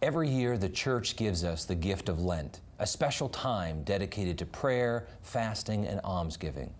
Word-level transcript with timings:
Every 0.00 0.28
year, 0.28 0.56
the 0.56 0.68
church 0.68 1.16
gives 1.16 1.42
us 1.42 1.64
the 1.64 1.74
gift 1.74 2.08
of 2.08 2.20
Lent, 2.20 2.60
a 2.78 2.86
special 2.86 3.28
time 3.28 3.82
dedicated 3.82 4.38
to 4.38 4.46
prayer, 4.46 5.08
fasting, 5.22 5.88
and 5.88 6.00
almsgiving. 6.04 6.72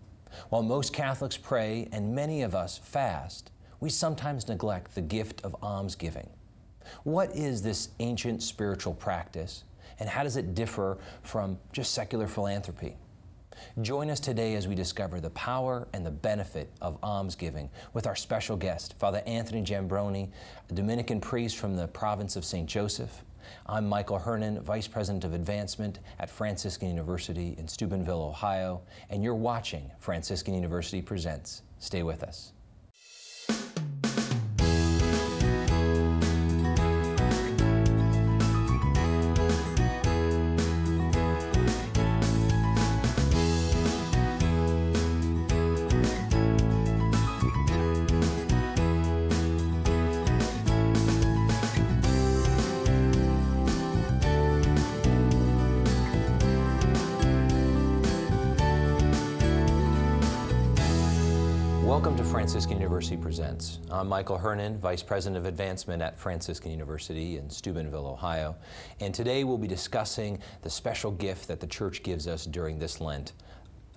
While 0.50 0.62
most 0.62 0.92
Catholics 0.92 1.36
pray 1.36 1.88
and 1.90 2.14
many 2.14 2.42
of 2.42 2.54
us 2.54 2.78
fast, 2.78 3.50
we 3.80 3.90
sometimes 3.90 4.46
neglect 4.46 4.94
the 4.94 5.00
gift 5.00 5.40
of 5.44 5.56
almsgiving. 5.64 6.30
What 7.02 7.34
is 7.34 7.60
this 7.60 7.88
ancient 7.98 8.40
spiritual 8.40 8.94
practice, 8.94 9.64
and 9.98 10.08
how 10.08 10.22
does 10.22 10.36
it 10.36 10.54
differ 10.54 10.98
from 11.24 11.58
just 11.72 11.94
secular 11.94 12.28
philanthropy? 12.28 12.96
Join 13.82 14.10
us 14.10 14.20
today 14.20 14.54
as 14.54 14.68
we 14.68 14.74
discover 14.74 15.20
the 15.20 15.30
power 15.30 15.88
and 15.92 16.04
the 16.04 16.10
benefit 16.10 16.70
of 16.80 16.98
almsgiving 17.02 17.70
with 17.92 18.06
our 18.06 18.16
special 18.16 18.56
guest, 18.56 18.94
Father 18.98 19.22
Anthony 19.26 19.62
Giambrone, 19.62 20.28
a 20.68 20.74
Dominican 20.74 21.20
priest 21.20 21.56
from 21.56 21.76
the 21.76 21.88
province 21.88 22.36
of 22.36 22.44
St. 22.44 22.68
Joseph. 22.68 23.24
I'm 23.66 23.88
Michael 23.88 24.18
Hernon, 24.18 24.60
Vice 24.60 24.88
President 24.88 25.24
of 25.24 25.32
Advancement 25.34 26.00
at 26.18 26.28
Franciscan 26.28 26.88
University 26.88 27.54
in 27.58 27.66
Steubenville, 27.66 28.22
Ohio, 28.22 28.82
and 29.10 29.22
you're 29.22 29.34
watching 29.34 29.90
Franciscan 29.98 30.54
University 30.54 31.00
Presents. 31.00 31.62
Stay 31.78 32.02
with 32.02 32.22
us. 32.22 32.52
University 62.98 63.22
Presents. 63.22 63.78
I'm 63.92 64.08
Michael 64.08 64.38
Hernon, 64.38 64.76
Vice 64.78 65.04
President 65.04 65.36
of 65.36 65.46
Advancement 65.46 66.02
at 66.02 66.18
Franciscan 66.18 66.72
University 66.72 67.36
in 67.36 67.48
Steubenville, 67.48 68.08
Ohio. 68.08 68.56
And 68.98 69.14
today 69.14 69.44
we'll 69.44 69.56
be 69.56 69.68
discussing 69.68 70.40
the 70.62 70.70
special 70.70 71.12
gift 71.12 71.46
that 71.46 71.60
the 71.60 71.66
church 71.68 72.02
gives 72.02 72.26
us 72.26 72.44
during 72.44 72.80
this 72.80 73.00
Lent 73.00 73.34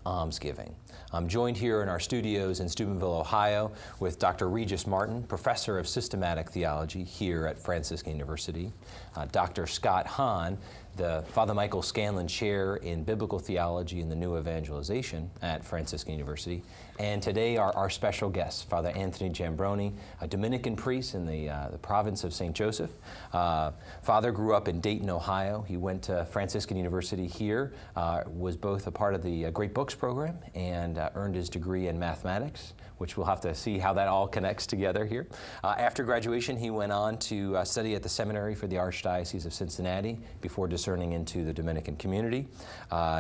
almsgiving. 0.05 0.75
I'm 1.13 1.27
joined 1.27 1.57
here 1.57 1.81
in 1.81 1.89
our 1.89 1.99
studios 1.99 2.59
in 2.59 2.69
Steubenville, 2.69 3.13
Ohio, 3.13 3.71
with 3.99 4.19
Dr. 4.19 4.49
Regis 4.49 4.85
Martin, 4.85 5.23
Professor 5.23 5.79
of 5.79 5.87
Systematic 5.87 6.49
Theology 6.51 7.03
here 7.03 7.47
at 7.47 7.59
Franciscan 7.59 8.13
University, 8.13 8.71
uh, 9.15 9.25
Dr. 9.25 9.67
Scott 9.67 10.07
Hahn, 10.07 10.57
the 10.97 11.23
Father 11.29 11.53
Michael 11.53 11.81
Scanlon 11.81 12.27
Chair 12.27 12.75
in 12.77 13.03
Biblical 13.03 13.39
Theology 13.39 14.01
and 14.01 14.11
the 14.11 14.15
New 14.15 14.37
Evangelization 14.37 15.29
at 15.41 15.63
Franciscan 15.63 16.13
University, 16.13 16.61
and 16.99 17.21
today 17.21 17.57
our, 17.57 17.75
our 17.75 17.89
special 17.89 18.29
guest, 18.29 18.69
Father 18.69 18.89
Anthony 18.89 19.29
Giambrone, 19.29 19.93
a 20.19 20.27
Dominican 20.27 20.75
priest 20.75 21.15
in 21.15 21.25
the, 21.25 21.49
uh, 21.49 21.69
the 21.69 21.77
province 21.77 22.23
of 22.23 22.33
St. 22.33 22.55
Joseph. 22.55 22.91
Uh, 23.33 23.71
Father 24.03 24.31
grew 24.31 24.53
up 24.53 24.67
in 24.67 24.79
Dayton, 24.79 25.09
Ohio. 25.09 25.63
He 25.67 25.77
went 25.77 26.03
to 26.03 26.25
Franciscan 26.25 26.77
University 26.77 27.27
here, 27.27 27.73
uh, 27.95 28.23
was 28.27 28.57
both 28.57 28.87
a 28.87 28.91
part 28.91 29.15
of 29.15 29.23
the 29.23 29.47
uh, 29.47 29.49
Great 29.51 29.73
Books 29.73 29.95
program 29.95 30.37
and 30.55 30.97
uh, 30.97 31.09
earned 31.15 31.35
his 31.35 31.49
degree 31.49 31.87
in 31.87 31.97
mathematics 31.97 32.73
which 32.97 33.17
we'll 33.17 33.25
have 33.25 33.41
to 33.41 33.55
see 33.55 33.79
how 33.79 33.91
that 33.91 34.07
all 34.07 34.27
connects 34.27 34.67
together 34.67 35.05
here. 35.05 35.27
Uh, 35.63 35.73
after 35.75 36.03
graduation, 36.03 36.55
he 36.55 36.69
went 36.69 36.91
on 36.91 37.17
to 37.17 37.59
study 37.65 37.95
at 37.95 38.03
the 38.03 38.09
seminary 38.09 38.53
for 38.53 38.67
the 38.67 38.75
Archdiocese 38.75 39.43
of 39.47 39.55
Cincinnati 39.55 40.19
before 40.39 40.67
discerning 40.67 41.13
into 41.13 41.43
the 41.43 41.51
Dominican 41.51 41.95
community. 41.95 42.47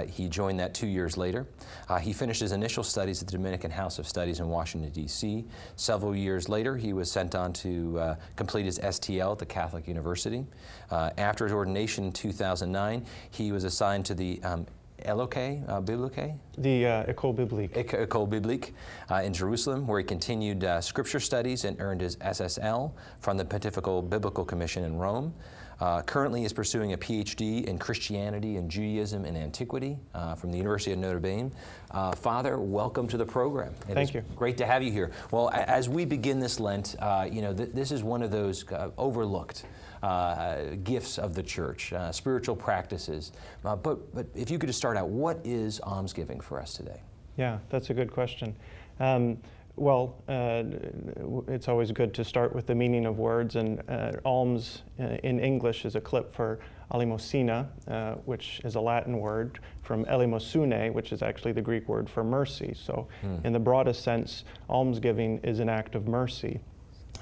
He 0.07 0.29
joined 0.29 0.59
that 0.59 0.75
two 0.75 0.85
years 0.85 1.17
later. 1.17 1.47
He 1.99 2.13
finished 2.13 2.41
his 2.41 2.51
initial 2.51 2.83
studies 2.83 3.23
at 3.23 3.27
the 3.27 3.31
Dominican 3.31 3.70
House 3.71 3.99
of 3.99 4.07
Studies 4.07 4.39
in 4.39 4.49
Washington, 4.49 4.91
D.C. 4.91 5.45
Several 5.75 6.15
years 6.15 6.49
later, 6.49 6.77
he 6.77 6.93
was 6.93 7.11
sent 7.11 7.35
on 7.35 7.53
to 7.53 7.99
uh, 7.99 8.15
complete 8.35 8.65
his 8.65 8.79
STL 8.79 9.31
at 9.33 9.39
the 9.39 9.45
Catholic 9.45 9.87
University. 9.87 10.45
Uh, 10.89 11.09
after 11.17 11.45
his 11.45 11.53
ordination 11.53 12.05
in 12.05 12.11
2009, 12.11 13.05
he 13.31 13.51
was 13.51 13.63
assigned 13.63 14.05
to 14.05 14.13
the 14.13 14.41
um, 14.43 14.65
Eloque, 15.05 15.67
uh, 15.67 15.81
Biblique? 15.81 16.33
The 16.57 16.85
uh, 16.85 17.11
École 17.11 17.35
Biblique. 17.35 17.73
École 17.73 18.29
Biblique 18.29 18.73
uh, 19.09 19.15
in 19.15 19.33
Jerusalem, 19.33 19.87
where 19.87 19.99
he 19.99 20.05
continued 20.05 20.63
uh, 20.63 20.81
scripture 20.81 21.19
studies 21.19 21.65
and 21.65 21.79
earned 21.79 22.01
his 22.01 22.17
SSL 22.17 22.91
from 23.19 23.37
the 23.37 23.45
Pontifical 23.45 24.01
Biblical 24.01 24.45
Commission 24.45 24.83
in 24.83 24.97
Rome. 24.97 25.33
Uh, 25.81 25.99
currently 26.03 26.45
is 26.45 26.53
pursuing 26.53 26.93
a 26.93 26.97
PhD 26.97 27.65
in 27.65 27.79
Christianity 27.79 28.57
and 28.57 28.69
Judaism 28.69 29.25
and 29.25 29.35
Antiquity 29.35 29.97
uh, 30.13 30.35
from 30.35 30.51
the 30.51 30.57
University 30.57 30.91
of 30.91 30.99
Notre 30.99 31.19
Dame. 31.19 31.51
Uh, 31.89 32.11
Father, 32.11 32.59
welcome 32.59 33.07
to 33.07 33.17
the 33.17 33.25
program. 33.25 33.73
It 33.89 33.95
Thank 33.95 34.13
you. 34.13 34.21
Great 34.35 34.57
to 34.57 34.65
have 34.67 34.83
you 34.83 34.91
here. 34.91 35.09
Well, 35.31 35.47
a- 35.49 35.67
as 35.67 35.89
we 35.89 36.05
begin 36.05 36.39
this 36.39 36.59
Lent, 36.59 36.95
uh, 36.99 37.27
you 37.29 37.41
know, 37.41 37.51
th- 37.51 37.71
this 37.73 37.91
is 37.91 38.03
one 38.03 38.21
of 38.21 38.29
those 38.29 38.63
overlooked 38.99 39.65
uh, 40.03 40.75
gifts 40.83 41.17
of 41.17 41.33
the 41.33 41.41
church, 41.41 41.93
uh, 41.93 42.11
spiritual 42.11 42.55
practices. 42.55 43.31
Uh, 43.65 43.75
but, 43.75 44.13
but 44.13 44.27
if 44.35 44.51
you 44.51 44.59
could 44.59 44.67
just 44.67 44.77
start 44.77 44.97
out, 44.97 45.09
what 45.09 45.39
is 45.43 45.79
almsgiving 45.81 46.39
for 46.41 46.61
us 46.61 46.75
today? 46.75 47.01
Yeah, 47.37 47.57
that's 47.69 47.89
a 47.89 47.95
good 47.95 48.11
question. 48.11 48.55
Um, 48.99 49.39
well, 49.81 50.21
uh, 50.29 50.63
it's 51.47 51.67
always 51.67 51.91
good 51.91 52.13
to 52.13 52.23
start 52.23 52.53
with 52.53 52.67
the 52.67 52.75
meaning 52.75 53.07
of 53.07 53.17
words, 53.17 53.55
and 53.55 53.81
uh, 53.89 54.11
alms 54.23 54.83
uh, 54.99 55.17
in 55.23 55.39
English 55.39 55.85
is 55.85 55.95
a 55.95 56.01
clip 56.01 56.31
for 56.31 56.59
eleemosyna, 56.91 57.67
uh, 57.87 58.13
which 58.25 58.61
is 58.63 58.75
a 58.75 58.81
Latin 58.81 59.17
word, 59.17 59.59
from 59.81 60.05
eleemosyne, 60.05 60.93
which 60.93 61.11
is 61.11 61.23
actually 61.23 61.51
the 61.51 61.61
Greek 61.61 61.89
word 61.89 62.07
for 62.07 62.23
mercy. 62.23 62.75
So, 62.75 63.07
hmm. 63.21 63.37
in 63.43 63.53
the 63.53 63.59
broadest 63.59 64.03
sense, 64.03 64.43
almsgiving 64.69 65.39
is 65.39 65.59
an 65.59 65.67
act 65.67 65.95
of 65.95 66.07
mercy 66.07 66.59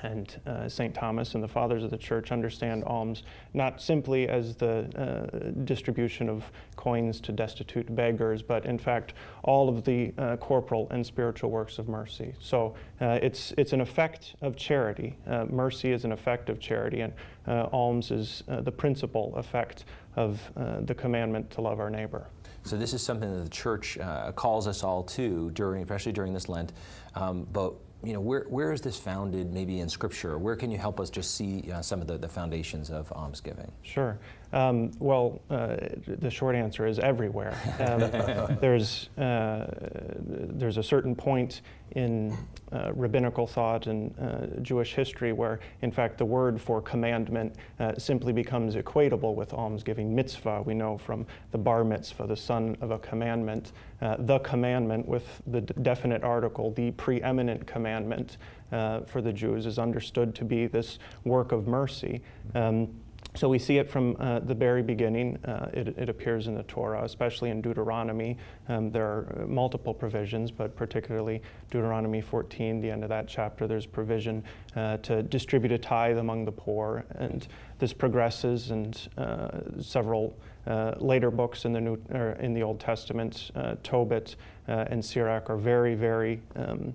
and 0.03 0.39
uh, 0.45 0.67
St. 0.69 0.93
Thomas 0.93 1.35
and 1.35 1.43
the 1.43 1.47
fathers 1.47 1.83
of 1.83 1.89
the 1.89 1.97
church 1.97 2.31
understand 2.31 2.83
alms 2.85 3.23
not 3.53 3.81
simply 3.81 4.27
as 4.27 4.55
the 4.55 4.89
uh, 4.95 5.63
distribution 5.63 6.29
of 6.29 6.51
coins 6.75 7.19
to 7.21 7.31
destitute 7.31 7.93
beggars, 7.95 8.41
but 8.41 8.65
in 8.65 8.77
fact 8.77 9.13
all 9.43 9.69
of 9.69 9.83
the 9.83 10.13
uh, 10.17 10.37
corporal 10.37 10.87
and 10.91 11.05
spiritual 11.05 11.49
works 11.49 11.79
of 11.79 11.87
mercy. 11.87 12.33
So 12.39 12.75
uh, 13.01 13.19
it's, 13.21 13.53
it's 13.57 13.73
an 13.73 13.81
effect 13.81 14.35
of 14.41 14.55
charity. 14.55 15.17
Uh, 15.27 15.45
mercy 15.45 15.91
is 15.91 16.05
an 16.05 16.11
effect 16.11 16.49
of 16.49 16.59
charity, 16.59 17.01
and 17.01 17.13
uh, 17.47 17.67
alms 17.71 18.11
is 18.11 18.43
the 18.47 18.71
principal 18.71 19.35
effect 19.35 19.85
of 20.15 20.51
the 20.81 20.93
commandment 20.93 21.49
to 21.51 21.61
love 21.61 21.79
our 21.79 21.89
neighbor. 21.89 22.27
So 22.63 22.77
this 22.77 22.93
is 22.93 23.01
something 23.01 23.33
that 23.33 23.43
the 23.43 23.49
church 23.49 23.97
calls 24.35 24.67
us 24.67 24.83
all 24.83 25.03
to 25.03 25.49
during, 25.51 25.81
especially 25.81 26.11
during 26.11 26.33
this 26.33 26.49
Lent. 26.49 26.73
Um, 27.15 27.47
but 27.51 27.73
you 28.03 28.13
know, 28.13 28.21
where, 28.21 28.45
where 28.49 28.71
is 28.71 28.81
this 28.81 28.97
founded 28.97 29.51
maybe 29.51 29.79
in 29.81 29.89
Scripture? 29.89 30.37
Where 30.37 30.55
can 30.55 30.71
you 30.71 30.77
help 30.77 30.99
us 30.99 31.09
just 31.09 31.35
see 31.35 31.69
uh, 31.71 31.81
some 31.81 32.01
of 32.01 32.07
the, 32.07 32.17
the 32.17 32.29
foundations 32.29 32.89
of 32.89 33.11
almsgiving? 33.11 33.71
Sure. 33.81 34.17
Um, 34.51 34.91
well, 34.99 35.41
uh, 35.49 35.77
the 36.07 36.29
short 36.29 36.55
answer 36.55 36.87
is 36.87 36.99
everywhere. 36.99 37.55
Um, 37.79 38.57
there's, 38.61 39.09
uh, 39.17 39.67
there's 40.19 40.77
a 40.77 40.83
certain 40.83 41.15
point 41.15 41.61
in 41.91 42.37
uh, 42.71 42.91
rabbinical 42.93 43.47
thought 43.47 43.87
and 43.87 44.13
uh, 44.19 44.61
Jewish 44.61 44.93
history 44.93 45.33
where, 45.33 45.59
in 45.81 45.91
fact, 45.91 46.17
the 46.17 46.25
word 46.25 46.61
for 46.61 46.81
commandment 46.81 47.55
uh, 47.79 47.93
simply 47.97 48.33
becomes 48.33 48.75
equatable 48.75 49.35
with 49.35 49.53
almsgiving. 49.53 50.13
Mitzvah, 50.13 50.61
we 50.63 50.73
know 50.73 50.97
from 50.97 51.25
the 51.51 51.57
bar 51.57 51.83
mitzvah, 51.83 52.27
the 52.27 52.35
son 52.35 52.77
of 52.81 52.91
a 52.91 52.99
commandment. 52.99 53.71
Uh, 54.01 54.15
the 54.19 54.39
commandment 54.39 55.07
with 55.07 55.41
the 55.47 55.61
d- 55.61 55.73
definite 55.81 56.23
article, 56.23 56.71
the 56.71 56.91
preeminent 56.91 57.65
commandment 57.67 58.37
uh, 58.71 59.01
for 59.01 59.21
the 59.21 59.33
Jews, 59.33 59.65
is 59.65 59.79
understood 59.79 60.35
to 60.35 60.45
be 60.45 60.67
this 60.67 60.99
work 61.23 61.51
of 61.51 61.67
mercy. 61.67 62.21
Um, 62.55 62.89
so 63.35 63.47
we 63.47 63.59
see 63.59 63.77
it 63.77 63.87
from 63.87 64.17
uh, 64.19 64.39
the 64.39 64.55
very 64.55 64.81
beginning. 64.81 65.37
Uh, 65.45 65.69
it, 65.71 65.87
it, 65.97 66.09
appears 66.09 66.47
in 66.47 66.55
the 66.55 66.63
Torah, 66.63 67.03
especially 67.03 67.51
in 67.51 67.61
Deuteronomy. 67.61 68.37
Um, 68.67 68.91
there 68.91 69.05
are 69.05 69.45
multiple 69.47 69.93
provisions, 69.93 70.49
but 70.51 70.75
particularly 70.75 71.41
Deuteronomy 71.69 72.21
14, 72.21 72.81
the 72.81 72.89
end 72.89 73.03
of 73.03 73.09
that 73.09 73.27
chapter, 73.27 73.67
there's 73.67 73.85
provision 73.85 74.43
uh, 74.75 74.97
to 74.97 75.21
distribute 75.23 75.71
a 75.71 75.77
tithe 75.77 76.17
among 76.17 76.43
the 76.43 76.51
poor. 76.51 77.05
And 77.15 77.47
this 77.77 77.93
progresses, 77.93 78.71
and 78.71 78.99
uh, 79.17 79.59
several 79.79 80.35
uh, 80.65 80.95
later 80.97 81.29
books 81.29 81.65
in 81.65 81.71
the, 81.71 81.81
New, 81.81 82.01
or 82.11 82.31
in 82.41 82.53
the 82.53 82.63
Old 82.63 82.79
Testament, 82.79 83.51
uh, 83.55 83.75
Tobit 83.83 84.35
and 84.67 85.03
Sirach, 85.03 85.49
are 85.49 85.57
very, 85.57 85.95
very 85.95 86.41
um, 86.55 86.93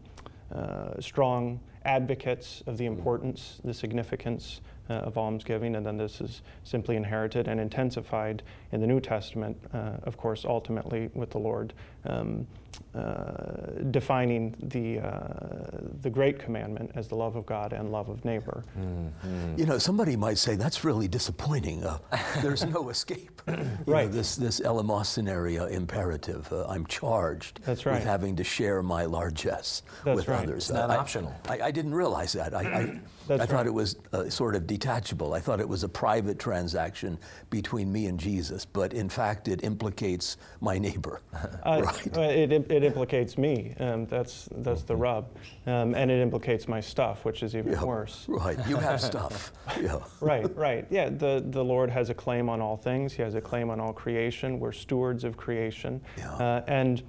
strong 1.00 1.60
advocates 1.84 2.62
of 2.66 2.78
the 2.78 2.86
importance, 2.86 3.60
the 3.64 3.74
significance 3.74 4.60
uh, 4.60 4.73
Uh, 4.90 4.92
of 4.96 5.16
almsgiving, 5.16 5.74
and 5.74 5.86
then 5.86 5.96
this 5.96 6.20
is 6.20 6.42
simply 6.62 6.94
inherited 6.94 7.48
and 7.48 7.58
intensified 7.58 8.42
in 8.74 8.80
the 8.80 8.86
New 8.86 9.00
Testament, 9.00 9.56
uh, 9.72 9.92
of 10.02 10.16
course, 10.16 10.44
ultimately 10.44 11.08
with 11.14 11.30
the 11.30 11.38
Lord. 11.38 11.72
Um, 12.04 12.46
uh, 12.94 13.82
defining 13.90 14.54
the, 14.60 15.00
uh, 15.00 15.80
the 16.02 16.10
great 16.10 16.38
commandment 16.38 16.90
as 16.94 17.08
the 17.08 17.14
love 17.14 17.34
of 17.36 17.44
God 17.44 17.72
and 17.72 17.90
love 17.90 18.08
of 18.08 18.24
neighbor. 18.24 18.64
Mm-hmm. 18.78 19.58
You 19.58 19.66
know, 19.66 19.78
somebody 19.78 20.16
might 20.16 20.38
say 20.38 20.54
that's 20.54 20.84
really 20.84 21.08
disappointing. 21.08 21.84
Uh, 21.84 21.98
there's 22.40 22.64
no 22.64 22.88
escape. 22.90 23.42
right. 23.86 24.06
Know, 24.06 24.08
this 24.08 24.36
this 24.36 24.60
eleemosynary 24.60 25.70
imperative. 25.70 26.50
Uh, 26.52 26.66
I'm 26.68 26.86
charged 26.86 27.60
that's 27.64 27.84
right. 27.84 27.96
with 27.96 28.04
having 28.04 28.36
to 28.36 28.44
share 28.44 28.82
my 28.82 29.04
largesse 29.04 29.82
that's 30.04 30.16
with 30.16 30.28
right. 30.28 30.44
others. 30.44 30.70
It's 30.70 30.72
not 30.72 30.90
I, 30.90 30.96
optional. 30.96 31.34
I, 31.48 31.60
I, 31.62 31.70
didn't 31.70 31.94
realize 31.94 32.32
that. 32.34 32.54
I, 32.54 32.60
I, 32.60 33.00
I 33.28 33.36
right. 33.36 33.48
thought 33.48 33.66
it 33.66 33.74
was 33.74 33.96
uh, 34.12 34.30
sort 34.30 34.54
of 34.54 34.66
detachable. 34.66 35.34
I 35.34 35.40
thought 35.40 35.60
it 35.60 35.68
was 35.68 35.82
a 35.82 35.88
private 35.88 36.38
transaction 36.38 37.18
between 37.50 37.92
me 37.92 38.06
and 38.06 38.18
Jesus, 38.18 38.63
but 38.72 38.94
in 38.94 39.08
fact, 39.08 39.48
it 39.48 39.64
implicates 39.64 40.36
my 40.60 40.78
neighbor. 40.78 41.20
right. 41.66 42.16
It, 42.16 42.52
it, 42.70 42.84
implicates 42.84 43.38
me. 43.38 43.74
Um, 43.80 44.06
that's 44.06 44.48
that's 44.56 44.82
the 44.82 44.96
rub, 44.96 45.28
um, 45.66 45.94
and 45.94 46.10
it 46.10 46.20
implicates 46.20 46.68
my 46.68 46.80
stuff, 46.80 47.24
which 47.24 47.42
is 47.42 47.54
even 47.54 47.72
yeah, 47.72 47.84
worse. 47.84 48.26
Right, 48.34 48.58
you 48.68 48.76
have 48.76 49.00
stuff. 49.12 49.52
Yeah. 49.80 50.00
right, 50.20 50.54
right. 50.56 50.86
Yeah, 50.90 51.08
the 51.08 51.44
the 51.46 51.64
Lord 51.64 51.90
has 51.90 52.10
a 52.10 52.14
claim 52.14 52.48
on 52.48 52.60
all 52.60 52.76
things. 52.76 53.12
He 53.12 53.22
has 53.22 53.34
a 53.34 53.40
claim 53.40 53.70
on 53.70 53.80
all 53.80 53.92
creation. 53.92 54.58
We're 54.58 54.72
stewards 54.72 55.24
of 55.24 55.36
creation, 55.36 56.00
yeah. 56.18 56.34
uh, 56.34 56.64
and 56.66 57.02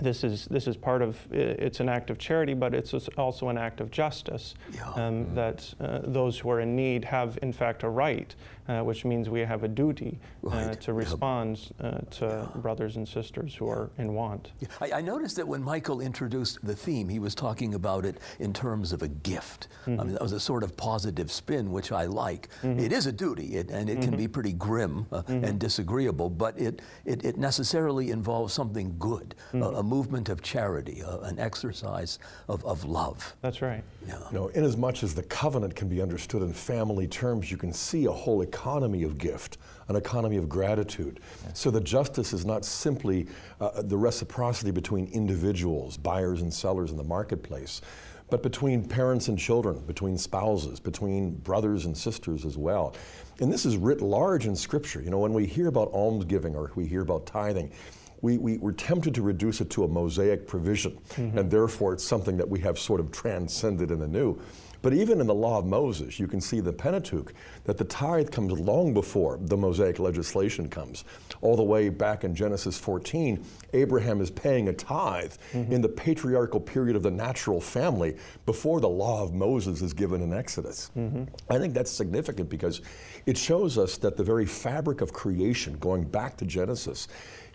this 0.00 0.24
is 0.24 0.46
this 0.46 0.66
is 0.66 0.76
part 0.76 1.02
of 1.02 1.18
it's 1.32 1.80
an 1.80 1.88
act 1.88 2.10
of 2.10 2.18
charity, 2.18 2.54
but 2.54 2.74
it's 2.74 2.94
also 3.16 3.48
an 3.48 3.58
act 3.58 3.80
of 3.80 3.90
justice. 3.90 4.54
Yeah. 4.72 4.90
Um, 4.92 5.26
mm. 5.26 5.34
That 5.34 5.74
uh, 5.80 6.00
those 6.04 6.38
who 6.38 6.50
are 6.50 6.60
in 6.60 6.74
need 6.74 7.04
have, 7.04 7.38
in 7.42 7.52
fact, 7.52 7.82
a 7.82 7.88
right, 7.88 8.34
uh, 8.70 8.84
which 8.84 9.04
means 9.04 9.28
we 9.28 9.40
have 9.40 9.64
a 9.64 9.68
duty 9.68 10.18
uh, 10.44 10.50
right. 10.50 10.80
to 10.80 10.92
respond 10.92 11.72
uh, 11.80 11.98
to 12.10 12.26
yeah. 12.26 12.60
brothers 12.60 12.96
and 12.96 13.08
sisters 13.08 13.54
who 13.54 13.68
are 13.68 13.90
in 13.98 14.14
want. 14.14 14.52
Yeah. 14.60 14.68
I, 14.80 14.92
I, 14.92 15.00
noticed 15.00 15.36
that 15.36 15.48
when 15.48 15.62
Michael 15.62 16.00
introduced 16.00 16.64
the 16.64 16.76
theme, 16.76 17.08
he 17.08 17.18
was 17.18 17.34
talking 17.34 17.74
about 17.74 18.04
it 18.04 18.18
in 18.38 18.52
terms 18.52 18.92
of 18.92 19.02
a 19.02 19.08
gift. 19.08 19.66
Mm-hmm. 19.86 20.00
I 20.00 20.04
mean, 20.04 20.12
that 20.12 20.22
was 20.22 20.32
a 20.32 20.38
sort 20.38 20.62
of 20.62 20.76
positive 20.76 21.32
spin, 21.32 21.72
which 21.72 21.90
I 21.90 22.04
like. 22.04 22.48
Mm-hmm. 22.62 22.78
It 22.78 22.92
is 22.92 23.06
a 23.06 23.12
duty, 23.12 23.56
it, 23.56 23.70
and 23.70 23.90
it 23.90 23.98
mm-hmm. 23.98 24.10
can 24.10 24.16
be 24.16 24.28
pretty 24.28 24.52
grim 24.52 25.06
uh, 25.10 25.22
mm-hmm. 25.22 25.44
and 25.44 25.58
disagreeable, 25.58 26.30
but 26.30 26.56
it, 26.60 26.80
it, 27.04 27.24
it, 27.24 27.38
necessarily 27.38 28.10
involves 28.10 28.52
something 28.52 28.94
good. 28.98 29.34
a 29.52 29.82
movement 29.82 30.28
of 30.28 30.42
charity, 30.42 31.02
uh, 31.02 31.18
an 31.20 31.38
exercise 31.38 32.18
of, 32.48 32.64
of 32.64 32.84
love. 32.84 33.34
That's 33.40 33.62
right. 33.62 33.82
Yeah. 34.06 34.18
You 34.30 34.38
know, 34.38 34.48
in 34.48 34.62
as 34.62 34.76
much 34.76 35.02
as 35.02 35.14
the 35.14 35.22
covenant 35.24 35.74
can 35.74 35.88
be 35.88 36.00
understood 36.00 36.42
in 36.42 36.52
family 36.52 37.08
terms, 37.08 37.50
you 37.50 37.56
can 37.56 37.72
see 37.72 38.04
a 38.04 38.12
whole 38.12 38.42
economy 38.60 39.04
of 39.04 39.16
gift, 39.16 39.56
an 39.88 39.96
economy 39.96 40.36
of 40.36 40.46
gratitude. 40.48 41.18
Yes. 41.46 41.58
So 41.58 41.70
the 41.70 41.80
justice 41.80 42.34
is 42.34 42.44
not 42.44 42.64
simply 42.64 43.26
uh, 43.58 43.82
the 43.82 43.96
reciprocity 43.96 44.70
between 44.70 45.06
individuals, 45.06 45.96
buyers 45.96 46.42
and 46.42 46.52
sellers 46.52 46.90
in 46.90 46.98
the 46.98 47.04
marketplace, 47.04 47.80
but 48.28 48.42
between 48.42 48.86
parents 48.86 49.28
and 49.28 49.38
children, 49.38 49.78
between 49.86 50.18
spouses, 50.18 50.78
between 50.78 51.36
brothers 51.36 51.86
and 51.86 51.96
sisters 51.96 52.44
as 52.44 52.58
well. 52.58 52.94
And 53.40 53.50
this 53.50 53.64
is 53.64 53.78
writ 53.78 54.02
large 54.02 54.46
in 54.46 54.54
Scripture. 54.54 55.00
You 55.00 55.08
know, 55.08 55.18
when 55.18 55.32
we 55.32 55.46
hear 55.46 55.68
about 55.68 55.88
almsgiving 55.92 56.54
or 56.54 56.70
we 56.74 56.86
hear 56.86 57.00
about 57.00 57.24
tithing, 57.24 57.72
we, 58.20 58.36
we 58.36 58.58
were 58.58 58.72
tempted 58.72 59.14
to 59.14 59.22
reduce 59.22 59.62
it 59.62 59.70
to 59.70 59.84
a 59.84 59.88
Mosaic 59.88 60.46
provision, 60.46 60.98
mm-hmm. 61.14 61.38
and 61.38 61.50
therefore 61.50 61.94
it's 61.94 62.04
something 62.04 62.36
that 62.36 62.48
we 62.48 62.60
have 62.60 62.78
sort 62.78 63.00
of 63.00 63.10
transcended 63.10 63.90
in 63.90 63.98
the 63.98 64.06
new. 64.06 64.38
But 64.82 64.94
even 64.94 65.20
in 65.20 65.26
the 65.26 65.34
law 65.34 65.58
of 65.58 65.66
Moses, 65.66 66.18
you 66.18 66.26
can 66.26 66.40
see 66.40 66.60
the 66.60 66.72
Pentateuch 66.72 67.32
that 67.64 67.76
the 67.76 67.84
tithe 67.84 68.30
comes 68.30 68.52
long 68.52 68.94
before 68.94 69.38
the 69.40 69.56
Mosaic 69.56 69.98
legislation 69.98 70.68
comes. 70.68 71.04
All 71.42 71.56
the 71.56 71.62
way 71.62 71.88
back 71.88 72.24
in 72.24 72.34
Genesis 72.34 72.78
14, 72.78 73.44
Abraham 73.72 74.20
is 74.20 74.30
paying 74.30 74.68
a 74.68 74.72
tithe 74.72 75.34
mm-hmm. 75.52 75.72
in 75.72 75.80
the 75.80 75.88
patriarchal 75.88 76.60
period 76.60 76.96
of 76.96 77.02
the 77.02 77.10
natural 77.10 77.60
family 77.60 78.16
before 78.46 78.80
the 78.80 78.88
law 78.88 79.22
of 79.22 79.34
Moses 79.34 79.82
is 79.82 79.92
given 79.92 80.22
in 80.22 80.32
Exodus. 80.32 80.90
Mm-hmm. 80.96 81.24
I 81.50 81.58
think 81.58 81.74
that's 81.74 81.90
significant 81.90 82.48
because 82.48 82.80
it 83.26 83.36
shows 83.36 83.78
us 83.78 83.98
that 83.98 84.16
the 84.16 84.24
very 84.24 84.46
fabric 84.46 85.00
of 85.00 85.12
creation, 85.12 85.76
going 85.78 86.04
back 86.04 86.36
to 86.38 86.44
Genesis, 86.44 87.08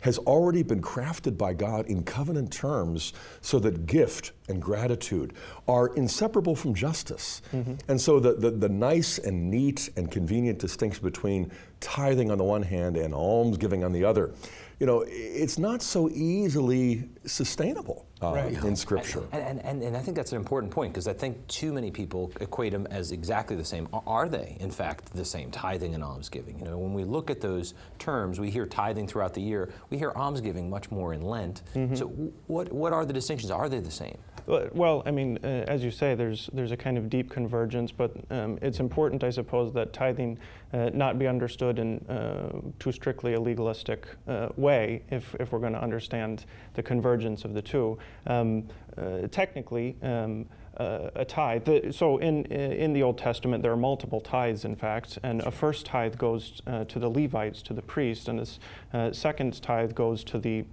has 0.05 0.19
already 0.19 0.61
been 0.61 0.83
crafted 0.83 1.35
by 1.35 1.51
God 1.51 1.87
in 1.87 2.03
covenant 2.03 2.53
terms 2.53 3.11
so 3.41 3.57
that 3.57 3.87
gift 3.87 4.33
and 4.47 4.61
gratitude 4.61 5.33
are 5.67 5.87
inseparable 5.95 6.55
from 6.55 6.75
justice. 6.75 7.41
Mm-hmm. 7.51 7.73
And 7.87 7.99
so 7.99 8.19
the, 8.19 8.33
the, 8.33 8.51
the, 8.51 8.69
nice 8.69 9.17
and 9.17 9.49
neat 9.49 9.89
and 9.97 10.11
convenient 10.11 10.59
distinction 10.59 11.03
between 11.03 11.51
tithing 11.79 12.29
on 12.29 12.37
the 12.37 12.43
one 12.43 12.61
hand 12.61 12.97
and 12.97 13.15
almsgiving 13.15 13.83
on 13.83 13.93
the 13.93 14.05
other, 14.05 14.31
you 14.79 14.85
know, 14.85 15.03
it's 15.07 15.57
not 15.57 15.81
so 15.81 16.07
easily 16.09 17.09
sustainable 17.25 18.05
uh, 18.25 18.33
right. 18.35 18.63
in 18.63 18.75
Scripture. 18.75 19.23
And, 19.31 19.43
and, 19.43 19.65
and, 19.65 19.83
and, 19.83 19.97
I 19.97 19.99
think 19.99 20.17
that's 20.17 20.31
an 20.31 20.37
important 20.37 20.71
point 20.71 20.93
because 20.93 21.07
I 21.07 21.13
think 21.13 21.45
too 21.47 21.73
many 21.73 21.91
people 21.91 22.31
equate 22.41 22.71
them 22.71 22.87
as 22.87 23.11
exactly 23.11 23.55
the 23.55 23.65
same. 23.65 23.87
Are 24.07 24.27
they, 24.27 24.57
in 24.59 24.71
fact, 24.71 25.13
the 25.13 25.25
same, 25.25 25.51
tithing 25.51 25.93
and 25.95 26.03
almsgiving? 26.03 26.59
You 26.59 26.65
know, 26.65 26.77
when 26.77 26.93
we 26.93 27.03
look 27.03 27.29
at 27.29 27.41
those 27.41 27.73
terms, 27.99 28.39
we 28.39 28.49
hear 28.49 28.65
tithing 28.65 29.07
throughout 29.07 29.33
the 29.33 29.41
year, 29.41 29.71
we 29.89 29.97
hear 29.97 30.11
almsgiving 30.15 30.69
much 30.69 30.91
more 30.91 31.13
in 31.13 31.21
Lent. 31.21 31.61
Mm-hmm. 31.75 31.95
So, 31.95 32.07
what, 32.47 32.71
what 32.71 32.93
are 32.93 33.05
the 33.05 33.13
distinctions? 33.13 33.51
Are 33.51 33.69
they 33.69 33.79
the 33.79 33.91
same? 33.91 34.17
Well, 34.47 35.01
I 35.07 35.11
mean, 35.11 35.39
uh, 35.43 35.65
as 35.67 35.83
you 35.83 35.89
say, 35.89 36.13
there's 36.13 36.51
there's 36.53 36.71
a 36.71 36.77
kind 36.77 36.99
of 36.99 37.09
deep 37.09 37.31
convergence, 37.31 37.91
but 37.91 38.11
um, 38.29 38.59
it's 38.61 38.79
important, 38.79 39.23
I 39.23 39.31
suppose, 39.31 39.73
that 39.73 39.91
tithing 39.91 40.37
uh, 40.71 40.91
not 40.93 41.17
be 41.17 41.27
understood 41.27 41.79
in 41.79 41.97
uh, 42.07 42.61
too 42.77 42.91
strictly 42.91 43.33
a 43.33 43.39
legalistic 43.39 44.05
uh, 44.27 44.49
way 44.55 45.01
if, 45.09 45.35
if 45.39 45.51
we're 45.51 45.59
going 45.59 45.73
to 45.73 45.81
understand 45.81 46.45
the 46.75 46.83
convergence 46.83 47.43
of 47.43 47.55
the 47.55 47.61
two. 47.61 47.97
Um, 48.27 48.67
uh, 48.95 49.27
technically, 49.31 49.95
um, 50.03 50.45
uh, 50.77 51.09
a 51.15 51.25
tithe. 51.25 51.65
The, 51.65 51.91
so 51.91 52.19
in 52.19 52.45
in 52.45 52.93
the 52.93 53.01
Old 53.01 53.17
Testament, 53.17 53.63
there 53.63 53.71
are 53.71 53.77
multiple 53.77 54.21
tithes, 54.21 54.63
in 54.63 54.75
fact, 54.75 55.17
and 55.23 55.41
a 55.41 55.51
first 55.51 55.87
tithe 55.87 56.17
goes 56.19 56.61
uh, 56.67 56.83
to 56.85 56.99
the 56.99 57.09
Levites, 57.09 57.63
to 57.63 57.73
the 57.73 57.81
priest, 57.81 58.27
and 58.27 58.37
this 58.37 58.59
uh, 58.93 59.11
second 59.11 59.59
tithe 59.63 59.95
goes 59.95 60.23
to 60.25 60.37
the 60.37 60.65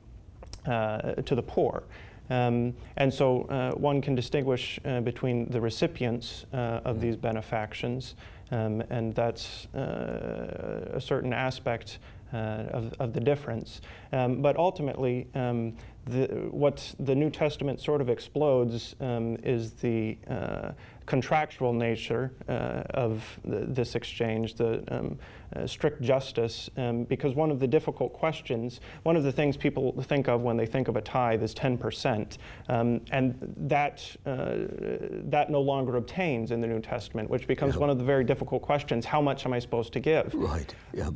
to 0.67 1.35
the 1.35 1.43
poor. 1.43 1.85
Um, 2.33 2.75
and 2.97 3.13
so 3.13 3.43
uh, 3.43 3.73
one 3.73 4.01
can 4.01 4.15
distinguish 4.15 4.81
uh, 4.85 5.01
between 5.01 5.51
the 5.51 5.61
recipients 5.61 6.47
uh, 6.55 6.81
of 6.85 7.01
these 7.01 7.17
benefactions, 7.17 8.15
um, 8.51 8.83
and 8.89 9.15
that's 9.15 9.67
uh, 9.75 10.93
a 10.95 11.01
certain 11.01 11.35
aspect 11.35 11.99
uh, 12.33 12.37
of, 12.73 12.95
of 12.99 13.13
the 13.13 13.21
difference. 13.21 13.83
Um, 14.13 14.41
but 14.41 14.57
ultimately, 14.57 15.27
um, 15.35 15.77
the, 16.07 16.49
what 16.51 16.95
the 16.99 17.15
New 17.15 17.29
Testament 17.29 17.81
sort 17.81 18.01
of 18.01 18.09
explodes 18.09 18.97
um, 19.01 19.37
is 19.43 19.73
the 19.73 20.17
uh, 20.31 20.73
contractual 21.05 21.75
nature 21.75 22.33
uh, 22.49 22.83
of 22.95 23.39
the, 23.45 23.67
this 23.67 23.95
exchange, 23.95 24.55
the 24.55 24.83
um, 24.89 25.19
uh, 25.55 25.67
strict 25.67 26.03
justice, 26.03 26.71
um, 26.77 27.05
because 27.05 27.35
one 27.35 27.51
of 27.51 27.61
the 27.61 27.67
difficult 27.67 28.13
questions, 28.13 28.81
one 29.03 29.17
of 29.17 29.23
the 29.23 29.33
things 29.33 29.57
people 29.57 29.93
think 30.03 30.29
of 30.29 30.43
when 30.43 30.57
they 30.57 30.67
think 30.67 30.89
of 30.89 30.97
a 30.97 31.01
tithe 31.01 31.43
is 31.43 31.55
10%, 31.55 32.39
um, 32.69 33.01
and 33.11 33.37
that, 33.57 34.05
uh, 34.27 34.55
that 35.25 35.51
no 35.51 35.61
longer 35.61 35.97
obtains 35.97 36.51
in 36.51 36.61
the 36.61 36.67
New 36.67 36.81
Testament, 36.81 37.29
which 37.29 37.47
becomes 37.47 37.75
yeah. 37.75 37.81
one 37.81 37.91
of 37.91 37.99
the 37.99 38.05
very 38.05 38.25
difficult 38.25 38.63
questions 38.63 39.05
how 39.05 39.21
much 39.21 39.47
am 39.47 39.53
I 39.53 39.59
supposed 39.59 39.93
to 39.93 40.01
give? 40.01 40.33
Right, 40.35 40.75
yeah. 40.93 41.11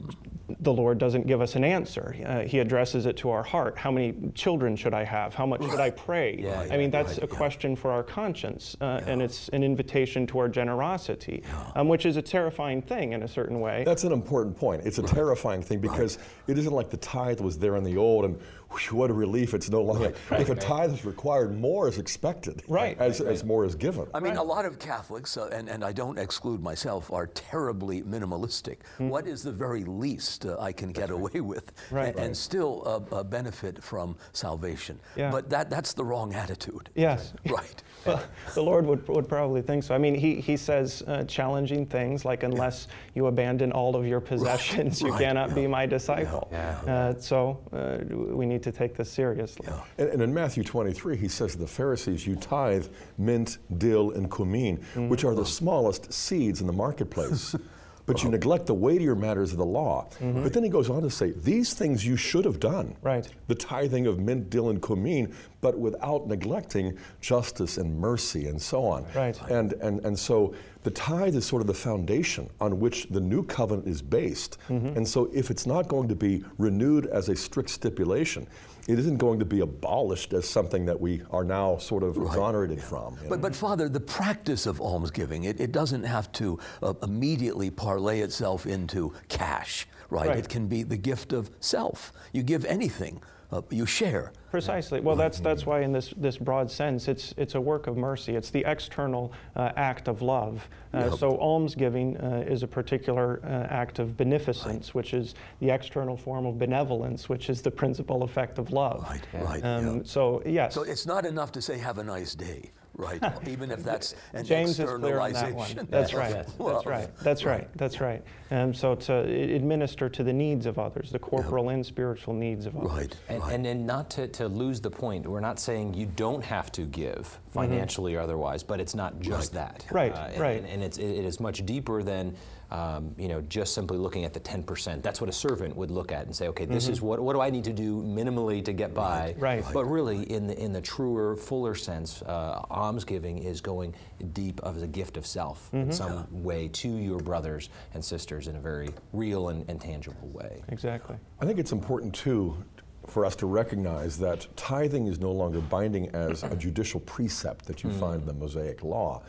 The 0.60 0.72
Lord 0.72 0.98
doesn't 0.98 1.26
give 1.26 1.40
us 1.40 1.56
an 1.56 1.64
answer. 1.64 2.14
Uh, 2.24 2.42
he 2.42 2.60
addresses 2.60 3.06
it 3.06 3.16
to 3.18 3.30
our 3.30 3.42
heart. 3.42 3.76
How 3.76 3.90
many 3.90 4.14
children 4.34 4.76
should 4.76 4.94
I 4.94 5.02
have? 5.02 5.34
How 5.34 5.44
much 5.44 5.62
should 5.62 5.80
I 5.80 5.90
pray? 5.90 6.38
Yeah, 6.38 6.66
I 6.70 6.76
mean, 6.76 6.90
that's 6.90 7.18
right, 7.18 7.24
a 7.24 7.26
question 7.26 7.74
for 7.74 7.90
our 7.90 8.02
conscience, 8.02 8.76
uh, 8.80 9.00
and 9.06 9.20
it's 9.20 9.48
an 9.48 9.64
invitation 9.64 10.26
to 10.28 10.38
our 10.38 10.48
generosity, 10.48 11.42
um, 11.74 11.88
which 11.88 12.06
is 12.06 12.16
a 12.16 12.22
terrifying 12.22 12.80
thing 12.80 13.12
in 13.12 13.22
a 13.22 13.28
certain 13.28 13.60
way. 13.60 13.82
That's 13.84 14.04
an 14.04 14.12
important 14.26 14.58
point. 14.58 14.82
It's 14.84 14.98
a 14.98 15.02
right. 15.02 15.14
terrifying 15.14 15.62
thing 15.62 15.78
because 15.78 16.18
it 16.48 16.58
isn't 16.58 16.72
like 16.72 16.90
the 16.90 16.96
tithe 16.96 17.40
was 17.40 17.58
there 17.58 17.76
in 17.76 17.84
the 17.84 17.96
old 17.96 18.24
and 18.24 18.36
whew, 18.78 18.98
what 18.98 19.10
a 19.10 19.14
relief 19.14 19.54
it's 19.54 19.70
no 19.70 19.82
longer. 19.82 20.14
Right. 20.30 20.40
If 20.40 20.50
a 20.50 20.54
tithe 20.54 20.92
is 20.92 21.04
required, 21.04 21.56
more 21.58 21.88
is 21.88 21.98
expected. 21.98 22.62
Right. 22.68 22.98
As, 22.98 23.20
as 23.20 23.44
more 23.44 23.64
is 23.64 23.74
given. 23.74 24.06
I 24.12 24.18
mean, 24.20 24.36
a 24.36 24.42
lot 24.42 24.64
of 24.64 24.78
Catholics, 24.78 25.36
uh, 25.36 25.48
and, 25.52 25.68
and 25.68 25.84
I 25.84 25.92
don't 25.92 26.18
exclude 26.18 26.60
myself, 26.62 27.12
are 27.12 27.28
terribly 27.28 28.02
minimalistic. 28.02 28.78
Mm-hmm. 28.94 29.08
What 29.08 29.26
is 29.26 29.42
the 29.42 29.52
very 29.52 29.84
least 29.84 30.26
least 30.26 30.46
uh, 30.46 30.56
I 30.60 30.72
can 30.72 30.92
get 30.92 31.10
away 31.10 31.40
with, 31.40 31.72
Right. 31.90 32.08
and, 32.08 32.26
and 32.26 32.36
still 32.36 32.82
uh, 32.86 33.16
uh, 33.16 33.22
benefit 33.22 33.82
from 33.82 34.16
salvation. 34.32 35.00
Yeah. 35.16 35.30
But 35.30 35.50
that, 35.50 35.70
that's 35.70 35.92
the 35.92 36.04
wrong 36.04 36.34
attitude. 36.34 36.90
Yes. 36.94 37.32
Right. 37.48 37.82
Well, 38.06 38.22
the 38.54 38.62
Lord 38.62 38.86
would, 38.86 39.08
would 39.08 39.28
probably 39.28 39.62
think 39.62 39.82
so. 39.82 39.92
I 39.92 39.98
mean, 39.98 40.14
he, 40.14 40.40
he 40.40 40.56
says 40.56 41.02
uh, 41.08 41.24
challenging 41.24 41.84
things 41.84 42.24
like, 42.24 42.44
unless 42.44 42.86
you 43.14 43.26
abandon 43.26 43.72
all 43.72 43.96
of 43.96 44.06
your 44.06 44.20
possessions, 44.20 45.02
you 45.02 45.10
right, 45.10 45.22
cannot 45.22 45.56
be 45.56 45.66
my 45.66 45.86
disciple. 45.86 46.46
Yeah. 46.52 46.78
Uh, 46.86 47.14
so 47.18 47.58
uh, 47.72 48.14
we 48.32 48.46
need 48.46 48.62
to 48.66 48.72
take 48.72 48.96
this 48.96 49.10
seriously. 49.10 49.66
Yeah. 49.68 49.80
And, 49.98 50.08
and 50.10 50.22
in 50.22 50.34
Matthew 50.34 50.64
23, 50.64 51.16
he 51.16 51.28
says 51.28 51.52
to 51.52 51.58
the 51.58 51.66
Pharisees, 51.66 52.26
You 52.26 52.36
tithe 52.36 52.86
mint, 53.16 53.58
dill, 53.78 54.10
and 54.10 54.30
cumin, 54.30 54.78
mm-hmm. 54.78 55.08
which 55.08 55.24
are 55.24 55.34
the 55.34 55.46
smallest 55.46 56.12
seeds 56.12 56.60
in 56.60 56.66
the 56.66 56.72
marketplace. 56.72 57.54
But 58.06 58.22
you 58.22 58.30
neglect 58.30 58.66
the 58.66 58.74
weightier 58.74 59.16
matters 59.16 59.50
of 59.50 59.58
the 59.58 59.66
law. 59.66 60.06
Mm-hmm. 60.20 60.44
But 60.44 60.52
then 60.52 60.62
he 60.62 60.68
goes 60.68 60.88
on 60.88 61.02
to 61.02 61.10
say, 61.10 61.32
These 61.32 61.74
things 61.74 62.06
you 62.06 62.16
should 62.16 62.44
have 62.44 62.60
done. 62.60 62.94
Right. 63.02 63.28
The 63.48 63.56
tithing 63.56 64.06
of 64.06 64.20
mint, 64.20 64.48
dill, 64.48 64.70
and 64.70 64.80
cumin, 64.80 65.34
but 65.60 65.76
without 65.76 66.28
neglecting 66.28 66.96
justice 67.20 67.78
and 67.78 67.98
mercy 67.98 68.46
and 68.46 68.62
so 68.62 68.84
on. 68.84 69.06
Right. 69.12 69.36
And, 69.50 69.72
and, 69.82 70.06
and 70.06 70.16
so 70.16 70.54
the 70.86 70.92
tithe 70.92 71.34
is 71.34 71.44
sort 71.44 71.60
of 71.60 71.66
the 71.66 71.74
foundation 71.74 72.48
on 72.60 72.78
which 72.78 73.08
the 73.10 73.18
new 73.18 73.42
covenant 73.42 73.88
is 73.88 74.00
based. 74.00 74.56
And 74.68 75.06
so 75.06 75.28
if 75.34 75.50
it's 75.50 75.66
not 75.66 75.88
going 75.88 76.06
to 76.08 76.14
be 76.14 76.44
renewed 76.58 77.06
as 77.06 77.28
a 77.28 77.34
strict 77.34 77.70
stipulation, 77.70 78.46
it 78.86 78.96
isn't 79.00 79.16
going 79.16 79.40
to 79.40 79.44
be 79.44 79.60
abolished 79.62 80.32
as 80.32 80.48
something 80.48 80.86
that 80.86 81.00
we 81.00 81.22
are 81.32 81.42
now 81.42 81.76
sort 81.78 82.04
of 82.04 82.16
exonerated 82.16 82.80
from. 82.80 83.16
you 83.16 83.24
know. 83.24 83.30
But, 83.30 83.40
but 83.40 83.56
Father, 83.56 83.88
the 83.88 83.98
practice 83.98 84.64
of 84.64 84.80
almsgiving, 84.80 85.42
it, 85.42 85.60
it 85.60 85.72
doesn't 85.72 86.04
have 86.04 86.30
to 86.32 86.60
uh, 86.84 86.94
immediately 87.02 87.68
parlay 87.68 88.20
itself 88.20 88.64
into 88.64 89.12
cash, 89.26 89.88
right? 90.08 90.28
Right. 90.28 90.38
It 90.38 90.48
can 90.48 90.68
be 90.68 90.84
the 90.84 90.96
gift 90.96 91.32
of 91.32 91.50
self. 91.58 92.12
You 92.32 92.44
give 92.44 92.64
anything, 92.64 93.20
uh, 93.50 93.62
you 93.70 93.86
share. 93.86 94.32
Precisely. 94.56 95.00
Well, 95.00 95.16
that's 95.16 95.38
that's 95.38 95.66
why 95.66 95.80
in 95.82 95.92
this 95.92 96.14
this 96.16 96.38
broad 96.38 96.70
sense, 96.70 97.08
it's 97.08 97.34
it's 97.36 97.54
a 97.54 97.60
work 97.60 97.86
of 97.86 97.96
mercy. 97.98 98.36
It's 98.36 98.48
the 98.48 98.64
external 98.66 99.32
uh, 99.54 99.72
act 99.76 100.08
of 100.08 100.22
love. 100.22 100.66
Uh, 100.94 101.10
So 101.10 101.36
almsgiving 101.38 102.16
uh, 102.16 102.44
is 102.54 102.62
a 102.62 102.66
particular 102.66 103.40
uh, 103.44 103.48
act 103.82 103.98
of 103.98 104.16
beneficence, 104.16 104.94
which 104.94 105.12
is 105.12 105.34
the 105.60 105.68
external 105.70 106.16
form 106.16 106.46
of 106.46 106.58
benevolence, 106.58 107.28
which 107.28 107.50
is 107.50 107.60
the 107.60 107.70
principal 107.70 108.22
effect 108.22 108.58
of 108.58 108.72
love. 108.72 109.02
Right, 109.02 109.26
right. 109.34 109.62
Um, 109.64 109.96
yeah. 109.96 110.02
So 110.04 110.42
yes. 110.46 110.72
So 110.72 110.82
it's 110.84 111.04
not 111.06 111.26
enough 111.26 111.52
to 111.52 111.60
say, 111.60 111.76
have 111.78 111.98
a 111.98 112.04
nice 112.04 112.34
day, 112.34 112.70
right? 112.96 113.22
Even 113.48 113.70
if 113.70 113.82
that's 113.82 114.14
an 114.32 114.44
James 114.44 114.78
is 114.80 114.90
clear 114.90 115.18
on 115.20 115.32
that 115.32 115.52
one. 115.54 115.62
externalization. 115.70 115.88
That's 115.90 116.14
right. 116.14 116.30
yes. 116.34 116.52
That's 116.58 116.86
right. 116.86 117.16
That's 117.18 117.44
right. 117.44 117.68
That's 117.76 118.00
right. 118.00 118.22
Um, 118.50 118.72
so 118.72 118.94
to 118.94 119.14
administer 119.54 120.08
to 120.08 120.22
the 120.22 120.32
needs 120.32 120.66
of 120.66 120.78
others, 120.78 121.10
the 121.10 121.18
corporal 121.18 121.70
and 121.70 121.84
spiritual 121.84 122.34
needs 122.34 122.66
of 122.66 122.76
others. 122.76 122.90
Right, 122.90 123.16
And, 123.28 123.42
right. 123.42 123.54
and 123.54 123.64
then 123.64 123.86
not 123.86 124.08
to, 124.10 124.28
to 124.28 124.48
lose 124.48 124.80
the 124.80 124.90
point, 124.90 125.26
we're 125.26 125.40
not 125.40 125.58
saying 125.58 125.94
you 125.94 126.06
don't 126.06 126.44
have 126.44 126.70
to 126.72 126.82
give 126.82 127.38
financially 127.50 128.14
or 128.14 128.20
otherwise, 128.20 128.62
but 128.62 128.80
it's 128.80 128.94
not 128.94 129.20
just 129.20 129.52
that. 129.54 129.80
Mm-hmm. 129.86 129.94
Right, 129.94 130.14
and, 130.14 130.40
right. 130.40 130.58
And, 130.58 130.66
and 130.68 130.82
it's, 130.82 130.98
it, 130.98 131.06
it 131.10 131.24
is 131.24 131.40
much 131.40 131.66
deeper 131.66 132.02
than 132.02 132.36
um, 132.70 133.14
you 133.16 133.28
know, 133.28 133.40
just 133.42 133.74
simply 133.74 133.98
looking 133.98 134.24
at 134.24 134.32
the 134.32 134.40
10%. 134.40 135.02
That's 135.02 135.20
what 135.20 135.30
a 135.30 135.32
servant 135.32 135.76
would 135.76 135.90
look 135.90 136.12
at 136.12 136.26
and 136.26 136.34
say, 136.34 136.48
okay, 136.48 136.64
this 136.64 136.88
is 136.88 137.00
what, 137.00 137.20
what 137.20 137.34
do 137.34 137.40
I 137.40 137.50
need 137.50 137.64
to 137.64 137.72
do 137.72 138.02
minimally 138.02 138.64
to 138.64 138.72
get 138.72 138.94
by? 138.94 139.32
Mm-hmm. 139.32 139.40
Right. 139.40 139.64
But 139.72 139.84
really, 139.84 140.22
in 140.30 140.46
the, 140.46 140.58
in 140.58 140.72
the 140.72 140.80
truer, 140.80 141.36
fuller 141.36 141.74
sense, 141.74 142.22
uh, 142.22 142.62
almsgiving 142.70 143.38
is 143.38 143.60
going 143.60 143.94
deep 144.32 144.60
as 144.64 144.82
a 144.82 144.86
gift 144.86 145.16
of 145.16 145.26
self 145.26 145.56
Mm-hmm. 145.66 145.76
in 145.76 145.92
some 145.92 146.26
way 146.44 146.68
to 146.68 146.88
your 146.88 147.18
brothers 147.18 147.70
and 147.94 148.04
sisters 148.04 148.46
in 148.46 148.56
a 148.56 148.60
very 148.60 148.88
real 149.12 149.48
and, 149.48 149.68
and 149.68 149.80
tangible 149.80 150.28
way. 150.28 150.62
Exactly. 150.68 151.16
I 151.40 151.46
think 151.46 151.58
it's 151.58 151.72
important 151.72 152.14
too 152.14 152.62
for 153.06 153.24
us 153.24 153.36
to 153.36 153.46
recognize 153.46 154.18
that 154.18 154.46
tithing 154.56 155.06
is 155.06 155.20
no 155.20 155.30
longer 155.32 155.60
binding 155.60 156.08
as 156.10 156.42
a 156.42 156.56
judicial 156.66 157.00
precept 157.00 157.66
that 157.66 157.82
you 157.84 157.90
find 157.90 158.22
in 158.22 158.26
the 158.26 158.32
Mosaic 158.32 158.82
Law. 158.82 159.22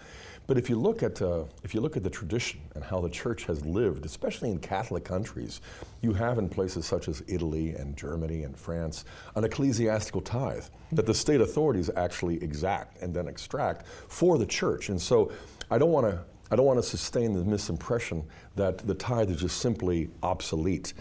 But 0.47 0.57
if 0.57 0.69
you 0.69 0.77
look 0.77 1.03
at 1.03 1.21
uh, 1.21 1.43
if 1.63 1.73
you 1.75 1.81
look 1.81 1.97
at 1.97 2.03
the 2.03 2.09
tradition 2.09 2.61
and 2.73 2.83
how 2.83 3.01
the 3.01 3.09
church 3.09 3.43
has 3.45 3.65
lived, 3.65 4.05
especially 4.05 4.49
in 4.49 4.59
Catholic 4.59 5.03
countries, 5.03 5.59
you 6.01 6.13
have 6.13 6.37
in 6.37 6.47
places 6.47 6.85
such 6.85 7.09
as 7.09 7.21
Italy 7.27 7.75
and 7.75 7.97
Germany 7.97 8.43
and 8.43 8.57
France 8.57 9.03
an 9.35 9.43
ecclesiastical 9.43 10.21
tithe 10.21 10.63
that 10.93 11.05
the 11.05 11.13
state 11.13 11.41
authorities 11.41 11.89
actually 11.97 12.41
exact 12.41 13.01
and 13.01 13.13
then 13.13 13.27
extract 13.27 13.85
for 14.07 14.37
the 14.37 14.45
church. 14.45 14.87
And 14.87 15.01
so 15.01 15.33
I 15.69 15.77
don't 15.77 15.91
want 15.91 16.07
to 16.07 16.23
I 16.49 16.55
don't 16.55 16.65
want 16.65 16.79
to 16.79 16.89
sustain 16.89 17.33
the 17.33 17.43
misimpression 17.43 18.23
that 18.55 18.77
the 18.77 18.93
tithe 18.93 19.29
is 19.29 19.41
just 19.41 19.57
simply 19.57 20.09
obsolete. 20.23 20.93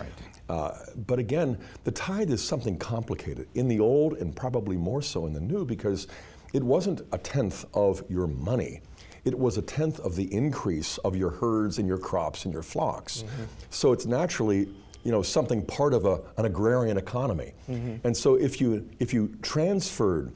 Uh, 0.49 0.73
but 1.07 1.21
again, 1.21 1.57
the 1.85 1.93
tithe 1.93 2.31
is 2.31 2.43
something 2.43 2.77
complicated 2.79 3.49
in 3.55 3.69
the 3.69 3.79
old 3.79 4.15
and 4.15 4.35
probably 4.35 4.77
more 4.77 5.03
so 5.03 5.25
in 5.27 5.33
the 5.33 5.41
new 5.41 5.65
because 5.65 6.09
it 6.53 6.65
wasn't 6.65 7.03
a 7.13 7.19
tenth 7.19 7.65
of 7.75 8.03
your 8.09 8.27
money. 8.27 8.81
It 9.27 9.39
was 9.39 9.59
a 9.59 9.63
tenth 9.63 9.99
of 10.01 10.17
the 10.17 10.33
increase 10.33 10.97
of 10.99 11.17
your 11.17 11.31
herds 11.31 11.79
and 11.79 11.87
your 11.87 11.99
crops 11.99 12.45
and 12.45 12.55
your 12.55 12.63
flocks. 12.63 13.23
Mm-hmm. 13.23 13.43
So 13.71 13.93
it's 13.93 14.07
naturally, 14.07 14.69
you 15.05 15.13
know, 15.13 15.21
something 15.21 15.67
part 15.67 15.93
of 15.93 16.07
a, 16.07 16.21
an 16.39 16.47
agrarian 16.47 16.97
economy. 16.97 17.53
Mm-hmm. 17.69 18.07
And 18.07 18.17
so 18.17 18.37
if 18.37 18.61
you 18.61 18.89
if 19.01 19.13
you 19.13 19.37
transferred 19.43 20.33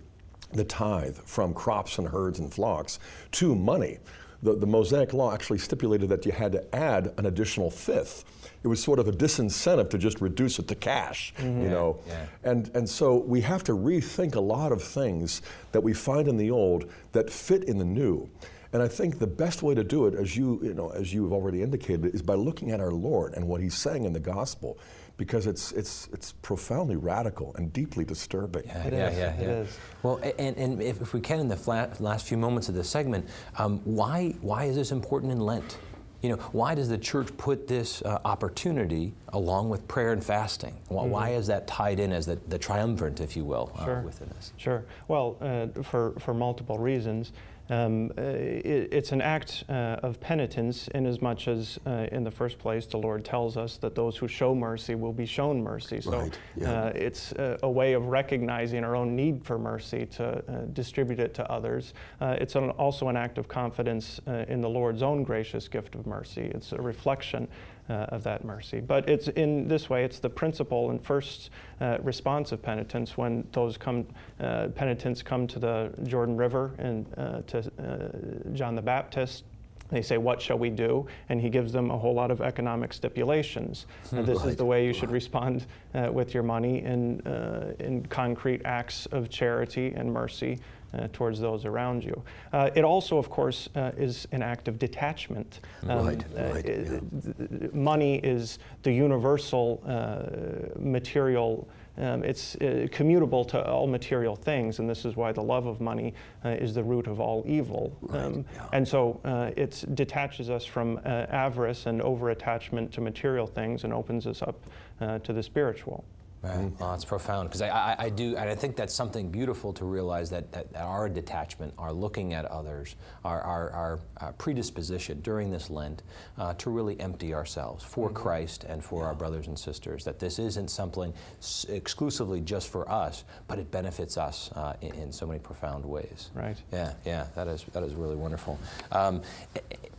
the 0.53 0.65
tithe 0.65 1.17
from 1.17 1.55
crops 1.55 1.99
and 1.99 2.09
herds 2.09 2.39
and 2.39 2.53
flocks 2.53 2.99
to 3.33 3.55
money. 3.55 3.99
The, 4.43 4.55
the 4.55 4.67
Mosaic 4.67 5.13
law 5.13 5.33
actually 5.35 5.59
stipulated 5.59 6.09
that 6.09 6.25
you 6.25 6.33
had 6.33 6.53
to 6.53 6.75
add 6.75 7.13
an 7.19 7.27
additional 7.27 7.71
fifth. 7.71 8.25
It 8.63 8.69
was 8.69 8.83
sort 8.83 8.99
of 8.99 9.07
a 9.07 9.13
disincentive 9.13 9.91
to 9.91 9.99
just 9.99 10.21
reduce 10.21 10.59
it 10.59 10.69
to 10.69 10.75
cash, 10.75 11.33
you 11.39 11.45
mm-hmm. 11.45 11.71
know. 11.71 11.99
yeah. 12.07 12.27
And, 12.43 12.71
and 12.75 12.89
so 12.89 13.17
we 13.17 13.43
have 13.43 13.63
to 13.65 13.73
rethink 13.73 14.35
a 14.35 14.41
lot 14.41 14.73
of 14.73 14.83
things 14.83 15.43
that 15.73 15.83
we 15.83 15.93
find 15.93 16.27
in 16.27 16.37
the 16.37 16.51
old 16.51 16.91
that 17.13 17.31
fit 17.31 17.65
in 17.65 17.79
the 17.79 17.85
new. 17.85 18.29
And 18.73 18.83
I 18.83 18.89
think 18.89 19.19
the 19.19 19.27
best 19.27 19.63
way 19.63 19.75
to 19.75 19.83
do 19.83 20.07
it, 20.07 20.15
as 20.15 20.37
you, 20.37 20.61
you 20.63 20.75
know, 20.75 20.91
as 20.91 21.13
you've 21.13 21.33
already 21.33 21.63
indicated, 21.63 22.15
is 22.15 22.23
by 22.23 22.35
looking 22.35 22.71
at 22.71 22.81
our 22.81 22.93
Lord 22.93 23.35
and 23.35 23.49
what 23.49 23.61
He's 23.61 23.75
saying 23.75 24.05
in 24.05 24.13
the 24.13 24.21
gospel, 24.21 24.79
because 25.17 25.47
it's, 25.47 25.73
it's, 25.73 26.09
it's 26.13 26.33
profoundly 26.41 26.97
radical 26.97 27.53
and 27.57 27.73
deeply 27.73 28.05
disturbing. 28.05 28.63
Yeah, 28.67 28.85
It 28.85 28.93
yeah, 28.93 29.09
is, 29.09 29.19
yeah, 29.19 29.41
yeah. 29.41 29.49
is. 29.63 29.79
Well, 30.05 30.21
and, 30.39 30.57
and 30.57 30.81
if, 30.83 31.03
if 31.03 31.13
we 31.13 31.21
can, 31.21 31.41
in 31.41 31.49
the 31.49 31.57
fla- 31.57 31.91
last 31.99 32.27
few 32.29 32.37
moments 32.37 32.69
of 32.69 32.77
this 32.77 32.89
segment, 32.89 33.29
um, 33.59 33.81
why, 33.85 34.37
why 34.41 34.65
is 34.65 34.77
this 34.77 34.93
important 34.93 35.33
in 35.33 35.41
Lent? 35.41 35.79
You 36.23 36.29
know, 36.29 36.37
why 36.53 36.75
does 36.75 36.89
the 36.89 36.99
church 36.99 37.35
put 37.39 37.67
this 37.67 38.03
uh, 38.03 38.21
opportunity 38.27 39.15
along 39.31 39.69
with 39.71 39.89
prayer 39.89 40.13
and 40.13 40.23
fasting? 40.23 40.77
Why, 40.89 41.07
why 41.07 41.29
is 41.31 41.47
that 41.49 41.67
tied 41.67 41.99
in 41.99 42.13
as 42.13 42.27
the, 42.27 42.37
the 42.49 42.59
triumvirate, 42.59 43.21
if 43.21 43.37
you 43.37 43.45
will, 43.45 43.73
uh, 43.77 43.85
Sure. 43.87 44.01
within 44.03 44.29
us? 44.39 44.53
Sure. 44.59 44.85
Well, 45.09 45.39
uh, 45.41 45.83
for, 45.83 46.13
for 46.21 46.35
multiple 46.35 46.79
reasons. 46.79 47.33
Um, 47.71 48.11
uh, 48.19 48.23
it, 48.23 48.89
it's 48.93 49.13
an 49.13 49.23
act 49.23 49.65
uh, 49.69 49.97
of 50.03 50.21
penitence 50.21 50.89
in 50.89 51.07
as 51.07 51.23
much 51.23 51.49
as, 51.49 51.79
uh, 51.87 52.07
in 52.11 52.25
the 52.25 52.31
first 52.31 52.59
place, 52.59 52.85
the 52.87 52.99
Lord 52.99 53.25
tells 53.25 53.57
us 53.57 53.77
that 53.79 53.95
those 53.95 54.17
who 54.17 54.29
show 54.29 54.55
mercy 54.55 54.95
will 54.97 55.13
be 55.13 55.27
shown 55.27 55.63
mercy. 55.63 56.01
So 56.01 56.11
Right, 56.11 56.39
yeah. 56.57 56.73
uh, 56.73 56.93
it's 56.95 57.33
a, 57.33 57.59
a 57.63 57.71
way 57.71 57.93
of 57.93 58.07
recognizing 58.07 58.85
our 58.85 58.97
own 58.97 59.15
need 59.15 59.45
for 59.45 59.59
mercy 59.59 60.07
to 60.07 60.25
uh, 60.25 60.65
distribute 60.73 61.21
it 61.21 61.33
to 61.35 61.51
others. 61.51 61.95
Uh, 62.21 62.37
it's 62.41 62.57
an, 62.57 62.71
also 62.71 63.09
an 63.09 63.17
act 63.17 63.39
of 63.39 63.47
confidence 63.47 64.21
uh, 64.27 64.45
in 64.49 64.61
the 64.61 64.69
Lord's 64.69 65.03
own 65.03 65.23
gracious 65.23 65.69
gift 65.69 65.95
of 65.95 66.07
mercy. 66.07 66.51
It's 66.53 66.73
a 66.73 66.83
reflection 66.83 67.47
uh, 67.47 67.47
of 67.91 68.23
that 68.25 68.45
mercy. 68.45 68.81
But 68.81 69.09
it's 69.09 69.29
in 69.29 69.69
this 69.69 69.91
way, 69.91 70.05
it's 70.05 70.19
the 70.19 70.31
principle 70.31 70.91
and 70.91 71.03
first 71.03 71.51
uh, 71.81 71.99
response 72.03 72.53
of 72.53 72.63
penitence 72.63 73.17
when 73.17 73.47
those 73.53 73.77
come, 73.77 74.07
uh, 74.39 74.69
penitents 74.69 75.23
come 75.23 75.47
to 75.49 75.59
the 75.59 75.93
Jordan 76.05 76.37
River 76.37 76.73
and 76.79 77.07
uh, 77.17 77.43
to 77.49 77.59
uh, 77.59 78.53
John 78.53 78.75
the 78.75 78.83
Baptist. 78.83 79.45
They 79.91 80.03
say, 80.03 80.19
What 80.19 80.41
shall 80.41 80.59
we 80.59 80.71
do? 80.71 81.07
And 81.29 81.41
he 81.41 81.51
gives 81.51 81.73
them 81.73 81.91
a 81.91 81.99
whole 81.99 82.15
lot 82.15 82.31
of 82.31 82.41
economic 82.41 82.93
stipulations. 82.93 83.87
Uh, 84.13 84.23
this 84.23 84.45
is 84.45 84.57
the 84.57 84.65
way 84.65 84.85
you 84.85 84.93
should 84.93 85.11
respond 85.11 85.67
uh, 85.95 86.09
with 86.13 86.35
your 86.35 86.43
money 86.43 86.83
in, 86.83 87.21
uh, 87.27 87.73
in 87.79 88.05
concrete 88.07 88.61
acts 88.65 89.07
of 89.07 89.31
charity 89.31 89.93
and 89.95 90.13
mercy 90.13 90.59
uh, 90.95 91.09
towards 91.13 91.41
those 91.41 91.65
around 91.65 92.05
you. 92.05 92.23
Uh, 92.53 92.71
it 92.75 92.85
also, 92.85 93.19
of 93.19 93.31
course, 93.31 93.69
uh, 93.75 93.93
is 93.97 94.27
an 94.33 94.43
act 94.43 94.69
of 94.69 94.79
detachment. 94.79 95.61
Right, 95.83 96.25
uh, 96.37 96.43
right, 96.53 96.65
yeah. 96.67 97.69
money 97.73 98.17
is 98.19 98.59
the 98.83 98.93
universal 98.93 99.83
uh, 99.87 100.79
material. 100.79 101.69
Um, 101.99 102.25
it's 102.25 102.55
uh, 102.57 102.87
commutable 102.91 103.47
to 103.49 103.63
all 103.69 103.87
material 103.87 104.35
things, 104.35 104.79
and 104.79 104.89
this 104.89 105.05
is 105.05 105.17
why 105.17 105.33
the 105.33 105.43
love 105.43 105.67
of 105.67 105.81
money 105.81 106.15
uh, 106.45 106.51
is 106.51 106.73
the 106.73 106.83
root 106.83 107.07
of 107.07 107.21
all 107.21 107.45
evil. 107.47 107.97
Um, 108.11 108.45
yeah. 108.55 108.69
And 108.73 108.89
so 108.89 109.21
uh, 109.25 109.51
it 109.57 109.85
detaches 109.95 110.49
us 110.49 110.65
from 110.65 110.99
uh, 111.05 111.27
avarice 111.29 111.87
and 111.87 112.01
over 112.01 112.31
attachment 112.31 112.93
to 112.93 113.01
material 113.01 113.47
things 113.47 113.85
and 113.85 113.93
opens 113.93 114.27
us 114.27 114.41
up 114.41 114.65
uh, 115.01 115.19
to 115.19 115.33
the 115.33 115.43
spiritual. 115.43 116.05
Right. 116.43 116.73
Well, 116.79 116.95
it's 116.95 117.05
profound 117.05 117.51
because 117.51 117.61
I, 117.61 117.69
I, 117.69 117.97
I, 117.99 118.09
do, 118.09 118.35
and 118.37 118.49
I 118.49 118.55
think 118.55 118.75
that's 118.75 118.95
something 118.95 119.31
beautiful 119.31 119.75
to 119.75 119.85
realize 119.85 120.31
that, 120.31 120.51
that, 120.53 120.73
that 120.73 120.83
our 120.83 121.07
detachment, 121.07 121.75
our 121.77 121.93
looking 121.93 122.33
at 122.33 122.47
others, 122.47 122.97
our, 123.27 123.43
our, 123.43 123.71
our, 123.71 124.01
our 124.19 124.33
predisposition 124.33 125.21
during 125.21 125.51
this 125.51 125.69
Lent 125.69 126.03
uh, 126.39 126.55
to 126.55 126.71
really 126.71 126.99
empty 126.99 127.35
ourselves 127.35 127.85
for 127.85 128.09
mm-hmm. 128.09 128.17
Christ 128.17 128.65
and 128.65 128.83
for 128.83 129.03
yeah. 129.03 129.09
our 129.09 129.15
brothers 129.15 129.49
and 129.49 129.59
sisters. 129.59 130.03
That 130.05 130.19
this 130.19 130.39
isn't 130.39 130.71
something 130.71 131.13
s- 131.41 131.67
exclusively 131.69 132.41
just 132.41 132.69
for 132.69 132.91
us, 132.91 133.25
but 133.47 133.59
it 133.59 133.71
benefits 133.71 134.17
us 134.17 134.51
uh, 134.53 134.75
in, 134.81 134.95
in, 134.95 135.13
so 135.13 135.27
many 135.27 135.41
profound 135.41 135.85
ways. 135.85 136.31
Right. 136.35 136.57
Yeah, 136.73 136.95
yeah, 137.05 137.27
that 137.35 137.49
is, 137.49 137.67
that 137.73 137.83
is 137.83 137.93
really 137.95 138.17
wonderful. 138.17 138.59
Um, 138.93 139.21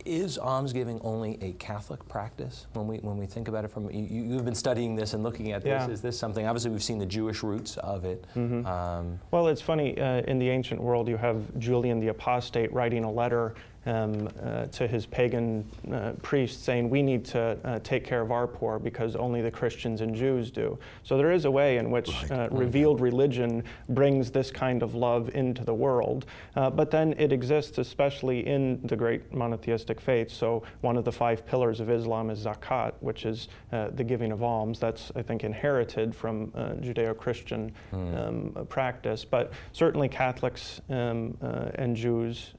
is 0.04 0.38
almsgiving 0.38 1.00
only 1.02 1.38
a 1.40 1.52
Catholic 1.52 2.06
practice 2.08 2.66
when 2.72 2.86
we, 2.86 2.98
when 2.98 3.16
we 3.16 3.26
think 3.26 3.48
about 3.48 3.64
it 3.64 3.68
from, 3.68 3.90
you, 3.90 4.34
have 4.34 4.44
been 4.44 4.54
studying 4.54 4.94
this 4.94 5.14
and 5.14 5.22
looking 5.22 5.52
at 5.52 5.62
this. 5.62 5.68
Yeah. 5.68 5.88
Is 5.88 6.00
this 6.00 6.18
something. 6.18 6.46
Obviously, 6.46 6.70
we've 6.70 6.82
seen 6.82 6.98
the 6.98 7.06
Jewish 7.06 7.42
roots 7.42 7.76
of 7.78 8.04
it. 8.04 8.24
Mm-hmm. 8.34 8.66
Um, 8.66 9.20
well, 9.30 9.48
it's 9.48 9.60
funny. 9.60 9.98
Uh, 10.00 10.22
in 10.22 10.38
the 10.38 10.48
ancient 10.48 10.80
world, 10.80 11.08
you 11.08 11.16
have 11.16 11.58
Julian 11.58 12.00
the 12.00 12.08
Apostate 12.08 12.72
writing 12.72 13.04
a 13.04 13.10
letter 13.10 13.54
um, 13.86 14.28
uh, 14.42 14.66
to 14.66 14.86
his 14.86 15.06
pagan 15.06 15.64
uh, 15.92 16.12
priest 16.22 16.64
saying, 16.64 16.88
We 16.88 17.02
need 17.02 17.24
to 17.26 17.58
uh, 17.64 17.78
take 17.80 18.04
care 18.04 18.20
of 18.20 18.30
our 18.30 18.46
poor 18.46 18.78
because 18.78 19.16
only 19.16 19.42
the 19.42 19.50
Christians 19.50 20.00
and 20.00 20.14
Jews 20.14 20.50
do. 20.50 20.78
So 21.02 21.16
there 21.16 21.32
is 21.32 21.44
a 21.44 21.50
way 21.50 21.78
in 21.78 21.90
which 21.90 22.08
right. 22.08 22.30
Uh, 22.30 22.48
revealed 22.50 23.00
religion 23.00 23.64
brings 23.88 24.30
this 24.30 24.50
kind 24.50 24.82
of 24.82 24.94
love 24.94 25.30
into 25.34 25.64
the 25.64 25.74
world. 25.74 26.26
Uh, 26.54 26.70
but 26.70 26.90
then 26.90 27.14
it 27.18 27.32
exists 27.32 27.78
especially 27.78 28.46
in 28.46 28.80
the 28.84 28.96
great 28.96 29.32
monotheistic 29.34 30.00
faiths. 30.00 30.34
So 30.34 30.62
one 30.80 30.96
of 30.96 31.04
the 31.04 31.12
five 31.12 31.44
pillars 31.46 31.80
of 31.80 31.90
Islam 31.90 32.30
is 32.30 32.44
zakat, 32.44 32.92
which 33.00 33.24
is 33.24 33.48
uh, 33.72 33.88
the 33.94 34.04
giving 34.04 34.32
of 34.32 34.42
alms. 34.42 34.78
That's, 34.78 35.10
I 35.16 35.22
think, 35.22 35.44
inherited 35.44 36.14
from 36.14 36.48
Judeo 36.80 37.16
Christian 37.16 37.72
mm. 37.92 38.56
um, 38.56 38.66
practice. 38.66 39.24
But 39.24 39.52
certainly 39.72 40.08
Catholics 40.08 40.80
um, 40.88 41.36
and 41.74 41.96
Jews. 41.96 42.54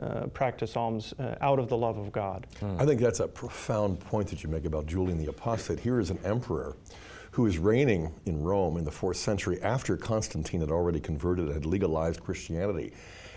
Uh, 0.00 0.26
practice 0.28 0.76
alms 0.76 1.12
uh, 1.18 1.34
out 1.40 1.58
of 1.58 1.68
the 1.68 1.76
love 1.76 1.98
of 1.98 2.12
God. 2.12 2.46
I 2.78 2.86
think 2.86 3.00
that's 3.00 3.18
a 3.18 3.26
profound 3.26 3.98
point 3.98 4.28
that 4.28 4.44
you 4.44 4.48
make 4.48 4.64
about 4.64 4.86
Julian 4.86 5.18
the 5.18 5.26
Apostate. 5.26 5.80
Here 5.80 5.98
is 5.98 6.10
an 6.10 6.20
emperor 6.24 6.76
who 7.32 7.46
is 7.46 7.58
reigning 7.58 8.14
in 8.24 8.40
Rome 8.40 8.76
in 8.76 8.84
the 8.84 8.92
fourth 8.92 9.16
century 9.16 9.60
after 9.60 9.96
Constantine 9.96 10.60
had 10.60 10.70
already 10.70 11.00
converted 11.00 11.46
and 11.46 11.54
had 11.54 11.66
legalized 11.66 12.22
Christianity. 12.22 12.92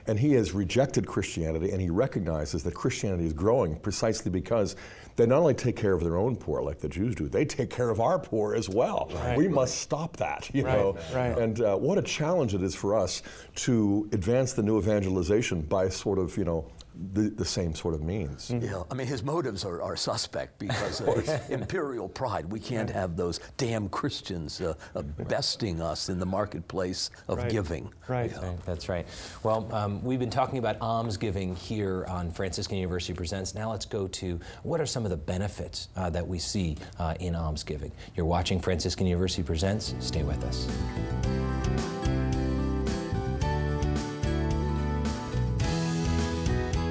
And 0.06 0.20
he 0.20 0.34
has 0.34 0.52
rejected 0.52 1.08
Christianity 1.08 1.72
and 1.72 1.82
he 1.82 1.90
recognizes 1.90 2.64
that 2.64 2.76
Christianity 2.76 3.26
is 3.26 3.34
growing 3.34 3.76
precisely 3.78 4.30
because 4.30 4.76
they 5.16 5.26
not 5.26 5.40
only 5.40 5.54
take 5.54 5.76
care 5.76 5.94
of 5.94 6.04
their 6.04 6.18
own 6.18 6.36
poor 6.36 6.62
like 6.62 6.80
the 6.80 6.90
Jews 6.90 7.16
do, 7.16 7.28
they 7.28 7.46
take 7.46 7.70
care 7.70 7.90
of 7.90 8.00
our 8.00 8.20
poor 8.20 8.56
as 8.56 8.70
well. 8.70 9.10
Right. 9.14 9.38
We 9.38 9.48
must 9.48 9.80
stop 9.80 10.18
that, 10.18 10.50
you 10.54 10.66
right. 10.66 10.78
know. 10.78 10.98
Right. 11.14 11.38
And 11.38 11.62
uh, 11.62 11.76
what 11.78 11.98
a 11.98 12.02
challenge 12.02 12.54
it 12.54 12.64
is 12.64 12.76
for 12.76 12.98
us 12.98 13.22
to 13.56 14.10
advance 14.12 14.54
the 14.54 14.64
new 14.64 14.78
evangelization 14.78 15.62
by 15.62 15.90
sort 15.90 16.20
of, 16.20 16.38
you 16.38 16.44
know, 16.44 16.66
the, 17.14 17.30
the 17.30 17.46
same 17.46 17.74
sort 17.74 17.94
of 17.94 18.02
means. 18.02 18.50
Mm-hmm. 18.50 18.66
Yeah, 18.66 18.84
I 18.90 18.94
mean, 18.94 19.08
his 19.08 19.24
motives 19.24 19.66
are, 19.66 19.82
are 19.82 19.96
suspect 19.96 20.60
because 20.60 21.02
of 21.02 21.16
his 21.16 21.30
imperial 21.50 22.10
pride. 22.10 22.52
We 22.52 22.60
can't 22.60 22.90
have 22.90 23.16
those 23.16 23.40
damn 23.58 23.90
Christians 23.90 24.60
uh, 24.62 24.74
uh, 24.96 25.02
besting 25.02 25.82
us 25.82 26.10
in 26.10 26.20
the 26.20 26.26
marketplace 26.26 27.10
of 27.28 27.38
right. 27.38 27.50
giving. 27.50 27.92
Right. 28.08 28.32
Yeah. 28.32 28.54
That's 28.66 28.90
right. 28.90 29.08
Well, 29.44 29.74
um, 29.74 30.04
we've 30.04 30.20
been 30.20 30.30
talking 30.30 30.60
about 30.60 30.80
almsgiving 30.82 31.56
here 31.56 32.06
on 32.08 32.32
Franciscan 32.32 32.78
University 32.78 33.14
Presents. 33.14 33.56
Now 33.56 33.72
let's 33.72 33.86
go 33.86 34.08
to 34.08 34.40
what 34.64 34.82
are 34.82 34.86
some 34.86 35.06
of 35.06 35.12
the 35.12 35.18
benefits 35.18 35.90
uh, 35.96 36.10
that 36.10 36.28
we 36.28 36.40
see 36.40 36.78
uh, 37.00 37.16
in 37.20 37.36
almsgiving. 37.36 37.92
You're 38.16 38.26
watching 38.26 38.60
Franciscan 38.60 39.08
University 39.08 39.44
Presents. 39.44 39.96
Stay 40.00 40.24
with 40.24 40.44
us. 40.44 42.01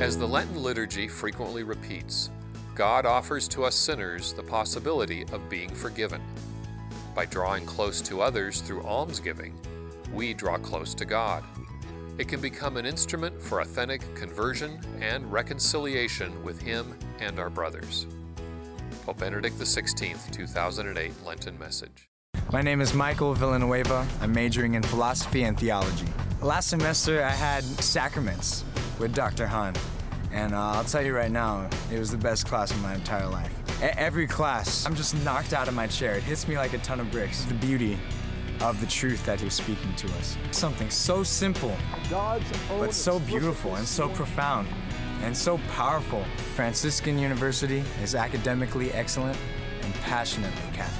As 0.00 0.16
the 0.16 0.26
Lenten 0.26 0.62
liturgy 0.62 1.06
frequently 1.08 1.62
repeats, 1.62 2.30
God 2.74 3.04
offers 3.04 3.46
to 3.48 3.64
us 3.64 3.74
sinners 3.74 4.32
the 4.32 4.42
possibility 4.42 5.24
of 5.30 5.46
being 5.50 5.68
forgiven. 5.68 6.22
By 7.14 7.26
drawing 7.26 7.66
close 7.66 8.00
to 8.02 8.22
others 8.22 8.62
through 8.62 8.82
almsgiving, 8.84 9.60
we 10.10 10.32
draw 10.32 10.56
close 10.56 10.94
to 10.94 11.04
God. 11.04 11.44
It 12.16 12.28
can 12.28 12.40
become 12.40 12.78
an 12.78 12.86
instrument 12.86 13.42
for 13.42 13.60
authentic 13.60 14.00
conversion 14.14 14.80
and 15.02 15.30
reconciliation 15.30 16.42
with 16.42 16.62
Him 16.62 16.96
and 17.18 17.38
our 17.38 17.50
brothers. 17.50 18.06
Pope 19.04 19.18
Benedict 19.18 19.58
XVI, 19.58 20.32
2008 20.32 21.12
Lenten 21.26 21.58
Message. 21.58 22.08
My 22.50 22.62
name 22.62 22.80
is 22.80 22.94
Michael 22.94 23.34
Villanueva. 23.34 24.08
I'm 24.22 24.32
majoring 24.32 24.76
in 24.76 24.82
philosophy 24.82 25.42
and 25.42 25.60
theology. 25.60 26.06
Last 26.40 26.70
semester, 26.70 27.22
I 27.22 27.32
had 27.32 27.64
sacraments 27.64 28.64
with 29.00 29.14
Dr. 29.14 29.46
Hahn. 29.46 29.74
And 30.32 30.54
uh, 30.54 30.72
I'll 30.72 30.84
tell 30.84 31.02
you 31.02 31.14
right 31.16 31.30
now, 31.30 31.68
it 31.92 31.98
was 31.98 32.10
the 32.10 32.18
best 32.18 32.46
class 32.46 32.70
of 32.70 32.80
my 32.82 32.94
entire 32.94 33.26
life. 33.26 33.52
A- 33.82 33.98
every 33.98 34.26
class, 34.26 34.86
I'm 34.86 34.94
just 34.94 35.14
knocked 35.24 35.52
out 35.52 35.66
of 35.66 35.74
my 35.74 35.86
chair. 35.88 36.14
It 36.14 36.22
hits 36.22 36.46
me 36.46 36.56
like 36.56 36.72
a 36.74 36.78
ton 36.78 37.00
of 37.00 37.10
bricks. 37.10 37.44
The 37.46 37.54
beauty 37.54 37.98
of 38.60 38.78
the 38.80 38.86
truth 38.86 39.24
that 39.24 39.40
he's 39.40 39.54
speaking 39.54 39.94
to 39.96 40.06
us. 40.18 40.36
Something 40.52 40.90
so 40.90 41.22
simple, 41.24 41.74
but 42.68 42.92
so 42.94 43.18
beautiful 43.20 43.76
and 43.76 43.88
so 43.88 44.08
profound 44.10 44.68
and 45.22 45.36
so 45.36 45.58
powerful. 45.74 46.24
Franciscan 46.54 47.18
University 47.18 47.82
is 48.02 48.14
academically 48.14 48.92
excellent 48.92 49.38
and 49.82 49.94
passionately 49.94 50.62
Catholic. 50.74 50.99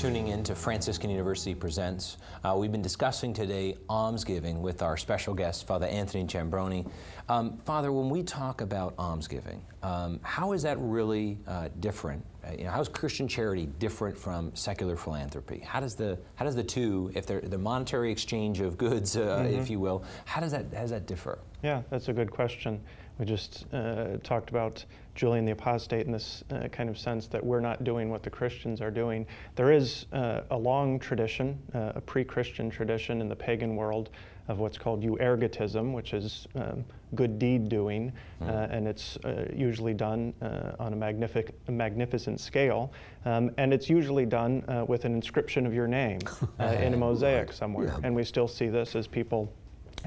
Tuning 0.00 0.28
in 0.28 0.42
to 0.44 0.54
Franciscan 0.54 1.10
University 1.10 1.54
Presents. 1.54 2.16
Uh, 2.42 2.56
we've 2.56 2.72
been 2.72 2.80
discussing 2.80 3.34
today 3.34 3.76
almsgiving 3.90 4.62
with 4.62 4.80
our 4.80 4.96
special 4.96 5.34
guest, 5.34 5.66
Father 5.66 5.84
Anthony 5.84 6.24
Giambrone. 6.24 6.90
Um, 7.28 7.58
Father, 7.66 7.92
when 7.92 8.08
we 8.08 8.22
talk 8.22 8.62
about 8.62 8.94
almsgiving, 8.98 9.62
um, 9.82 10.18
how 10.22 10.52
is 10.52 10.62
that 10.62 10.78
really 10.80 11.36
uh, 11.46 11.68
different? 11.80 12.24
Uh, 12.42 12.52
you 12.52 12.64
know, 12.64 12.70
how 12.70 12.80
is 12.80 12.88
Christian 12.88 13.28
charity 13.28 13.66
different 13.78 14.16
from 14.16 14.56
secular 14.56 14.96
philanthropy? 14.96 15.58
How 15.58 15.80
does 15.80 15.96
the 15.96 16.18
how 16.36 16.46
does 16.46 16.56
the 16.56 16.64
two, 16.64 17.12
if 17.14 17.26
they're 17.26 17.42
the 17.42 17.58
monetary 17.58 18.10
exchange 18.10 18.60
of 18.60 18.78
goods, 18.78 19.18
uh, 19.18 19.20
mm-hmm. 19.20 19.60
if 19.60 19.68
you 19.68 19.80
will, 19.80 20.02
how 20.24 20.40
does 20.40 20.52
that 20.52 20.72
how 20.72 20.80
does 20.80 20.92
that 20.92 21.06
differ? 21.06 21.40
Yeah, 21.62 21.82
that's 21.90 22.08
a 22.08 22.14
good 22.14 22.30
question. 22.30 22.80
We 23.18 23.26
just 23.26 23.66
uh, 23.74 24.16
talked 24.22 24.48
about 24.48 24.82
Julian 25.20 25.44
the 25.44 25.52
Apostate 25.52 26.06
in 26.06 26.12
this 26.12 26.42
uh, 26.50 26.68
kind 26.68 26.88
of 26.88 26.96
sense 26.96 27.26
that 27.26 27.44
we're 27.44 27.60
not 27.60 27.84
doing 27.84 28.08
what 28.08 28.22
the 28.22 28.30
Christians 28.30 28.80
are 28.80 28.90
doing. 28.90 29.26
There 29.54 29.70
is 29.70 30.06
uh, 30.14 30.40
a 30.50 30.56
long 30.56 30.98
tradition, 30.98 31.58
uh, 31.74 31.92
a 31.96 32.00
pre 32.00 32.24
Christian 32.24 32.70
tradition 32.70 33.20
in 33.20 33.28
the 33.28 33.36
pagan 33.36 33.76
world 33.76 34.08
of 34.48 34.60
what's 34.60 34.78
called 34.78 35.02
euergetism, 35.02 35.92
which 35.92 36.14
is 36.14 36.48
um, 36.54 36.86
good 37.14 37.38
deed 37.38 37.68
doing, 37.68 38.10
mm. 38.40 38.72
and 38.72 38.88
it's 38.88 39.18
uh, 39.18 39.46
usually 39.54 39.92
done 39.92 40.32
on 40.80 40.94
a, 40.94 40.96
magnific- 40.96 41.54
a, 41.68 41.70
magnificent 41.70 42.40
scale. 42.40 42.90
Um, 43.26 43.50
and 43.58 43.74
it's 43.74 43.90
usually 43.90 44.24
done 44.24 44.64
with 44.88 45.04
an 45.04 45.12
inscription 45.12 45.66
of 45.66 45.74
your 45.74 45.86
name 45.86 46.20
in 46.60 46.94
a 46.94 46.96
mosaic 46.96 47.52
somewhere. 47.52 47.88
Yeah. 47.88 48.00
And 48.04 48.16
we 48.16 48.24
still 48.24 48.48
see 48.48 48.68
this 48.68 48.96
as 48.96 49.06
people 49.06 49.52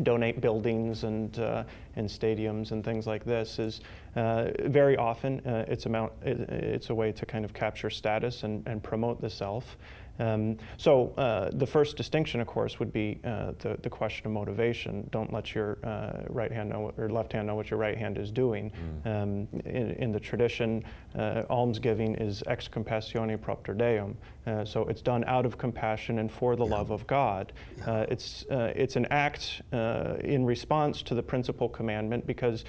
donate 0.02 0.42
buildings 0.42 1.04
and 1.04 1.38
uh, 1.40 1.64
and 1.96 2.10
stadiums 2.10 2.72
and 2.72 2.84
things 2.84 3.06
like 3.06 3.24
this 3.24 3.60
is 3.60 3.82
uh, 4.16 4.52
very 4.66 4.98
often 4.98 5.40
uh, 5.46 5.66
it's 5.68 5.86
amount 5.86 6.14
it, 6.24 6.40
it's 6.50 6.90
a 6.90 6.96
way 6.96 7.12
to 7.12 7.26
kind 7.26 7.46
of 7.46 7.54
capture 7.54 7.90
status 7.90 8.44
and, 8.44 8.68
and 8.68 8.84
promote 8.84 9.22
the 9.22 9.30
self 9.30 9.78
um, 10.20 10.58
so 10.78 11.14
uh, 11.18 11.50
the 11.54 11.66
first 11.66 11.98
distinction, 11.98 12.40
of 12.40 12.48
course, 12.48 12.80
would 12.80 12.94
be 12.94 13.20
uh, 13.24 13.54
the, 13.60 13.78
the 13.82 13.90
question 13.90 14.28
of 14.28 14.32
motivation. 14.32 15.08
Don't 15.12 15.34
let 15.34 15.56
your 15.56 15.80
uh, 15.84 16.24
right 16.30 16.52
hand 16.52 16.70
know 16.70 16.94
or 16.98 17.10
left 17.10 17.34
hand 17.34 17.48
know 17.48 17.56
what 17.56 17.72
your 17.72 17.80
right 17.80 17.98
hand 17.98 18.18
is 18.18 18.32
doing. 18.32 18.72
Mm. 19.06 19.24
Um, 19.24 19.48
in, 19.66 19.92
in, 19.92 20.12
the 20.12 20.20
tradition, 20.20 20.84
uh, 21.18 21.44
almsgiving 21.50 22.16
is 22.16 22.44
ex 22.48 22.68
compassione 22.68 23.42
propter 23.42 23.74
Deum. 23.74 24.16
Uh, 24.46 24.66
so 24.66 24.84
it's 24.86 25.02
done 25.02 25.24
out 25.26 25.46
of 25.46 25.58
compassion 25.58 26.20
and 26.20 26.30
for 26.32 26.56
the 26.56 26.66
yeah. 26.66 26.76
love 26.76 26.92
of 26.92 27.08
God. 27.08 27.54
Yeah. 27.78 27.92
Uh, 27.92 28.06
it's, 28.10 28.46
it's 28.50 28.96
an 28.96 29.08
act 29.10 29.62
in 29.72 30.46
response 30.46 31.02
to 31.04 31.16
the 31.16 31.24
principal 31.24 31.70
commandment 31.70 32.28
because 32.28 32.66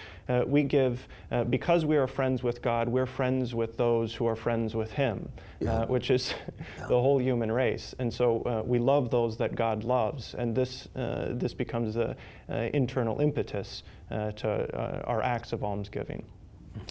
we 0.47 0.63
give, 0.63 1.09
because 1.51 1.85
we 1.85 1.97
are 1.97 2.07
friends 2.07 2.43
with 2.43 2.63
God, 2.63 2.89
we're 2.89 3.07
friends 3.07 3.55
with 3.55 3.77
those 3.77 4.15
who 4.15 4.27
are 4.27 4.37
friends 4.37 4.75
with 4.75 4.93
Him, 4.93 5.29
yeah. 5.59 5.85
which 5.87 6.11
is 6.11 6.33
the 6.89 7.01
whole 7.01 7.21
human 7.21 7.34
race. 7.41 7.95
And 7.99 8.13
so 8.13 8.43
uh, 8.43 8.63
we 8.65 8.79
love 8.79 9.11
those 9.11 9.37
that 9.39 9.55
God 9.55 9.85
loves. 9.85 10.35
And 10.35 10.55
this, 10.55 10.89
uh, 10.97 11.29
this 11.31 11.55
becomes 11.55 11.95
the 11.95 12.17
uh, 12.49 12.55
internal 12.73 13.21
impetus 13.21 13.83
uh, 14.11 14.33
to 14.33 14.49
uh, 14.49 15.03
our 15.05 15.23
acts 15.23 15.53
of 15.53 15.63
almsgiving. 15.65 16.25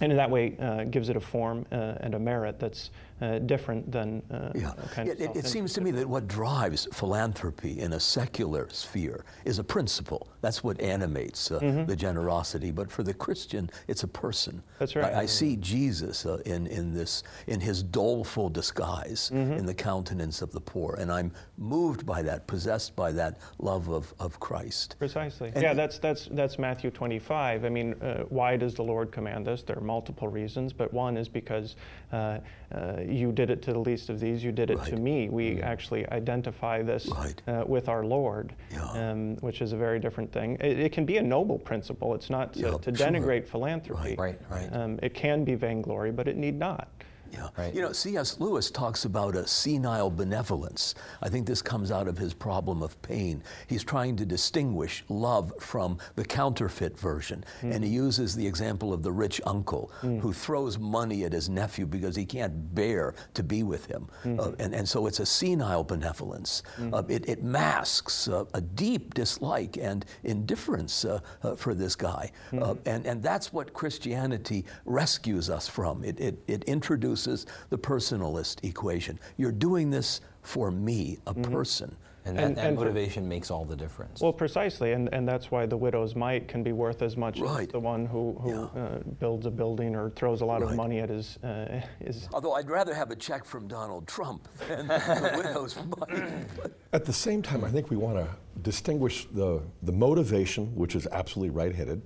And 0.01 0.11
in 0.11 0.17
that 0.17 0.31
way, 0.31 0.49
gives 0.91 1.09
it 1.09 1.17
a 1.17 1.19
form 1.19 1.65
and 1.71 2.15
a 2.15 2.19
merit 2.19 2.57
that's 2.57 2.89
uh, 3.21 3.39
different 3.39 3.91
than 3.91 4.21
uh, 4.31 4.51
Yeah. 4.55 4.73
kind 4.91 5.09
It, 5.09 5.21
of 5.21 5.21
it, 5.21 5.35
it 5.37 5.45
seems 5.47 5.73
to 5.73 5.81
me 5.81 5.91
that 5.91 6.07
what 6.07 6.27
drives 6.27 6.87
philanthropy 6.91 7.79
in 7.79 7.93
a 7.93 7.99
secular 7.99 8.67
sphere 8.71 9.23
is 9.45 9.59
a 9.59 9.63
principle. 9.63 10.27
That's 10.41 10.63
what 10.63 10.79
animates 10.81 11.51
uh, 11.51 11.59
the 11.87 11.95
generosity. 11.95 12.71
But 12.71 12.91
for 12.91 13.03
the 13.03 13.13
Christian, 13.13 13.69
it's 13.87 14.03
a 14.03 14.07
person. 14.07 14.55
Mm-hmm. 14.55 14.75
That's 14.79 14.95
right. 14.95 15.13
I, 15.13 15.21
I 15.21 15.25
see 15.25 15.55
Jesus 15.57 16.25
uh, 16.25 16.39
in, 16.45 16.67
in 16.67 16.93
this 16.93 17.23
in 17.47 17.59
his 17.59 17.83
doleful 17.83 18.49
disguise 18.49 19.29
Mm-hmm. 19.33 19.53
in 19.53 19.65
the 19.65 19.73
countenance 19.73 20.41
of 20.41 20.51
the 20.51 20.59
poor, 20.59 20.95
and 20.99 21.11
I'm 21.11 21.31
moved 21.57 22.05
by 22.05 22.21
that, 22.23 22.45
possessed 22.47 22.95
by 22.95 23.11
that 23.13 23.37
love 23.59 23.87
of, 23.89 24.13
of 24.19 24.39
Christ. 24.39 24.95
Precisely. 24.99 25.51
And- 25.53 25.61
yeah, 25.63 25.73
that's 25.73 25.99
that's 25.99 26.27
that's 26.31 26.57
Matthew 26.59 26.89
25. 26.91 27.63
I 27.65 27.69
mean, 27.69 27.93
uh, 28.01 28.23
why 28.29 28.57
does 28.57 28.73
the 28.73 28.83
Lord 28.83 29.11
command 29.11 29.47
us? 29.47 29.61
There 29.63 29.77
are 29.77 29.81
multiple 29.81 30.27
reasons, 30.27 30.73
but 30.73 30.93
one 30.93 31.15
is 31.17 31.29
because 31.29 31.75
uh, 32.13 32.39
uh, 32.73 33.01
you 33.05 33.31
did 33.31 33.49
it 33.49 33.61
to 33.63 33.73
the 33.73 33.79
least 33.79 34.09
of 34.09 34.19
these. 34.19 34.43
You 34.43 34.51
did 34.51 34.69
it 34.69 34.83
to 34.85 34.95
me. 34.95 35.29
We 35.29 35.61
actually 35.61 36.07
identify 36.09 36.81
this 36.83 37.07
Right. 37.07 37.41
uh, 37.47 37.63
with 37.67 37.89
our 37.89 38.05
Lord, 38.05 38.53
Yeah. 38.71 39.11
um, 39.11 39.35
which 39.37 39.61
is 39.61 39.73
a 39.73 39.77
very 39.77 39.99
different 39.99 40.31
thing. 40.31 40.57
It, 40.61 40.79
it 40.79 40.91
can 40.91 41.05
be 41.05 41.17
a 41.17 41.21
noble 41.23 41.57
principle. 41.57 42.13
It's 42.13 42.29
not 42.29 42.53
to, 42.53 42.59
Yeah, 42.59 42.71
to 42.77 42.95
sure. 42.95 43.07
denigrate 43.07 43.45
philanthropy. 43.45 44.15
Right, 44.15 44.39
right. 44.49 44.69
Um, 44.71 44.99
it 45.01 45.13
can 45.13 45.43
be 45.43 45.55
vainglory, 45.55 46.11
but 46.11 46.27
it 46.27 46.37
need 46.37 46.57
not. 46.57 46.87
Yeah. 47.33 47.49
Right. 47.57 47.73
You 47.73 47.81
know, 47.81 47.91
C.S. 47.91 48.39
Lewis 48.39 48.69
talks 48.69 49.05
about 49.05 49.35
a 49.35 49.47
senile 49.47 50.11
benevolence. 50.11 50.93
I 51.23 51.29
think 51.29 51.47
this 51.47 51.61
comes 51.63 51.89
out 51.91 52.07
of 52.07 52.15
his 52.17 52.31
problem 52.33 52.83
of 52.83 53.01
pain. 53.01 53.41
He's 53.67 53.83
trying 53.83 54.15
to 54.17 54.25
distinguish 54.25 55.03
love 55.09 55.51
from 55.59 55.97
the 56.15 56.23
counterfeit 56.23 56.97
version. 56.99 57.43
And 57.63 57.83
he 57.83 57.89
uses 57.89 58.35
the 58.35 58.45
example 58.45 58.93
of 58.93 59.01
the 59.01 59.11
rich 59.11 59.41
uncle 59.45 59.91
who 60.01 60.31
throws 60.31 60.77
money 60.77 61.23
at 61.23 61.33
his 61.33 61.49
nephew 61.49 61.85
because 61.87 62.15
he 62.15 62.25
can't 62.25 62.75
bear 62.75 63.15
to 63.33 63.41
be 63.43 63.63
with 63.63 63.85
him. 63.87 64.07
Uh, 64.23 64.51
and, 64.59 64.75
and 64.75 64.87
so 64.87 65.07
it's 65.07 65.19
a 65.19 65.25
senile 65.25 65.83
benevolence. 65.83 66.61
Uh, 66.91 67.01
it, 67.07 67.27
it 67.27 67.43
masks 67.43 68.27
uh, 68.27 68.45
a 68.53 68.61
deep 68.61 69.13
dislike 69.15 69.77
and 69.77 70.05
indifference 70.23 71.03
uh, 71.05 71.19
uh, 71.41 71.55
for 71.55 71.73
this 71.73 71.95
guy. 71.95 72.31
Uh, 72.55 72.75
and, 72.85 73.07
and 73.07 73.23
that's 73.23 73.51
what 73.51 73.73
Christianity 73.73 74.65
rescues 74.85 75.49
us 75.49 75.67
from. 75.67 76.03
It, 76.03 76.19
it, 76.19 76.37
it 76.47 76.63
introduces 76.65 77.22
the 77.27 77.77
personalist 77.77 78.63
equation. 78.63 79.19
You're 79.37 79.51
doing 79.51 79.89
this 79.89 80.21
for 80.41 80.71
me, 80.71 81.17
a 81.27 81.33
person. 81.33 81.95
And 82.25 82.37
that, 82.37 82.43
And- 82.45 82.55
that 82.57 82.65
and 82.67 82.77
for- 82.77 82.85
motivation 82.85 83.27
makes 83.27 83.51
all 83.51 83.65
the 83.65 83.75
difference. 83.75 84.21
Well, 84.21 84.31
precisely, 84.31 84.93
and, 84.93 85.09
and 85.13 85.27
that's 85.27 85.51
why 85.51 85.65
the 85.65 85.75
widow's 85.75 86.15
mite 86.15 86.47
can 86.47 86.63
be 86.63 86.71
worth 86.71 87.01
as 87.01 87.17
much 87.17 87.41
as 87.41 87.67
the 87.67 87.79
one 87.81 88.05
who, 88.05 88.33
who 88.39 88.49
Yeah. 88.49 88.81
uh, 88.81 88.99
builds 89.19 89.45
a 89.45 89.51
building 89.51 89.93
or 89.93 90.09
throws 90.11 90.39
a 90.39 90.45
lot 90.45 90.61
of 90.63 90.73
money 90.73 90.99
at 90.99 91.09
his, 91.09 91.37
uh, 91.43 91.81
his 91.99 92.29
Although 92.33 92.53
I'd 92.53 92.69
rather 92.69 92.93
have 92.93 93.11
a 93.11 93.15
check 93.17 93.43
from 93.43 93.67
Donald 93.67 94.07
Trump 94.07 94.47
than 94.69 94.87
the 94.87 95.33
widow's 95.35 95.75
money. 95.97 96.45
But 96.61 96.71
At 96.93 97.03
the 97.03 97.11
same 97.13 97.41
time, 97.41 97.65
I 97.65 97.69
think 97.69 97.89
we 97.89 97.97
want 97.97 98.15
to 98.17 98.27
distinguish 98.61 99.27
the, 99.33 99.61
the 99.81 99.91
motivation, 99.91 100.73
which 100.75 100.95
is 100.95 101.07
absolutely 101.11 101.53
right 101.53 101.75
headed, 101.75 102.03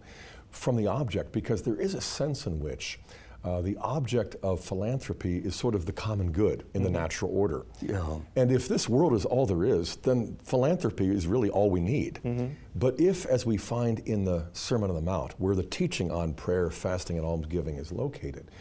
from 0.50 0.78
the 0.78 0.88
object, 0.88 1.32
because 1.32 1.62
there 1.62 1.76
is 1.80 1.94
a 1.94 2.02
sense 2.02 2.48
in 2.48 2.60
which 2.60 3.00
uh, 3.48 3.62
the 3.62 3.78
object 3.78 4.36
of 4.44 4.60
philanthropy 4.60 5.38
is 5.38 5.56
sort 5.56 5.74
of 5.74 5.86
the 5.86 5.94
common 5.94 6.32
good 6.32 6.66
in 6.74 6.84
the 6.84 6.90
mm-hmm. 6.90 6.98
natural 6.98 7.32
order. 7.34 7.66
Yeah. 7.82 8.20
And 8.36 8.52
if 8.52 8.68
this 8.68 8.90
world 8.90 9.14
is 9.14 9.24
all 9.24 9.46
there 9.46 9.64
is, 9.64 9.96
then 9.98 10.38
philanthropy 10.44 11.08
is 11.08 11.28
really 11.28 11.50
all 11.50 11.70
we 11.70 11.80
need. 11.80 12.20
Mm-hmm. 12.26 12.48
But 12.76 13.00
if, 13.00 13.26
as 13.26 13.46
we 13.46 13.56
find 13.56 14.00
in 14.00 14.26
the 14.26 14.48
Sermon 14.52 14.90
on 14.90 14.96
the 14.98 15.02
Mount, 15.02 15.40
where 15.40 15.56
the 15.56 15.64
teaching 15.64 16.12
on 16.12 16.34
prayer, 16.34 16.70
fasting, 16.70 17.18
and 17.18 17.26
almsgiving 17.26 17.78
is 17.78 17.94
located, 17.94 18.52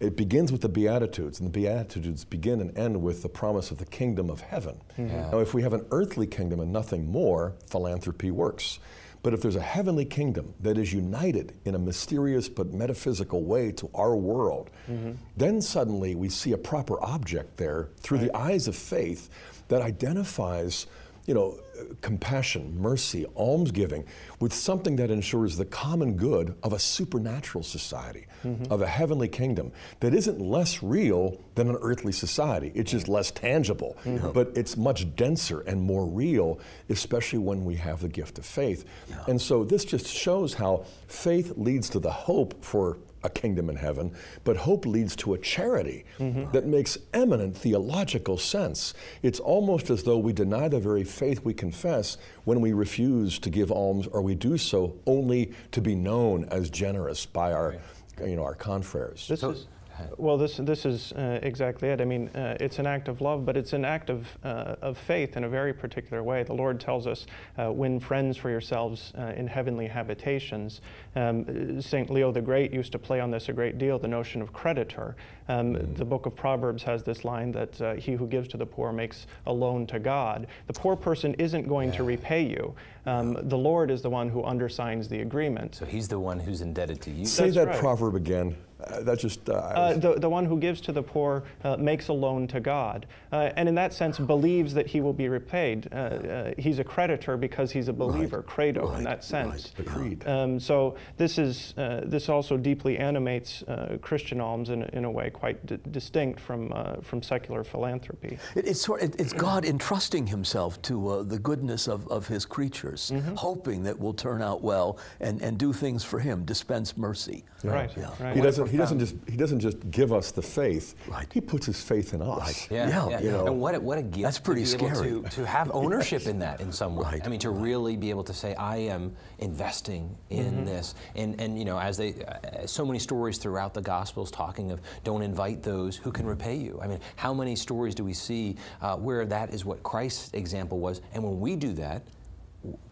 it 0.00 0.16
begins 0.16 0.52
with 0.52 0.60
the 0.60 0.68
Beatitudes, 0.68 1.40
and 1.40 1.48
the 1.48 1.58
Beatitudes 1.58 2.26
begin 2.26 2.60
and 2.60 2.76
end 2.76 3.00
with 3.00 3.22
the 3.22 3.30
promise 3.30 3.70
of 3.70 3.78
the 3.78 3.86
kingdom 3.86 4.28
of 4.28 4.42
heaven. 4.42 4.82
Mm-hmm. 4.98 5.30
Now, 5.30 5.38
if 5.38 5.54
we 5.54 5.62
have 5.62 5.72
an 5.72 5.86
earthly 5.90 6.26
kingdom 6.26 6.60
and 6.60 6.70
nothing 6.70 7.10
more, 7.10 7.54
philanthropy 7.70 8.30
works. 8.30 8.80
But 9.26 9.34
if 9.34 9.40
there's 9.40 9.56
a 9.56 9.60
heavenly 9.60 10.04
kingdom 10.04 10.54
that 10.60 10.78
is 10.78 10.92
united 10.92 11.52
in 11.64 11.74
a 11.74 11.80
mysterious 11.80 12.48
but 12.48 12.72
metaphysical 12.72 13.42
way 13.42 13.72
to 13.72 13.90
our 13.92 14.14
world, 14.14 14.70
mm-hmm. 14.88 15.14
then 15.36 15.60
suddenly 15.60 16.14
we 16.14 16.28
see 16.28 16.52
a 16.52 16.56
proper 16.56 17.02
object 17.02 17.56
there 17.56 17.88
through 17.98 18.18
the 18.18 18.32
eyes 18.36 18.68
of 18.68 18.76
faith 18.76 19.28
that 19.66 19.82
identifies 19.82 20.86
you 21.26 21.34
know, 21.34 21.58
compassion, 22.00 22.80
mercy, 22.80 23.26
almsgiving 23.36 24.04
with 24.40 24.52
something 24.52 24.96
that 24.96 25.10
ensures 25.10 25.56
the 25.56 25.64
common 25.64 26.16
good 26.16 26.54
of 26.62 26.72
a 26.72 26.78
supernatural 26.78 27.64
society, 27.64 28.26
mm-hmm. 28.44 28.72
of 28.72 28.82
a 28.82 28.86
heavenly 28.86 29.28
kingdom 29.28 29.72
that 30.00 30.14
isn't 30.14 30.40
less 30.40 30.82
real 30.82 31.40
than 31.54 31.68
an 31.68 31.76
earthly 31.80 32.12
society. 32.12 32.72
It's 32.74 32.90
just 32.90 33.08
less 33.08 33.30
tangible, 33.30 33.96
mm-hmm. 34.04 34.32
but 34.32 34.52
it's 34.54 34.76
much 34.76 35.14
denser 35.16 35.60
and 35.62 35.82
more 35.82 36.06
real, 36.06 36.60
especially 36.88 37.38
when 37.38 37.64
we 37.64 37.76
have 37.76 38.00
the 38.00 38.08
gift 38.08 38.38
of 38.38 38.46
faith. 38.46 38.84
And 39.26 39.40
so 39.40 39.64
this 39.64 39.84
just 39.84 40.06
shows 40.06 40.54
how 40.54 40.84
faith 41.08 41.54
leads 41.56 41.88
to 41.90 41.98
the 41.98 42.12
hope 42.12 42.64
for 42.64 42.98
a 43.26 43.30
kingdom 43.30 43.68
in 43.68 43.76
heaven, 43.76 44.12
but 44.44 44.56
hope 44.56 44.86
leads 44.86 45.14
to 45.16 45.34
a 45.34 45.38
charity 45.38 46.04
mm-hmm. 46.18 46.50
that 46.52 46.66
makes 46.66 46.96
eminent 47.12 47.56
theological 47.56 48.38
sense. 48.38 48.94
It's 49.22 49.40
almost 49.40 49.90
as 49.90 50.04
though 50.04 50.18
we 50.18 50.32
deny 50.32 50.68
the 50.68 50.80
very 50.80 51.04
faith 51.04 51.44
we 51.44 51.52
confess 51.52 52.16
when 52.44 52.60
we 52.60 52.72
refuse 52.72 53.38
to 53.40 53.50
give 53.50 53.70
alms 53.70 54.06
or 54.06 54.22
we 54.22 54.34
do 54.34 54.56
so 54.56 54.96
only 55.06 55.52
to 55.72 55.80
be 55.80 55.94
known 55.94 56.44
as 56.46 56.70
generous 56.70 57.26
by 57.26 57.52
our, 57.52 57.76
you 58.24 58.36
know, 58.36 58.44
our 58.44 58.54
confreres. 58.54 59.28
This 59.28 59.42
is, 59.42 59.66
well, 60.16 60.36
this 60.36 60.56
this 60.56 60.84
is 60.84 61.12
uh, 61.12 61.40
exactly 61.42 61.88
it. 61.88 62.00
I 62.00 62.04
mean, 62.04 62.28
uh, 62.28 62.56
it's 62.60 62.78
an 62.78 62.86
act 62.86 63.08
of 63.08 63.20
love, 63.20 63.44
but 63.44 63.56
it's 63.56 63.72
an 63.72 63.84
act 63.84 64.10
of 64.10 64.38
uh, 64.44 64.76
of 64.82 64.98
faith 64.98 65.36
in 65.36 65.44
a 65.44 65.48
very 65.48 65.72
particular 65.72 66.22
way. 66.22 66.42
The 66.42 66.54
Lord 66.54 66.80
tells 66.80 67.06
us, 67.06 67.26
uh, 67.58 67.72
"Win 67.72 68.00
friends 68.00 68.36
for 68.36 68.50
yourselves 68.50 69.12
uh, 69.18 69.32
in 69.36 69.46
heavenly 69.46 69.86
habitations." 69.86 70.80
Um, 71.14 71.80
Saint 71.80 72.10
Leo 72.10 72.32
the 72.32 72.42
Great 72.42 72.72
used 72.72 72.92
to 72.92 72.98
play 72.98 73.20
on 73.20 73.30
this 73.30 73.48
a 73.48 73.52
great 73.52 73.78
deal. 73.78 73.98
The 73.98 74.08
notion 74.08 74.42
of 74.42 74.52
creditor. 74.52 75.16
Um, 75.48 75.94
The 75.94 76.04
Book 76.04 76.26
of 76.26 76.34
Proverbs 76.34 76.82
has 76.82 77.04
this 77.04 77.24
line 77.24 77.52
that 77.52 77.80
uh, 77.80 77.94
he 77.94 78.12
who 78.12 78.26
gives 78.26 78.48
to 78.48 78.56
the 78.56 78.66
poor 78.66 78.92
makes 78.92 79.26
a 79.46 79.52
loan 79.52 79.86
to 79.86 80.00
God. 80.00 80.48
The 80.66 80.72
poor 80.72 80.96
person 80.96 81.34
isn't 81.34 81.68
going 81.68 81.92
to 81.92 82.02
repay 82.02 82.42
you. 82.42 82.74
Um, 83.06 83.38
the 83.48 83.56
Lord 83.56 83.92
is 83.92 84.02
the 84.02 84.10
one 84.10 84.28
who 84.28 84.42
undersigns 84.42 85.08
the 85.08 85.20
agreement. 85.20 85.76
so 85.76 85.84
he's 85.84 86.08
the 86.08 86.18
one 86.18 86.40
who's 86.40 86.60
indebted 86.60 87.00
to 87.02 87.10
you. 87.12 87.24
Say 87.24 87.44
That's 87.44 87.56
that 87.56 87.66
right. 87.68 87.78
proverb 87.78 88.16
again. 88.16 88.56
Uh, 88.84 89.00
that 89.00 89.18
just. 89.18 89.48
Uh, 89.48 89.54
Uh, 89.54 89.94
the, 89.96 90.14
the 90.14 90.28
one 90.28 90.44
who 90.44 90.58
gives 90.58 90.80
to 90.82 90.92
the 90.92 91.02
poor 91.02 91.44
uh, 91.64 91.76
makes 91.76 92.08
a 92.08 92.12
loan 92.12 92.46
to 92.48 92.60
God, 92.60 93.06
uh, 93.32 93.50
and 93.56 93.68
in 93.68 93.74
that 93.74 93.92
sense 93.94 94.18
believes 94.18 94.74
that 94.74 94.86
he 94.86 95.00
will 95.00 95.12
be 95.14 95.28
repaid. 95.28 95.88
Uh, 95.92 95.96
uh, 95.96 96.52
he's 96.58 96.78
a 96.78 96.84
creditor 96.84 97.36
because 97.38 97.70
he's 97.72 97.88
a 97.88 97.92
believer, 97.92 98.42
credo 98.42 98.92
in 98.92 99.04
that 99.04 99.24
sense. 99.24 99.72
the 99.76 99.82
creed. 99.82 100.26
Um, 100.26 100.60
so 100.60 100.96
this 101.16 101.38
is 101.38 101.72
uh, 101.78 102.02
this 102.04 102.28
also 102.28 102.56
deeply 102.58 102.98
animates 102.98 103.62
uh, 103.62 103.96
Christian 104.02 104.40
alms 104.40 104.68
in, 104.68 104.82
a- 104.82 104.90
in 104.92 105.04
a 105.04 105.10
way 105.10 105.30
quite 105.30 105.64
d- 105.64 105.78
distinct 105.90 106.38
from 106.40 106.70
uh, 106.74 106.96
from 107.00 107.22
secular 107.22 107.64
philanthropy. 107.64 108.38
It, 108.54 108.66
it's, 108.66 108.80
sort, 108.82 109.02
it, 109.02 109.18
it's 109.18 109.32
God 109.32 109.64
entrusting 109.64 110.26
himself 110.26 110.80
to 110.82 111.08
uh, 111.08 111.22
the 111.22 111.38
goodness 111.38 111.88
of, 111.88 112.06
of 112.08 112.26
his 112.28 112.44
creatures, 112.44 113.10
hoping 113.36 113.82
that 113.84 113.98
we'll 113.98 114.14
turn 114.14 114.42
out 114.42 114.62
well 114.62 114.98
and, 115.20 115.40
and 115.42 115.56
do 115.58 115.72
things 115.72 116.04
for 116.04 116.18
him, 116.18 116.44
dispense 116.44 116.96
mercy. 116.96 117.44
Right. 117.64 117.90
Yeah. 117.96 118.10
right. 118.20 118.36
he 118.36 118.42
doesn't. 118.42 118.65
He 118.70 118.76
doesn't 118.76 118.98
just. 118.98 119.14
He 119.28 119.36
doesn't 119.36 119.60
just 119.60 119.90
give 119.90 120.12
us 120.12 120.30
the 120.30 120.42
faith. 120.42 120.94
Right. 121.08 121.26
He 121.32 121.40
puts 121.40 121.66
his 121.66 121.80
faith 121.82 122.14
in 122.14 122.22
us. 122.22 122.70
Yeah, 122.70 122.88
Yeah, 122.88 123.08
yeah. 123.08 123.20
you 123.20 123.30
know. 123.30 123.46
and 123.46 123.60
what 123.60 123.74
a, 123.74 123.80
what 123.80 123.98
a 123.98 124.02
gift 124.02 124.22
That's 124.22 124.38
pretty 124.38 124.64
to 124.64 124.78
be 124.78 124.84
able 124.86 124.94
scary. 124.96 125.10
to, 125.22 125.28
to 125.30 125.46
have 125.46 125.70
ownership 125.74 126.26
in 126.26 126.38
that 126.40 126.60
in 126.60 126.72
some 126.72 126.96
way. 126.96 127.04
Right, 127.04 127.22
I 127.24 127.28
mean, 127.28 127.40
to 127.40 127.50
really 127.50 127.96
be 127.96 128.10
able 128.10 128.24
to 128.24 128.34
say, 128.34 128.54
I 128.54 128.76
am 128.78 129.14
investing 129.38 130.16
in 130.30 130.46
Mm-hmm. 130.46 130.64
this, 130.64 130.94
and 131.14 131.40
and 131.40 131.58
you 131.58 131.64
know, 131.64 131.78
as 131.78 131.96
they, 131.96 132.14
uh, 132.24 132.66
so 132.66 132.84
many 132.84 132.98
stories 132.98 133.38
throughout 133.38 133.74
the 133.74 133.82
Gospels 133.82 134.30
talking 134.30 134.70
of 134.70 134.80
don't 135.04 135.22
invite 135.22 135.62
those 135.62 135.96
who 135.96 136.10
can 136.12 136.26
repay 136.26 136.56
you. 136.56 136.78
I 136.82 136.86
mean, 136.86 137.00
how 137.16 137.32
many 137.34 137.56
stories 137.56 137.94
do 137.94 138.04
we 138.04 138.12
see 138.12 138.56
uh, 138.82 138.96
where 138.96 139.24
that 139.26 139.52
is 139.52 139.64
what 139.64 139.82
Christ's 139.82 140.32
example 140.34 140.78
was, 140.78 141.00
and 141.14 141.22
when 141.22 141.40
we 141.40 141.56
do 141.56 141.72
that. 141.74 142.02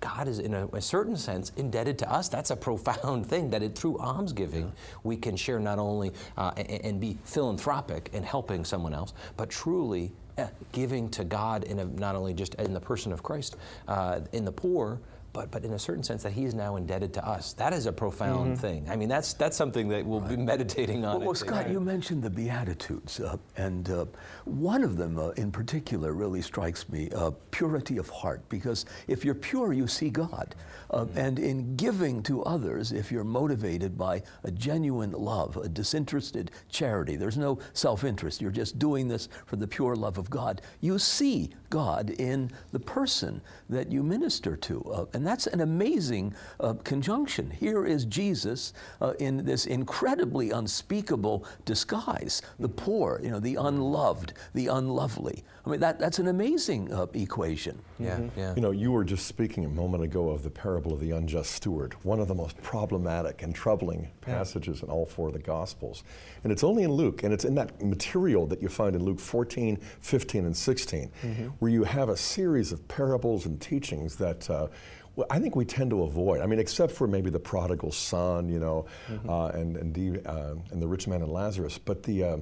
God 0.01 0.29
is, 0.29 0.39
in 0.39 0.55
a, 0.55 0.67
a 0.69 0.81
certain 0.81 1.17
sense, 1.17 1.53
indebted 1.57 1.99
to 1.99 2.13
us. 2.13 2.29
That's 2.29 2.51
a 2.51 2.57
profound 2.57 3.27
thing 3.31 3.51
that 3.51 3.63
it, 3.63 3.77
through 3.77 3.99
almsgiving 3.99 4.73
we 5.03 5.17
can 5.17 5.37
share 5.37 5.59
not 5.59 5.79
only 5.79 6.13
uh, 6.37 6.53
and, 6.57 6.85
and 6.85 7.01
be 7.01 7.19
philanthropic 7.25 8.11
in 8.13 8.23
helping 8.23 8.65
someone 8.65 8.95
else, 8.95 9.15
but 9.37 9.51
truly 9.51 10.13
uh, 10.39 10.47
giving 10.73 11.09
to 11.11 11.25
God 11.25 11.65
in 11.65 11.79
a, 11.79 11.85
not 11.85 12.17
only 12.17 12.35
just 12.35 12.55
in 12.57 12.75
the 12.75 12.81
person 12.81 13.13
of 13.13 13.23
Christ, 13.23 13.57
uh, 13.89 14.21
in 14.33 14.45
the 14.45 14.53
poor, 14.53 15.01
but, 15.35 15.51
but 15.51 15.65
in 15.65 15.73
a 15.73 15.79
certain 15.79 16.03
sense 16.03 16.23
that 16.23 16.33
he 16.33 16.45
is 16.45 16.55
now 16.55 16.77
indebted 16.77 17.13
to 17.15 17.29
us. 17.29 17.53
That 17.55 17.73
is 17.75 17.87
a 17.87 17.93
profound 17.93 18.53
mm-hmm. 18.53 18.61
thing. 18.61 18.87
I 18.89 18.97
mean, 18.97 19.09
that's, 19.09 19.35
that's 19.35 19.57
something 19.57 19.89
that 19.89 20.07
we'll 20.07 20.21
right. 20.21 20.31
be 20.31 20.37
meditating 20.37 21.05
on. 21.05 21.19
Well, 21.19 21.27
well 21.27 21.35
Scott, 21.35 21.69
you 21.69 21.81
mentioned 21.81 22.23
the 22.23 22.31
Beatitudes, 22.31 23.21
uh, 23.21 23.37
and 23.57 23.91
uh, 23.91 24.07
one 24.45 24.83
of 24.83 24.97
them 24.97 25.19
uh, 25.19 25.31
in 25.31 25.51
particular 25.51 26.13
really 26.13 26.43
strikes 26.43 26.89
me 26.89 27.11
uh, 27.15 27.31
purity 27.51 27.97
of 27.99 28.09
heart, 28.11 28.47
because 28.49 28.87
if 29.09 29.25
you're 29.25 29.35
pure, 29.35 29.73
you 29.73 29.87
see 29.87 30.11
God. 30.11 30.55
Uh, 30.91 31.05
mm-hmm. 31.05 31.19
And 31.19 31.39
in 31.39 31.77
giving 31.77 32.23
to 32.25 32.43
others, 32.45 32.93
if 32.93 33.11
you're 33.11 33.25
motivated 33.25 33.97
by 33.97 34.23
a 34.45 34.51
genuine 34.51 35.13
love, 35.13 35.57
a 35.57 35.69
disinterested 35.69 36.51
charity, 36.69 37.17
there's 37.17 37.39
no 37.39 37.59
self 37.73 38.05
interest, 38.05 38.41
you're 38.41 38.51
just 38.51 38.79
doing 38.79 39.09
this 39.09 39.29
for 39.47 39.57
the 39.57 39.67
pure 39.67 39.97
love 39.97 40.19
of 40.19 40.31
God, 40.31 40.61
you 40.81 40.99
see 40.99 41.51
God 41.71 42.11
in 42.11 42.51
the 42.71 42.79
person 42.79 43.41
that 43.69 43.91
you 43.91 44.05
minister 44.05 44.57
to. 44.57 44.81
Uh, 44.85 45.07
and 45.15 45.27
that's 45.27 45.49
an 45.49 45.61
amazing 45.61 46.35
uh, 46.61 46.75
conjunction. 46.85 47.51
Here 47.51 47.85
is 47.85 48.05
Jesus 48.05 48.75
uh, 49.01 49.15
in 49.19 49.45
this 49.45 49.67
incredibly 49.67 50.51
unspeakable 50.51 51.45
disguise 51.65 52.43
the 52.61 52.69
poor, 52.69 53.21
you 53.23 53.31
know, 53.31 53.41
the 53.41 53.57
unloved, 53.57 54.34
the 54.55 54.69
unlovely. 54.69 55.45
I 55.67 55.71
mean, 55.71 55.81
that, 55.81 55.99
that's 55.99 56.19
an 56.19 56.29
amazing 56.29 56.93
uh, 56.93 57.07
equation. 57.15 57.79
Yeah, 57.99 58.17
mm-hmm. 58.17 58.39
yeah. 58.39 58.55
You 58.55 58.61
know, 58.61 58.71
you 58.71 58.93
were 58.93 59.05
just 59.05 59.27
speaking 59.27 59.65
a 59.65 59.69
moment 59.69 60.05
ago 60.05 60.31
of 60.31 60.43
the 60.43 60.51
parable 60.51 60.93
of 60.93 61.01
the 61.01 61.13
unjust 61.13 61.53
steward, 61.53 61.95
one 62.03 62.21
of 62.21 62.29
the 62.29 62.35
most 62.35 62.61
problematic 62.63 63.43
and 63.43 63.55
troubling 63.55 64.11
passages 64.21 64.79
yeah. 64.79 64.87
in 64.87 64.91
all 64.91 65.07
four 65.07 65.29
of 65.29 65.35
the 65.35 65.41
Gospels. 65.41 66.05
And 66.43 66.53
it's 66.53 66.65
only 66.65 66.83
in 66.83 66.93
Luke, 66.93 67.23
and 67.23 67.33
it's 67.33 67.45
in 67.45 67.55
that 67.55 67.83
material 67.83 68.47
that 68.47 68.61
you 68.61 68.69
find 68.69 68.95
in 68.95 69.03
Luke 69.05 69.21
14, 69.21 69.79
15, 70.01 70.45
and 70.45 70.57
16, 70.57 71.11
mm-hmm. 71.23 71.47
where 71.59 71.71
you 71.71 71.85
have 71.85 72.09
a 72.09 72.17
series 72.17 72.73
of 72.73 72.87
parables 72.89 73.47
and 73.47 73.61
teachings 73.61 74.17
that 74.17 74.49
uh, 74.51 74.69
well, 75.17 75.27
I 75.31 75.39
think 75.39 75.55
we 75.55 75.65
tend 75.65 75.91
to 75.91 76.03
avoid. 76.03 76.41
I 76.41 76.47
mean, 76.47 76.59
except 76.59 76.93
for 76.93 77.07
maybe 77.07 77.31
the 77.31 77.39
prodigal 77.39 77.93
son, 77.93 78.49
you 78.49 78.59
know, 78.59 78.87
mm-hmm. 79.09 79.31
uh, 79.31 79.49
and 79.49 79.77
and 79.77 79.95
the, 79.95 80.29
uh, 80.29 80.55
and 80.71 80.83
the 80.83 80.89
rich 80.89 81.07
man 81.07 81.23
and 81.23 81.31
Lazarus. 81.31 81.79
But 81.79 82.03
the 82.03 82.25
uh, 82.25 82.37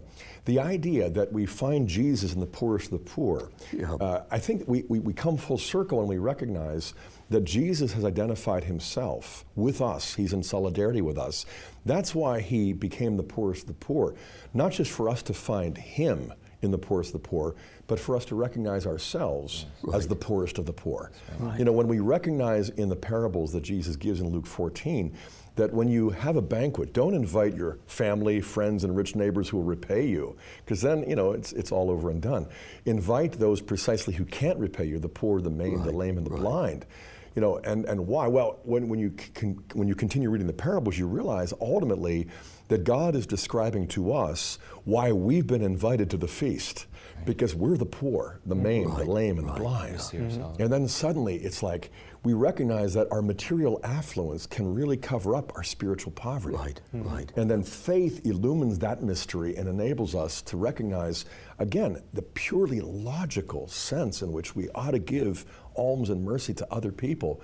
the 0.47 0.59
idea 0.59 1.11
that 1.11 1.33
we 1.33 1.47
find 1.47 1.89
Jesus 1.89 2.33
in 2.33 2.41
the 2.41 2.47
poorest 2.47 2.87
of 2.87 3.05
the 3.05 3.11
poor, 3.11 3.51
yeah. 3.73 3.93
Uh, 3.95 4.25
I 4.31 4.39
think 4.39 4.65
we, 4.67 4.85
we, 4.89 5.01
we 5.01 5.13
come 5.13 5.37
full 5.37 5.59
circle 5.59 6.01
and 6.01 6.09
we 6.09 6.19
recognize 6.19 6.95
that 7.31 7.45
Jesus 7.45 7.93
has 7.93 8.05
identified 8.05 8.65
himself 8.65 9.45
with 9.55 9.81
us. 9.81 10.15
He's 10.15 10.33
in 10.33 10.43
solidarity 10.43 11.01
with 11.01 11.19
us. 11.19 11.47
That's 11.85 12.15
why 12.15 12.41
he 12.41 12.73
became 12.73 13.17
the 13.17 13.23
poorest 13.23 13.63
of 13.63 13.69
the 13.69 13.75
poor, 13.75 14.15
not 14.55 14.73
just 14.73 14.91
for 14.91 15.09
us 15.09 15.23
to 15.25 15.35
find 15.35 15.77
him 15.77 16.33
in 16.63 16.71
the 16.71 16.79
poorest 16.79 17.15
of 17.15 17.23
the 17.23 17.29
poor, 17.29 17.55
but 17.93 18.01
for 18.01 18.17
us 18.17 18.25
to 18.25 18.35
recognize 18.35 18.87
ourselves 18.87 19.67
right. 19.83 19.95
as 19.95 20.09
the 20.09 20.17
poorest 20.17 20.57
of 20.57 20.65
the 20.65 20.73
poor. 20.73 21.13
Right. 21.39 21.59
You 21.59 21.67
know, 21.67 21.73
when 21.73 21.89
we 21.89 22.01
recognize 22.01 22.71
in 22.71 22.89
the 22.89 22.97
parables 22.97 23.53
that 23.53 23.61
Jesus 23.61 23.97
gives 23.97 24.19
in 24.19 24.31
Luke 24.31 24.47
14 24.47 25.15
that 25.57 25.75
when 25.75 25.89
you 25.89 26.09
have 26.09 26.37
a 26.37 26.41
banquet, 26.41 26.95
don't 26.95 27.13
invite 27.13 27.55
your 27.55 27.81
family, 27.87 28.41
friends, 28.41 28.85
and 28.85 28.97
rich 28.97 29.15
neighbors 29.15 29.51
who 29.51 29.59
will 29.59 29.65
repay 29.65 30.07
you, 30.07 30.35
because 30.65 30.81
then, 30.81 31.07
you 31.07 31.15
know, 31.15 31.33
it's, 31.33 31.53
it's 31.53 31.71
all 31.71 31.91
over 31.91 32.09
and 32.09 32.23
done. 32.23 32.47
Invite 32.87 33.33
those 33.33 33.61
precisely 33.61 34.15
who 34.15 34.25
can't 34.25 34.59
repay 34.59 34.87
you, 34.87 34.99
the 34.99 35.11
poor, 35.11 35.43
the 35.43 35.51
maimed, 35.51 35.81
right. 35.81 35.85
the 35.85 35.93
lame, 35.93 36.17
and 36.17 36.25
the 36.25 36.31
blind 36.31 36.87
you 37.35 37.41
know, 37.41 37.57
and, 37.65 37.87
and 37.87 38.07
why? 38.07 38.27
Well, 38.27 38.59
when, 38.65 38.91
when, 38.91 38.99
you 38.99 39.15
con- 39.35 39.65
when 39.73 39.89
you 39.89 39.95
continue 39.95 40.29
reading 40.29 40.47
the 40.47 40.53
parables, 40.53 40.99
you 40.99 41.07
realize 41.07 41.55
ultimately 41.63 42.29
that 42.69 42.85
God 42.85 43.17
is 43.17 43.27
describing 43.27 43.89
to 43.89 44.13
us 44.13 44.59
why 44.85 45.13
we've 45.13 45.47
been 45.47 45.63
invited 45.63 46.11
to 46.11 46.19
the 46.19 46.29
feast 46.29 46.87
because 47.25 47.55
we're 47.55 47.77
the 47.77 47.87
poor, 47.87 48.41
the 48.47 48.55
maimed, 48.55 48.93
right, 48.93 49.07
the 49.07 49.11
lame, 49.11 49.39
and 49.39 49.47
right, 49.47 49.57
the 49.57 49.61
blind. 49.61 49.97
Mm-hmm. 49.97 50.63
And 50.63 50.73
then 50.73 50.89
suddenly 50.89 51.37
it's 51.37 51.63
like 51.63 51.91
we 52.25 52.33
recognize 52.33 52.95
that 52.95 53.09
our 53.11 53.23
material 53.23 53.81
affluence 53.83 54.47
can 54.47 54.73
really 54.75 54.97
cover 54.97 55.35
up 55.35 55.53
our 55.57 55.63
spiritual 55.63 56.13
poverty. 56.13 56.57
Right, 56.57 56.81
mm-hmm. 56.95 57.09
right. 57.09 57.33
And 57.37 57.51
then 57.51 57.63
faith 57.63 58.25
illumines 58.25 58.79
that 58.81 59.03
mystery 59.03 59.57
and 59.57 59.69
enables 59.69 60.15
us 60.15 60.43
to 60.43 60.57
recognize, 60.57 61.25
again, 61.59 62.03
the 62.13 62.23
purely 62.23 62.81
logical 62.81 63.69
sense 63.69 64.23
in 64.23 64.33
which 64.33 64.55
we 64.55 64.69
ought 64.71 64.93
to 64.93 64.99
give 64.99 65.45
alms 65.75 66.11
and 66.11 66.25
mercy 66.25 66.55
to 66.55 66.73
other 66.73 66.93
people 66.93 67.43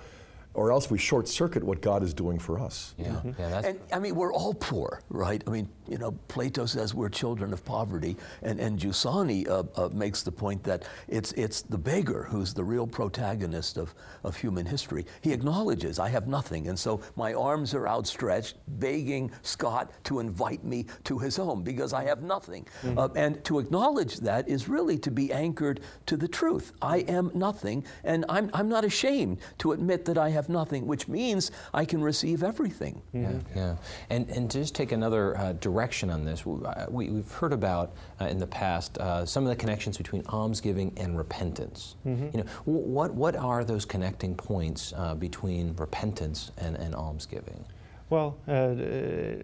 or 0.55 0.71
else 0.71 0.89
we 0.89 0.97
short 0.97 1.27
circuit 1.27 1.63
what 1.63 1.81
God 1.81 2.01
is 2.03 2.13
doing 2.13 2.39
for 2.39 2.59
us. 2.59 2.95
Yeah, 2.97 3.07
mm-hmm. 3.07 3.39
yeah 3.39 3.61
and 3.63 3.79
I 3.93 3.99
mean, 3.99 4.15
we're 4.15 4.33
all 4.33 4.53
poor, 4.53 5.01
right? 5.09 5.43
I 5.45 5.51
mean, 5.51 5.69
you 5.87 5.97
know, 5.97 6.11
Plato 6.27 6.65
says 6.65 6.93
we're 6.93 7.09
children 7.09 7.53
of 7.53 7.63
poverty, 7.63 8.17
and, 8.41 8.59
and 8.59 8.79
Giussani 8.79 9.47
uh, 9.47 9.63
uh, 9.75 9.89
makes 9.89 10.23
the 10.23 10.31
point 10.31 10.63
that 10.63 10.83
it's, 11.07 11.31
it's 11.33 11.61
the 11.61 11.77
beggar 11.77 12.23
who's 12.23 12.53
the 12.53 12.63
real 12.63 12.87
protagonist 12.87 13.77
of, 13.77 13.93
of 14.23 14.35
human 14.35 14.65
history. 14.65 15.05
He 15.21 15.31
acknowledges, 15.33 15.99
I 15.99 16.09
have 16.09 16.27
nothing, 16.27 16.67
and 16.67 16.77
so 16.77 17.01
my 17.15 17.33
arms 17.33 17.73
are 17.73 17.87
outstretched, 17.87 18.55
begging 18.79 19.31
Scott 19.43 19.91
to 20.05 20.19
invite 20.19 20.63
me 20.63 20.87
to 21.05 21.19
his 21.19 21.35
home 21.35 21.63
because 21.63 21.93
I 21.93 22.03
have 22.05 22.23
nothing. 22.23 22.65
Mm-hmm. 22.83 22.97
Uh, 22.97 23.07
and 23.15 23.43
to 23.45 23.59
acknowledge 23.59 24.17
that 24.21 24.47
is 24.47 24.67
really 24.67 24.97
to 24.99 25.11
be 25.11 25.31
anchored 25.31 25.81
to 26.07 26.17
the 26.17 26.27
truth. 26.27 26.73
I 26.81 26.99
am 26.99 27.31
nothing, 27.33 27.85
and 28.03 28.25
I'm, 28.29 28.49
I'm 28.53 28.67
not 28.67 28.83
ashamed 28.83 29.39
to 29.59 29.73
admit 29.73 30.05
that 30.05 30.17
I 30.17 30.29
have 30.29 30.38
have 30.39 30.49
nothing, 30.49 30.87
which 30.87 31.07
means 31.07 31.51
I 31.73 31.83
can 31.85 32.01
receive 32.01 32.43
everything. 32.43 33.01
Mm-hmm. 33.13 33.57
Yeah, 33.57 33.61
yeah. 33.61 33.75
And, 34.09 34.29
and 34.29 34.49
to 34.51 34.59
just 34.59 34.73
take 34.73 34.91
another 34.93 35.37
uh, 35.37 35.53
direction 35.53 36.09
on 36.09 36.23
this, 36.23 36.45
we, 36.45 37.07
have 37.07 37.31
heard 37.31 37.53
about 37.53 37.93
uh, 38.21 38.25
in 38.25 38.37
the 38.37 38.47
past 38.47 38.97
uh, 38.97 39.25
some 39.25 39.43
of 39.43 39.49
the 39.49 39.55
connections 39.55 39.97
between 39.97 40.23
almsgiving 40.29 40.93
and 40.97 41.17
repentance. 41.17 41.95
Mm-hmm. 42.05 42.37
You 42.37 42.43
know, 42.43 42.49
what, 42.65 43.13
what 43.13 43.35
are 43.35 43.63
those 43.65 43.85
connecting 43.85 44.35
points 44.35 44.93
uh, 44.95 45.15
between 45.15 45.75
repentance 45.75 46.51
and, 46.57 46.77
and 46.77 46.95
almsgiving? 46.95 47.65
Well, 48.09 48.39
uh, 48.47 48.75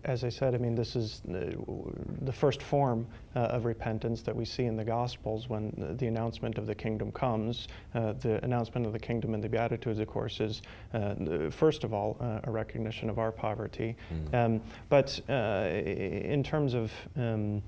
as 0.04 0.24
I 0.24 0.30
said, 0.30 0.56
I 0.56 0.58
mean, 0.58 0.74
this 0.74 0.96
is 0.96 1.22
the 1.26 2.34
first 2.34 2.64
form 2.64 3.06
uh, 3.36 3.40
of 3.40 3.66
repentance 3.66 4.24
that 4.24 4.36
we 4.36 4.44
see 4.44 4.64
in 4.64 4.76
the 4.76 4.84
Gospels 4.84 5.48
when 5.48 5.96
the 6.00 6.08
announcement 6.08 6.58
of 6.58 6.66
the 6.66 6.74
kingdom 6.74 7.12
comes. 7.12 7.68
Uh, 7.94 8.14
the 8.14 8.44
announcement 8.44 8.88
of 8.88 8.94
the 8.94 9.00
kingdom 9.00 9.36
in 9.36 9.42
the 9.42 9.50
Beatitudes, 9.50 10.00
of 10.00 10.08
course, 10.08 10.40
is 10.40 10.64
uh, 10.96 11.14
first 11.52 11.84
of 11.84 11.94
all 11.94 12.18
uh, 12.20 12.40
a 12.46 12.52
recognition 12.52 13.08
of 13.08 13.20
our 13.20 13.32
poverty. 13.32 13.96
Mm. 14.32 14.46
Um, 14.46 14.62
but 14.90 15.20
uh, 15.30 15.70
in 15.70 16.44
terms 16.44 16.74
of 16.74 16.92
um, 17.18 17.62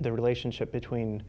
the 0.00 0.10
relationship 0.10 0.72
between, 0.72 1.22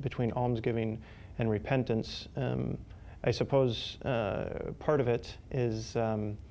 between 0.00 0.32
almsgiving 0.32 1.00
and 1.38 1.50
repentance, 1.50 2.28
um, 2.36 2.76
I 3.24 3.30
suppose 3.30 3.96
part 4.02 5.00
of 5.00 5.08
it 5.08 5.34
is. 5.50 5.96
Um, 5.96 6.36
uh, 6.36 6.45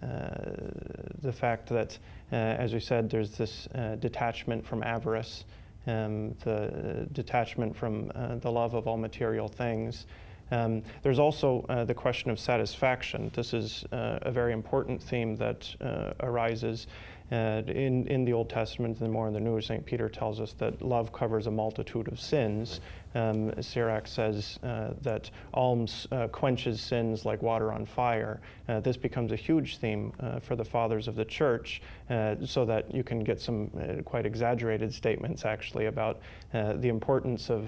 the 0.00 1.32
fact 1.32 1.68
that, 1.68 1.98
uh, 2.32 2.36
as 2.36 2.74
we 2.74 2.80
said, 2.80 3.10
there's 3.10 3.32
this 3.32 3.68
uh, 3.74 3.96
detachment 3.96 4.66
from 4.66 4.82
avarice, 4.82 5.44
um, 5.86 6.34
the 6.44 7.08
detachment 7.12 7.74
from 7.74 8.08
the 8.40 8.50
love 8.50 8.74
of 8.74 8.86
all 8.86 8.96
material 8.96 9.48
things. 9.48 10.06
Um, 10.50 10.82
there's 11.02 11.18
also 11.18 11.66
uh, 11.68 11.84
the 11.84 11.94
question 11.94 12.30
of 12.30 12.40
satisfaction. 12.40 13.30
This 13.34 13.52
is 13.52 13.84
uh, 13.92 14.18
a 14.22 14.30
very 14.30 14.52
important 14.52 15.02
theme 15.02 15.36
that 15.36 15.74
uh, 15.80 16.12
arises 16.20 16.86
in, 17.30 18.06
in 18.06 18.24
the 18.24 18.32
Old 18.32 18.48
Testament 18.48 19.00
and 19.00 19.12
more 19.12 19.28
in 19.28 19.34
the 19.34 19.40
New. 19.40 19.60
St. 19.60 19.84
Peter 19.84 20.08
tells 20.08 20.40
us 20.40 20.54
that 20.54 20.80
love 20.80 21.12
covers 21.12 21.46
a 21.46 21.50
multitude 21.50 22.08
of 22.08 22.18
sins. 22.18 22.80
Um, 23.18 23.52
Sirach 23.60 24.06
says 24.06 24.58
uh, 24.62 24.90
that 25.02 25.30
alms 25.52 26.06
uh, 26.12 26.28
quenches 26.28 26.80
sins 26.80 27.24
like 27.24 27.42
water 27.42 27.72
on 27.72 27.84
fire. 27.84 28.40
Uh, 28.68 28.80
this 28.80 28.96
becomes 28.96 29.32
a 29.32 29.36
huge 29.36 29.78
theme 29.78 30.12
uh, 30.20 30.38
for 30.38 30.54
the 30.54 30.64
fathers 30.64 31.08
of 31.08 31.16
the 31.16 31.24
church, 31.24 31.82
uh, 32.10 32.36
so 32.44 32.64
that 32.64 32.94
you 32.94 33.02
can 33.02 33.24
get 33.24 33.40
some 33.40 33.70
uh, 33.76 34.02
quite 34.02 34.24
exaggerated 34.24 34.94
statements 34.94 35.44
actually 35.44 35.86
about 35.86 36.20
the 36.52 36.88
importance 36.88 37.50
of 37.50 37.64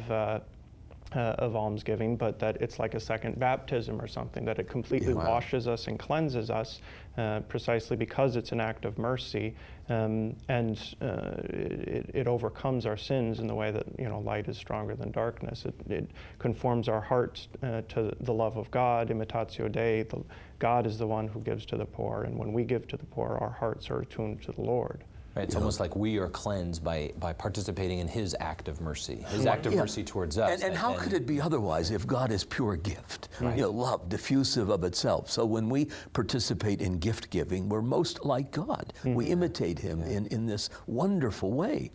uh, 1.12 1.34
of 1.38 1.56
almsgiving, 1.56 2.16
but 2.16 2.38
that 2.38 2.60
it's 2.60 2.78
like 2.78 2.94
a 2.94 3.00
second 3.00 3.38
baptism 3.38 4.00
or 4.00 4.06
something, 4.06 4.44
that 4.44 4.58
it 4.58 4.68
completely 4.68 5.14
wow. 5.14 5.28
washes 5.28 5.66
us 5.66 5.86
and 5.86 5.98
cleanses 5.98 6.50
us 6.50 6.80
uh, 7.18 7.40
precisely 7.40 7.96
because 7.96 8.36
it's 8.36 8.52
an 8.52 8.60
act 8.60 8.84
of 8.84 8.98
mercy 8.98 9.54
um, 9.90 10.36
and 10.48 10.78
uh, 11.02 11.32
it, 11.48 12.10
it, 12.14 12.28
overcomes 12.28 12.86
our 12.86 12.96
sins 12.96 13.40
in 13.40 13.48
the 13.48 13.54
way 13.54 13.72
that 13.72 13.84
you 13.98 14.08
know 14.08 14.20
light 14.20 14.46
is 14.46 14.56
stronger 14.56 14.94
than 14.94 15.10
darkness. 15.10 15.64
It, 15.64 15.74
it 15.90 16.10
conforms 16.38 16.88
our 16.88 17.00
hearts 17.00 17.48
uh, 17.62 17.82
to 17.88 18.14
the 18.20 18.32
love 18.32 18.56
of 18.56 18.70
God, 18.70 19.08
imitatio 19.10 19.70
Dei. 19.70 20.04
The, 20.04 20.22
God 20.60 20.86
is 20.86 20.96
the 20.96 21.08
one 21.08 21.26
who 21.26 21.40
gives 21.40 21.66
to 21.66 21.76
the 21.76 21.86
poor, 21.86 22.22
and 22.22 22.38
when 22.38 22.52
we 22.52 22.62
give 22.62 22.86
to 22.88 22.96
the 22.96 23.06
poor, 23.06 23.36
our 23.40 23.50
hearts 23.50 23.90
are 23.90 24.00
attuned 24.00 24.42
to 24.42 24.52
the 24.52 24.60
Lord. 24.60 25.02
Right, 25.36 25.44
it's 25.44 25.54
almost 25.54 25.78
like 25.78 25.94
we 25.94 26.18
are 26.18 26.28
cleansed 26.28 26.82
by, 26.82 27.12
by 27.20 27.32
participating 27.32 28.00
in 28.00 28.08
His 28.08 28.34
act 28.40 28.66
of 28.66 28.80
mercy, 28.80 29.24
His 29.28 29.46
act 29.46 29.64
of 29.64 29.72
yeah. 29.72 29.80
mercy 29.80 30.02
towards 30.02 30.38
us. 30.38 30.50
And, 30.50 30.70
and 30.70 30.76
how 30.76 30.92
and, 30.92 31.00
could 31.00 31.12
it 31.12 31.24
be 31.24 31.40
otherwise 31.40 31.92
if 31.92 32.04
God 32.04 32.32
is 32.32 32.42
pure 32.42 32.74
gift, 32.74 33.28
right. 33.40 33.56
you 33.56 33.62
know, 33.62 33.70
love, 33.70 34.08
diffusive 34.08 34.70
of 34.70 34.82
itself? 34.82 35.30
So 35.30 35.44
when 35.44 35.68
we 35.68 35.86
participate 36.14 36.80
in 36.80 36.98
gift 36.98 37.30
giving, 37.30 37.68
we're 37.68 37.80
most 37.80 38.24
like 38.24 38.50
God. 38.50 38.92
Mm-hmm. 38.98 39.14
We 39.14 39.26
imitate 39.26 39.78
Him 39.78 40.00
yeah. 40.00 40.16
in, 40.16 40.26
in 40.26 40.46
this 40.46 40.68
wonderful 40.88 41.52
way. 41.52 41.92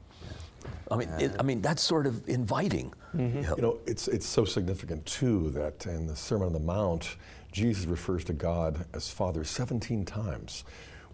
I 0.90 0.96
mean, 0.96 1.10
it, 1.20 1.36
I 1.38 1.44
mean 1.44 1.62
that's 1.62 1.82
sort 1.82 2.08
of 2.08 2.28
inviting. 2.30 2.94
Mm-hmm. 3.16 3.56
You 3.56 3.62
know, 3.62 3.80
it's 3.86 4.08
it's 4.08 4.26
so 4.26 4.46
significant 4.46 5.06
too 5.06 5.50
that 5.52 5.86
in 5.86 6.08
the 6.08 6.16
Sermon 6.16 6.48
on 6.48 6.54
the 6.54 6.60
Mount, 6.60 7.18
Jesus 7.52 7.86
refers 7.86 8.24
to 8.26 8.34
God 8.34 8.86
as 8.94 9.10
Father 9.10 9.44
17 9.44 10.06
times 10.06 10.64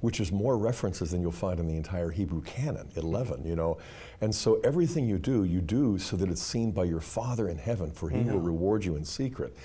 which 0.02 0.20
is 0.20 0.32
more 0.32 0.58
references 0.58 1.12
than 1.12 1.22
you'll 1.22 1.32
find 1.32 1.60
in 1.60 1.68
the 1.68 1.78
entire 1.78 2.10
Hebrew 2.10 2.42
canon, 2.42 2.90
11, 2.96 3.46
you 3.46 3.56
know. 3.56 3.78
And 4.20 4.34
so 4.34 4.60
everything 4.64 5.08
you 5.08 5.18
do, 5.18 5.44
you 5.46 5.62
do 5.62 5.98
so 5.98 6.18
that 6.18 6.30
it's 6.30 6.42
seen 6.42 6.72
by 6.72 6.84
your 6.84 7.00
Father 7.02 7.50
in 7.50 7.58
heaven, 7.58 7.92
for 7.92 8.10
he 8.10 8.18
mm-hmm. 8.18 8.34
will 8.34 8.40
reward 8.40 8.84
you 8.84 8.96
in 8.96 9.06
secret. 9.06 9.56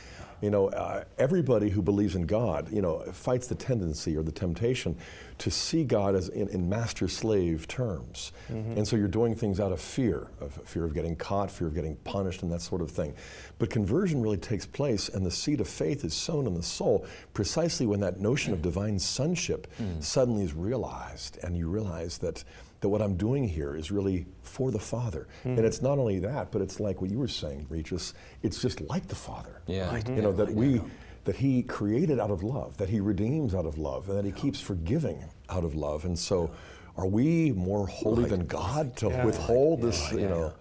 You 0.43 0.51
know, 0.51 0.69
uh, 0.69 1.05
everybody 1.19 1.71
who 1.71 1.81
believes 1.81 2.15
in 2.15 2.27
God, 2.27 2.71
you 2.71 2.83
know, 2.83 3.01
fights 3.13 3.47
the 3.47 3.55
tendency 3.55 4.17
or 4.17 4.23
the 4.23 4.33
temptation 4.33 4.97
to 5.39 5.51
see 5.51 5.85
God 5.85 6.15
as 6.15 6.29
in, 6.29 6.49
in 6.49 6.69
master-slave 6.69 7.67
terms. 7.69 8.33
Mm-hmm. 8.51 8.73
And 8.73 8.89
so 8.89 8.97
you're 8.97 9.09
doing 9.09 9.35
things 9.35 9.61
out 9.61 9.73
of 9.73 9.81
fear, 9.81 10.29
of 10.41 10.53
fear 10.65 10.85
of 10.85 10.95
getting 10.95 11.17
caught, 11.17 11.51
fear 11.51 11.69
of 11.69 11.75
getting 11.75 11.97
punished, 11.97 12.43
and 12.43 12.53
that 12.53 12.61
sort 12.61 12.83
of 12.83 12.91
thing. 12.91 13.15
But 13.59 13.71
conversion 13.71 14.21
really 14.21 14.37
takes 14.37 14.67
place, 14.67 15.09
and 15.09 15.25
the 15.25 15.31
seed 15.31 15.61
of 15.61 15.69
faith 15.69 16.05
is 16.05 16.15
sown 16.15 16.47
in 16.47 16.55
the 16.55 16.63
soul 16.63 17.07
precisely 17.33 17.87
when 17.87 18.01
that 18.01 18.21
notion 18.21 18.53
of 18.53 18.63
divine 18.63 18.99
sonship 18.99 19.67
mm. 19.81 20.03
suddenly 20.03 20.45
is 20.45 20.53
realized, 20.53 21.39
and 21.43 21.57
you 21.57 21.69
realize 21.69 22.19
that 22.19 22.45
that 22.81 22.89
what 22.89 23.03
I'm 23.03 23.17
doing 23.17 23.49
here 23.49 23.75
is 23.75 23.91
really 23.91 24.27
for 24.43 24.71
the 24.71 24.79
Father. 24.79 25.29
Mm-hmm. 25.41 25.51
And 25.51 25.67
it's 25.67 25.83
not 25.83 25.99
only 25.99 26.19
that, 26.21 26.51
but 26.53 26.63
it's 26.63 26.79
like 26.81 27.01
what 27.01 27.11
you 27.11 27.19
were 27.19 27.29
saying, 27.29 27.67
Regis, 27.69 28.15
it's 28.43 28.61
just 28.61 28.81
like 28.83 29.09
the 29.09 29.15
Father. 29.15 29.63
Yeah. 29.67 29.91
Right? 29.91 30.09
You 30.09 30.23
know, 30.23 30.33
that 30.33 30.53
we 30.53 30.81
that 31.25 31.37
he 31.37 31.63
created 31.65 32.21
out 32.21 32.31
of 32.31 32.45
love, 32.45 32.77
that 32.77 32.89
he 32.89 33.01
redeems 33.01 33.55
out 33.55 33.67
of 33.67 33.79
love, 33.79 34.09
and 34.09 34.17
that 34.19 34.25
he 34.25 34.31
keeps 34.31 34.61
forgiving 34.61 35.25
out 35.49 35.65
of 35.65 35.75
love. 35.75 36.05
And 36.05 36.17
so 36.17 36.51
are 36.97 37.07
we 37.07 37.51
more 37.53 37.87
holy 37.87 38.23
right. 38.23 38.31
than 38.31 38.47
God 38.47 38.97
to 38.99 39.09
yeah. 39.09 39.25
withhold 39.25 39.81
yeah. 39.81 39.87
this, 39.87 40.13
you 40.13 40.29
know? 40.29 40.53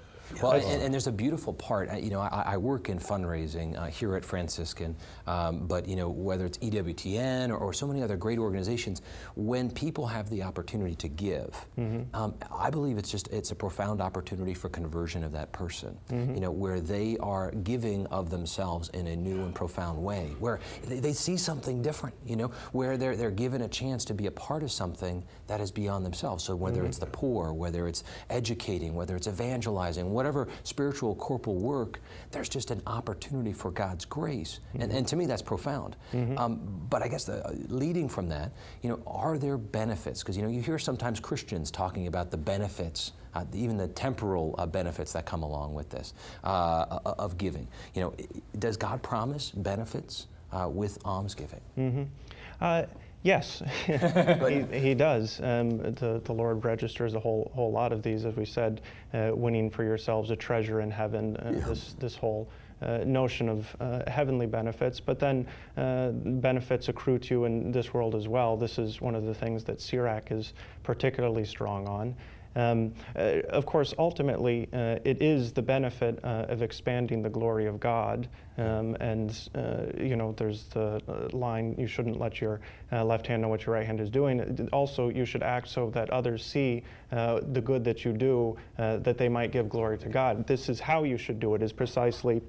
Well, 0.42 0.54
and, 0.54 0.82
and, 0.82 0.94
there's 0.94 1.08
a 1.08 1.12
beautiful 1.12 1.54
part. 1.54 1.94
You 2.02 2.10
know, 2.10 2.20
I, 2.20 2.44
I 2.54 2.58
work 2.58 2.90
in 2.90 3.00
fundraising 3.00 3.78
uh, 3.78 3.86
here 3.86 4.16
at 4.16 4.26
Franciscan, 4.26 4.96
um, 5.28 5.68
but 5.68 5.88
you 5.88 5.96
know, 5.96 6.10
whether 6.10 6.46
it's 6.46 6.58
EWTN 6.60 7.50
or, 7.50 7.58
or, 7.58 7.74
so 7.74 7.88
many 7.88 8.02
other 8.02 8.18
great 8.18 8.40
organizations, 8.40 9.02
when 9.36 9.70
people 9.70 10.08
have 10.08 10.30
the 10.30 10.42
opportunity 10.44 10.96
to 10.96 11.08
give, 11.08 11.66
mm-hmm. 11.78 12.16
um, 12.16 12.34
I 12.52 12.70
believe 12.70 12.98
it's 12.98 13.12
just 13.12 13.28
it's 13.30 13.52
a 13.52 13.56
profound 13.56 14.02
opportunity 14.02 14.54
for 14.54 14.70
conversion 14.70 15.24
of 15.24 15.32
that 15.34 15.52
person. 15.52 15.98
Mm-hmm. 16.10 16.36
You 16.36 16.42
know, 16.42 16.52
where 16.52 16.80
they 16.80 17.18
are 17.20 17.52
giving 17.52 18.08
of 18.08 18.30
themselves 18.30 18.90
in 18.90 19.08
a 19.08 19.16
new 19.16 19.42
and 19.42 19.54
profound 19.54 20.02
way, 20.02 20.36
where 20.40 20.60
they, 20.86 21.00
they 21.00 21.14
see 21.14 21.38
something 21.38 21.82
different. 21.82 22.16
You 22.26 22.36
know, 22.36 22.48
where 22.72 22.98
they're 22.98 23.16
they're 23.16 23.32
given 23.32 23.62
a 23.62 23.68
chance 23.68 24.06
to 24.06 24.14
be 24.14 24.28
a 24.28 24.32
part 24.32 24.64
of 24.64 24.72
something 24.72 25.24
that 25.48 25.62
is 25.62 25.72
beyond 25.72 26.06
themselves. 26.06 26.44
So 26.44 26.56
whether 26.56 26.80
mm-hmm. 26.80 26.88
it's 26.88 26.98
the 26.98 27.06
poor, 27.08 27.54
whether 27.54 27.88
it's 27.88 28.04
educating, 28.30 28.96
whether 28.96 29.16
it's 29.16 29.28
evangelizing, 29.28 30.12
whatever 30.16 30.48
spiritual 30.64 31.16
corporal 31.16 31.58
work, 31.58 32.00
there's 32.32 32.50
just 32.50 32.72
an 32.72 32.82
opportunity 32.88 33.54
for 33.54 33.70
God's 33.70 34.06
grace. 34.06 34.60
Mm-hmm. 34.70 34.82
And, 34.82 34.92
and 34.92 35.08
to 35.08 35.16
me, 35.16 35.26
that's 35.26 35.42
profound. 35.42 35.96
Mm-hmm. 36.14 36.38
Um, 36.38 36.88
but 36.90 37.04
I 37.04 37.08
guess 37.08 37.26
the, 37.26 37.46
uh, 37.46 37.54
leading 37.68 38.10
from 38.10 38.30
that, 38.30 38.52
you 38.82 38.90
know, 38.90 39.02
are 39.06 39.38
there 39.38 39.58
benefits? 39.58 40.22
Because, 40.22 40.38
you 40.38 40.44
know, 40.44 40.50
you 40.50 40.62
hear 40.62 40.80
sometimes 40.80 41.20
Christians 41.20 41.70
talking 41.70 42.08
about 42.08 42.32
the 42.32 42.38
benefits, 42.38 43.12
uh, 43.34 43.44
even 43.54 43.78
the 43.78 43.90
temporal 43.90 44.56
uh, 44.58 44.66
benefits 44.66 45.14
that 45.14 45.26
come 45.26 45.44
along 45.44 45.74
with 45.74 45.90
this, 45.90 46.14
uh, 46.44 46.48
uh 46.48 47.16
of 47.20 47.38
giving. 47.38 47.68
You 47.94 48.02
know, 48.02 48.14
does 48.60 48.78
God 48.78 49.04
promise 49.04 49.52
benefits 49.52 50.28
uh, 50.52 50.70
with 50.70 50.98
almsgiving? 51.06 51.62
Mm-hmm. 51.78 52.84
Yes, 53.26 53.64
he, 53.88 54.62
he, 54.72 54.94
does. 54.94 55.42
Um, 55.42 55.80
the, 55.80 56.22
the 56.24 56.32
Lord 56.32 56.64
registers 56.64 57.16
a 57.16 57.20
whole 57.20 57.52
whole 57.56 57.72
lot 57.72 57.92
of 57.92 58.04
these, 58.04 58.24
as 58.24 58.36
we 58.36 58.46
said, 58.46 58.82
uh, 59.16 59.32
winning 59.34 59.72
for 59.72 59.84
yourselves 59.84 60.30
a 60.30 60.36
treasure 60.36 60.82
in 60.82 60.92
heaven. 60.92 61.36
Uh, 61.38 61.54
yeah. 61.56 61.68
This 61.68 61.96
this 61.98 62.16
whole 62.16 62.48
uh, 62.84 63.00
notion 63.04 63.50
of 63.50 63.76
uh, 63.80 64.08
heavenly 64.08 64.46
benefits, 64.46 65.00
but 65.00 65.18
then 65.18 65.48
uh, 65.76 66.12
benefits 66.12 66.88
accrue 66.88 67.18
to 67.18 67.34
you 67.34 67.46
in 67.46 67.72
this 67.72 67.96
world 67.96 68.14
as 68.14 68.28
well. 68.28 68.56
This 68.56 68.78
is 68.78 69.02
one 69.02 69.16
of 69.16 69.26
the 69.26 69.34
things 69.34 69.64
that 69.64 69.82
Sirach 69.82 70.32
is 70.32 70.54
particularly 70.84 71.46
strong 71.46 71.88
on. 71.88 72.16
Um, 72.56 72.94
uh, 73.16 73.42
of 73.50 73.66
course, 73.66 73.94
ultimately, 73.98 74.70
uh, 74.72 75.00
it 75.04 75.22
is 75.22 75.52
the 75.52 75.62
benefit 75.62 76.20
uh, 76.24 76.46
of 76.48 76.62
expanding 76.62 77.22
the 77.22 77.30
glory 77.30 77.66
of 77.66 77.80
God. 77.80 78.28
Um, 78.58 78.96
and, 79.02 79.38
uh, 79.54 79.88
you 79.98 80.16
know, 80.16 80.34
there's 80.38 80.64
the 80.66 81.02
uh, 81.08 81.36
line 81.36 81.76
you 81.78 81.88
shouldn't 81.88 82.18
let 82.18 82.40
your 82.40 82.62
uh, 82.92 83.04
left 83.04 83.28
hand 83.28 83.42
know 83.42 83.50
what 83.50 83.66
your 83.66 83.76
right 83.76 83.86
hand 83.86 84.00
is 84.00 84.10
doing. 84.10 84.70
Also, 84.72 85.10
you 85.10 85.26
should 85.26 85.44
act 85.44 85.68
so 85.68 85.90
that 85.90 86.10
others 86.10 86.46
see 86.46 86.84
the 87.12 87.62
good 87.64 87.84
that 87.84 88.06
you 88.06 88.14
do, 88.14 88.58
that 88.78 89.18
they 89.18 89.30
might 89.30 89.52
give 89.52 89.70
glory 89.70 89.98
to 89.98 90.10
God. 90.10 90.48
This 90.48 90.70
is 90.70 90.80
how 90.80 91.04
you 91.04 91.18
should 91.18 91.40
do 91.40 91.56
it, 91.56 91.62
is 91.62 91.74
precisely 91.74 92.42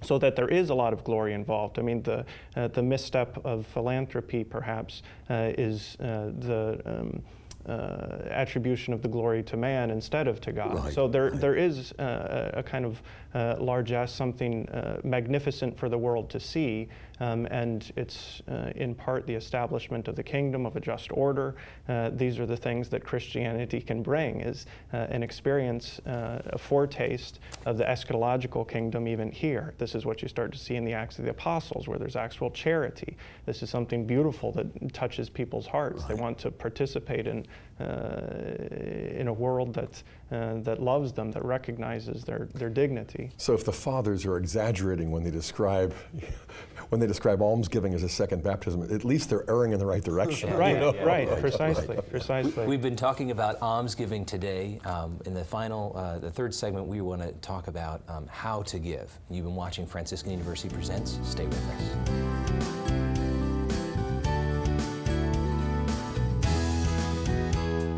so 0.00 0.18
that 0.18 0.34
there 0.34 0.48
is 0.48 0.70
a 0.70 0.74
lot 0.74 0.92
of 0.92 1.04
glory 1.04 1.32
involved. 1.32 1.78
I 1.78 1.82
mean, 1.82 2.02
the, 2.02 2.24
the 2.54 2.82
misstep 2.82 3.38
of 3.44 3.66
philanthropy 3.66 4.42
perhaps 4.42 5.02
is 5.28 5.96
the 5.98 6.80
um, 6.84 7.22
uh, 7.68 8.28
attribution 8.30 8.92
of 8.92 9.02
the 9.02 9.08
glory 9.08 9.42
to 9.42 9.56
man 9.56 9.90
instead 9.90 10.26
of 10.26 10.40
to 10.40 10.52
God. 10.52 10.74
Right, 10.74 10.92
so 10.92 11.06
there, 11.06 11.30
right. 11.30 11.40
there 11.40 11.54
is 11.54 11.92
uh, 11.92 12.50
a 12.54 12.62
kind 12.62 12.84
of 12.84 13.02
uh, 13.34 13.56
largesse, 13.58 14.12
something 14.12 14.68
uh, 14.68 15.00
magnificent 15.04 15.76
for 15.76 15.88
the 15.88 15.96
world 15.96 16.28
to 16.30 16.40
see, 16.40 16.88
um, 17.20 17.46
and 17.46 17.92
it's 17.96 18.42
uh, 18.50 18.72
in 18.74 18.94
part 18.94 19.26
the 19.26 19.34
establishment 19.34 20.08
of 20.08 20.16
the 20.16 20.22
kingdom 20.22 20.66
of 20.66 20.76
a 20.76 20.80
just 20.80 21.10
order. 21.12 21.54
Uh, 21.88 22.10
these 22.10 22.38
are 22.38 22.46
the 22.46 22.56
things 22.56 22.88
that 22.88 23.04
Christianity 23.04 23.80
can 23.80 24.02
bring: 24.02 24.40
is 24.40 24.66
an 24.92 25.22
experience, 25.22 26.00
a 26.04 26.58
foretaste 26.58 27.38
of 27.64 27.78
the 27.78 27.84
eschatological 27.84 28.68
kingdom, 28.68 29.06
even 29.06 29.30
here. 29.30 29.74
This 29.78 29.94
is 29.94 30.04
what 30.04 30.20
you 30.20 30.28
start 30.28 30.52
to 30.52 30.58
see 30.58 30.74
in 30.74 30.84
the 30.84 30.92
Acts 30.92 31.18
of 31.18 31.24
the 31.24 31.30
Apostles, 31.30 31.88
where 31.88 31.98
there's 31.98 32.16
actual 32.16 32.50
charity. 32.50 33.16
This 33.46 33.62
is 33.62 33.70
something 33.70 34.04
beautiful 34.04 34.52
that 34.52 34.92
touches 34.92 35.30
people's 35.30 35.66
hearts. 35.66 36.00
Right. 36.00 36.08
They 36.08 36.14
want 36.14 36.38
to 36.38 36.50
participate 36.50 37.26
in 37.26 37.46
in 37.80 39.28
a 39.28 39.32
world 39.32 39.74
that, 39.74 40.02
uh, 40.30 40.54
that 40.62 40.82
loves 40.82 41.12
them, 41.12 41.32
that 41.32 41.44
recognizes 41.44 42.24
their, 42.24 42.48
their 42.54 42.68
dignity. 42.68 43.30
So 43.36 43.54
if 43.54 43.64
the 43.64 43.72
fathers 43.72 44.24
are 44.24 44.36
exaggerating 44.36 45.10
when 45.10 45.24
they 45.24 45.30
describe 45.30 45.94
when 46.90 47.00
they 47.00 47.06
describe 47.06 47.40
almsgiving 47.40 47.94
as 47.94 48.02
a 48.02 48.08
second 48.08 48.42
baptism, 48.42 48.82
at 48.82 49.02
least 49.04 49.30
they're 49.30 49.48
erring 49.48 49.72
in 49.72 49.78
the 49.78 49.86
right 49.86 50.04
direction. 50.04 50.52
right, 50.54 50.74
you 50.74 50.80
know? 50.80 50.92
right, 51.04 51.28
right, 51.28 51.40
precisely, 51.40 51.98
precisely. 52.10 52.66
We've 52.66 52.82
been 52.82 52.96
talking 52.96 53.30
about 53.30 53.60
almsgiving 53.62 54.26
today. 54.26 54.78
Um, 54.84 55.18
in 55.24 55.32
the 55.32 55.44
final, 55.44 55.94
uh, 55.96 56.18
the 56.18 56.30
third 56.30 56.54
segment, 56.54 56.86
we 56.86 57.00
want 57.00 57.22
to 57.22 57.32
talk 57.34 57.68
about 57.68 58.02
um, 58.08 58.26
how 58.30 58.62
to 58.64 58.78
give. 58.78 59.10
You've 59.30 59.46
been 59.46 59.56
watching 59.56 59.86
Franciscan 59.86 60.32
University 60.32 60.68
Presents. 60.68 61.18
Stay 61.22 61.46
with 61.46 61.70
us. 61.70 62.81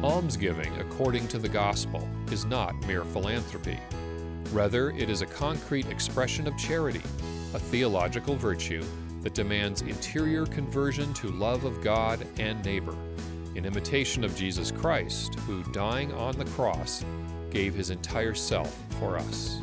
Almsgiving, 0.04 0.78
according 0.80 1.26
to 1.28 1.38
the 1.38 1.48
gospel, 1.48 2.06
is 2.30 2.44
not 2.44 2.74
mere 2.86 3.04
philanthropy. 3.04 3.78
Rather, 4.52 4.90
it 4.90 5.08
is 5.08 5.22
a 5.22 5.26
concrete 5.26 5.86
expression 5.86 6.46
of 6.46 6.54
charity, 6.58 7.00
a 7.54 7.58
theological 7.58 8.36
virtue 8.36 8.84
that 9.22 9.32
demands 9.32 9.80
interior 9.80 10.44
conversion 10.44 11.14
to 11.14 11.28
love 11.28 11.64
of 11.64 11.80
God 11.80 12.26
and 12.38 12.62
neighbor, 12.66 12.94
in 13.54 13.64
imitation 13.64 14.24
of 14.24 14.36
Jesus 14.36 14.70
Christ, 14.70 15.36
who, 15.46 15.62
dying 15.72 16.12
on 16.12 16.36
the 16.36 16.44
cross, 16.44 17.02
gave 17.50 17.74
his 17.74 17.88
entire 17.88 18.34
self 18.34 18.76
for 19.00 19.16
us. 19.16 19.58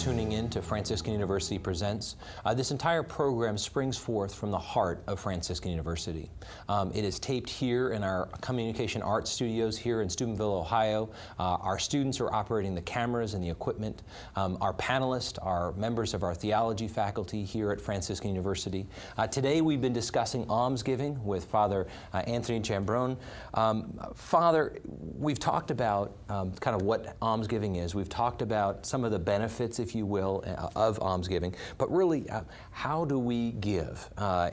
tuning 0.00 0.32
in 0.32 0.48
to 0.48 0.62
Franciscan 0.62 1.12
University 1.12 1.58
Presents. 1.58 2.16
Uh, 2.46 2.54
this 2.54 2.70
entire 2.70 3.02
program 3.02 3.58
springs 3.58 3.98
forth 3.98 4.34
from 4.34 4.50
the 4.50 4.58
heart 4.58 5.02
of 5.06 5.20
Franciscan 5.20 5.70
University. 5.70 6.30
Um, 6.70 6.90
it 6.94 7.04
is 7.04 7.18
taped 7.18 7.50
here 7.50 7.90
in 7.90 8.02
our 8.02 8.24
Communication 8.40 9.02
Arts 9.02 9.30
Studios 9.30 9.76
here 9.76 10.00
in 10.00 10.08
Steubenville, 10.08 10.54
Ohio. 10.54 11.10
Uh, 11.38 11.58
our 11.60 11.78
students 11.78 12.18
are 12.18 12.32
operating 12.32 12.74
the 12.74 12.80
cameras 12.80 13.34
and 13.34 13.44
the 13.44 13.50
equipment. 13.50 14.00
Um, 14.36 14.56
our 14.62 14.72
panelists 14.72 15.38
are 15.44 15.72
members 15.72 16.14
of 16.14 16.22
our 16.22 16.34
theology 16.34 16.88
faculty 16.88 17.44
here 17.44 17.70
at 17.70 17.78
Franciscan 17.78 18.30
University. 18.30 18.86
Uh, 19.18 19.26
today 19.26 19.60
we've 19.60 19.82
been 19.82 19.92
discussing 19.92 20.48
almsgiving 20.48 21.22
with 21.22 21.44
Father 21.44 21.86
uh, 22.14 22.22
Anthony 22.26 22.58
Giambrone. 22.58 23.18
Um, 23.52 24.00
Father, 24.14 24.78
we've 25.18 25.38
talked 25.38 25.70
about 25.70 26.16
um, 26.30 26.52
kind 26.52 26.74
of 26.74 26.86
what 26.86 27.16
almsgiving 27.20 27.76
is. 27.76 27.94
We've 27.94 28.08
talked 28.08 28.40
about 28.40 28.86
some 28.86 29.04
of 29.04 29.10
the 29.10 29.18
benefits, 29.18 29.78
if 29.78 29.89
you 29.94 30.06
will, 30.06 30.44
uh, 30.46 30.68
of 30.76 30.98
almsgiving. 31.00 31.54
But 31.78 31.90
really, 31.90 32.28
uh, 32.30 32.42
how 32.70 33.04
do 33.04 33.18
we 33.18 33.52
give? 33.52 34.08
Uh, 34.16 34.50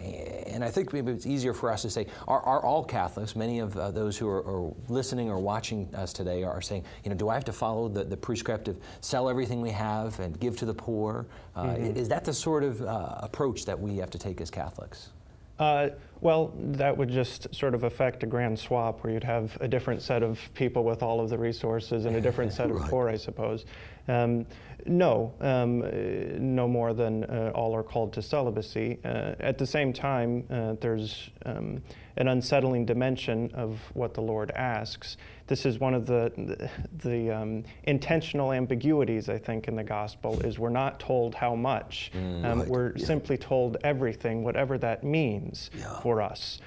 and 0.48 0.64
I 0.64 0.70
think 0.70 0.94
maybe 0.94 1.12
it's 1.12 1.26
easier 1.26 1.54
for 1.54 1.72
us 1.72 1.82
to 1.84 1.90
say, 1.90 2.08
are, 2.28 2.42
are 2.42 2.64
all 2.64 2.84
Catholics, 2.84 3.36
many 3.36 3.60
of 3.60 3.78
uh, 3.78 3.92
those 3.92 4.18
who 4.18 4.28
are, 4.28 4.44
are, 4.44 4.74
listening 4.90 5.30
or 5.30 5.40
watching 5.40 5.94
us 5.96 6.14
today 6.14 6.44
are 6.44 6.62
saying, 6.62 6.84
you 7.04 7.10
know, 7.10 7.16
do 7.16 7.30
I 7.30 7.34
have 7.34 7.46
to 7.46 7.54
follow 7.54 7.88
the, 7.88 8.04
the 8.04 8.18
prescriptive, 8.18 8.78
sell 9.02 9.30
everything 9.30 9.62
we 9.62 9.72
have 9.72 10.20
and 10.20 10.40
give 10.40 10.58
to 10.58 10.66
the 10.66 10.74
poor? 10.74 11.26
Uh, 11.56 11.66
mm-hmm. 11.66 11.98
Is 11.98 12.10
that 12.10 12.26
the 12.26 12.34
sort 12.34 12.64
of 12.64 12.82
uh, 12.82 13.16
approach 13.20 13.66
that 13.66 13.80
we 13.80 13.98
have 13.98 14.10
to 14.12 14.20
take 14.20 14.42
as 14.42 14.50
Catholics? 14.50 15.10
Uh, 15.60 15.90
well, 16.22 16.54
that 16.56 16.96
would 16.96 17.10
just 17.10 17.54
sort 17.54 17.74
of 17.74 17.84
affect 17.84 18.24
a 18.24 18.26
grand 18.26 18.58
swap 18.58 19.04
where 19.04 19.14
you'd 19.14 19.24
have 19.24 19.58
a 19.62 19.68
different 19.68 20.02
set 20.02 20.24
of 20.24 20.40
people 20.54 20.84
with 20.84 21.02
all 21.02 21.20
of 21.20 21.30
the 21.30 21.38
resources 21.38 22.06
and 22.06 22.16
a 22.16 22.22
different 22.22 22.54
set 22.60 22.70
of 22.70 22.78
right. 22.78 22.90
poor, 22.90 23.10
I 23.10 23.16
suppose. 23.16 23.66
Um, 24.08 24.46
no, 24.86 25.34
um, 25.42 25.80
no 26.56 26.68
more 26.68 26.94
than 26.94 27.26
uh, 27.26 27.52
all 27.54 27.76
are 27.76 27.84
called 27.84 28.14
to 28.14 28.22
celibacy. 28.22 29.00
Uh, 29.04 29.34
at 29.40 29.58
the 29.58 29.68
same 29.68 29.92
time, 29.92 30.46
uh, 30.50 30.76
there's 30.80 31.30
um, 31.46 31.82
an 32.16 32.28
unsettling 32.28 32.86
dimension 32.86 33.52
of 33.54 33.80
what 33.94 34.14
the 34.14 34.22
Lord 34.22 34.52
asks. 34.52 35.18
This 35.48 35.66
is 35.66 35.80
one 35.80 35.94
of 35.94 36.06
the 36.06 36.32
the, 36.38 36.70
the 37.10 37.32
um, 37.32 37.64
intentional 37.84 38.54
ambiguities 38.54 39.30
I 39.30 39.38
think 39.38 39.68
in 39.68 39.76
the 39.76 39.84
gospel 39.84 40.40
is 40.42 40.58
we're 40.58 40.70
not 40.70 41.00
told 41.00 41.36
how 41.36 41.56
much. 41.56 42.12
Mm, 42.14 42.46
um, 42.46 42.60
right. 42.60 42.68
We're 42.68 42.94
yeah. 42.96 43.06
simply 43.06 43.38
told 43.38 43.78
everything, 43.84 44.44
whatever 44.44 44.78
that 44.80 45.04
means 45.04 45.70
yeah. 45.78 46.00
for 46.00 46.22
us. 46.22 46.60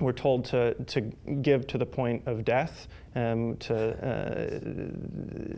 We're 0.00 0.12
told 0.12 0.44
to, 0.46 0.74
to 0.74 1.00
give 1.00 1.66
to 1.68 1.78
the 1.78 1.86
point 1.86 2.22
of 2.26 2.44
death. 2.44 2.88
Um, 3.14 3.56
to, 3.60 3.76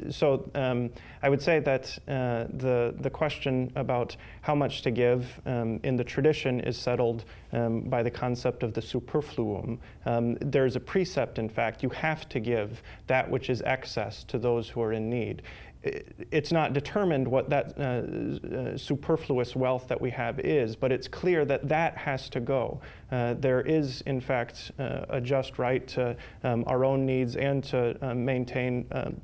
uh, 0.06 0.12
so 0.12 0.48
um, 0.54 0.90
I 1.20 1.28
would 1.28 1.42
say 1.42 1.58
that 1.58 1.98
uh, 2.06 2.44
the, 2.50 2.94
the 3.00 3.10
question 3.10 3.72
about 3.74 4.16
how 4.42 4.54
much 4.54 4.82
to 4.82 4.92
give 4.92 5.40
um, 5.44 5.80
in 5.82 5.96
the 5.96 6.04
tradition 6.04 6.60
is 6.60 6.78
settled 6.78 7.24
um, 7.52 7.80
by 7.80 8.04
the 8.04 8.12
concept 8.12 8.62
of 8.62 8.74
the 8.74 8.80
superfluum. 8.80 9.80
Um, 10.06 10.36
there's 10.36 10.76
a 10.76 10.80
precept, 10.80 11.40
in 11.40 11.48
fact, 11.48 11.82
you 11.82 11.88
have 11.88 12.28
to 12.28 12.38
give 12.38 12.80
that 13.08 13.28
which 13.28 13.50
is 13.50 13.60
excess 13.62 14.22
to 14.24 14.38
those 14.38 14.68
who 14.68 14.80
are 14.80 14.92
in 14.92 15.10
need 15.10 15.42
it's 15.82 16.50
not 16.50 16.72
determined 16.72 17.28
what 17.28 17.50
that 17.50 17.78
uh, 17.78 17.82
uh, 17.82 18.76
superfluous 18.76 19.54
wealth 19.54 19.88
that 19.88 20.00
we 20.00 20.10
have 20.10 20.40
is, 20.40 20.74
but 20.74 20.90
it's 20.90 21.06
clear 21.06 21.44
that 21.44 21.68
that 21.68 21.96
has 21.96 22.28
to 22.30 22.40
go. 22.40 22.80
Uh, 23.12 23.34
there 23.34 23.60
is, 23.60 24.00
in 24.02 24.20
fact, 24.20 24.72
uh, 24.78 25.04
a 25.08 25.20
just 25.20 25.58
right 25.58 25.86
to 25.88 26.16
um, 26.42 26.64
our 26.66 26.84
own 26.84 27.06
needs 27.06 27.36
and 27.36 27.62
to 27.64 27.96
uh, 28.04 28.14
maintain 28.14 28.86
um, 28.92 29.20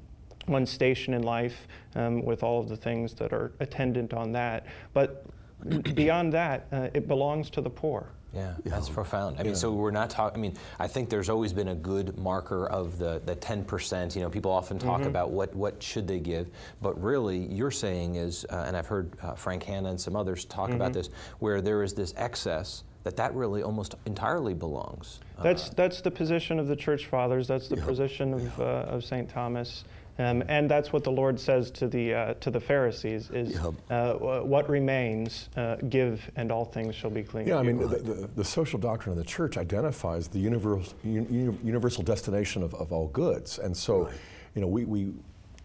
one's 0.47 0.71
station 0.71 1.13
in 1.15 1.23
life 1.23 1.67
um, 1.97 2.25
with 2.25 2.43
all 2.43 2.61
of 2.61 2.69
the 2.69 2.77
things 2.77 3.15
that 3.15 3.33
are 3.33 3.53
attendant 3.59 4.15
on 4.15 4.31
that. 4.33 4.67
But 4.93 5.27
beyond 5.95 6.33
that, 6.35 6.69
it 6.95 7.09
belongs 7.09 7.51
to 7.51 7.61
the 7.61 7.71
poor. 7.71 8.11
Yeah, 8.35 8.55
that's 8.65 8.89
profound. 8.89 9.39
I 9.39 9.43
mean, 9.43 9.55
so 9.55 9.73
we're 9.73 9.91
not 9.91 10.11
talking. 10.11 10.39
I 10.39 10.41
mean, 10.41 10.57
I 10.79 10.87
think 10.87 11.09
there's 11.09 11.29
always 11.29 11.53
been 11.53 11.69
a 11.69 11.75
good 11.75 12.19
marker 12.19 12.67
of 12.67 12.99
the 12.99 13.21
the 13.25 13.37
10%. 13.37 14.17
You 14.17 14.23
know, 14.23 14.31
people 14.31 14.51
often 14.51 14.79
talk 14.79 15.01
mm-hmm. 15.01 15.09
about 15.09 15.31
what 15.31 15.55
what 15.55 15.83
should 15.83 16.07
they 16.09 16.21
give, 16.21 16.49
but 16.83 17.01
really, 17.03 17.39
you're 17.39 17.71
saying 17.71 18.17
is, 18.17 18.45
uh, 18.51 18.65
and 18.67 18.77
I've 18.77 18.87
heard 18.87 19.13
uh, 19.23 19.35
Frank 19.35 19.63
Hanna 19.63 19.91
and 19.91 20.01
some 20.01 20.17
others 20.17 20.45
talk 20.45 20.69
mm-hmm. 20.69 20.77
about 20.77 20.93
this, 20.93 21.11
where 21.39 21.61
there 21.61 21.83
is 21.83 21.95
this 21.95 22.15
excess 22.17 22.85
that 23.05 23.17
that 23.17 23.35
really 23.35 23.63
almost 23.63 23.95
entirely 24.07 24.55
belongs. 24.55 25.21
That's 25.43 25.69
uh, 25.69 25.75
that's 25.77 26.01
the 26.01 26.11
position 26.11 26.59
of 26.59 26.67
the 26.67 26.77
church 26.77 27.07
fathers. 27.07 27.47
That's 27.47 27.69
the 27.69 27.77
yeah. 27.77 27.85
position 27.85 28.35
of 28.35 28.61
uh, 28.61 28.65
of 28.89 29.05
Saint 29.05 29.29
Thomas. 29.29 29.85
Um, 30.19 30.45
and 30.49 30.71
that's 30.71 30.93
what 30.93 31.03
the 31.03 31.11
Lord 31.11 31.41
says 31.41 31.71
to 31.73 31.89
the 31.89 32.15
uh, 32.15 32.35
to 32.35 32.51
the 32.51 32.61
Pharisees: 32.61 33.31
is 33.31 33.55
yep. 33.55 33.75
uh, 33.91 34.13
what 34.43 34.69
remains, 34.69 35.49
uh, 35.57 35.77
give, 35.89 36.31
and 36.37 36.53
all 36.53 36.65
things 36.65 36.95
shall 36.95 37.11
be 37.11 37.25
clean. 37.25 37.49
Yeah, 37.49 37.57
I 37.57 37.63
mean, 37.63 37.79
the, 37.79 37.87
the, 37.87 38.31
the, 38.37 38.45
social 38.45 38.79
doctrine 38.79 39.13
of 39.13 39.19
the 39.19 39.29
church 39.29 39.57
identifies 39.57 40.29
the 40.29 40.39
universal 40.39 40.95
un, 41.05 41.59
universal 41.65 42.05
destination 42.05 42.63
of, 42.63 42.75
of 42.75 42.93
all 42.93 43.09
goods, 43.09 43.59
and 43.59 43.77
so, 43.77 44.05
right. 44.05 44.15
you 44.55 44.61
know, 44.61 44.69
we. 44.69 44.85
we 44.85 45.13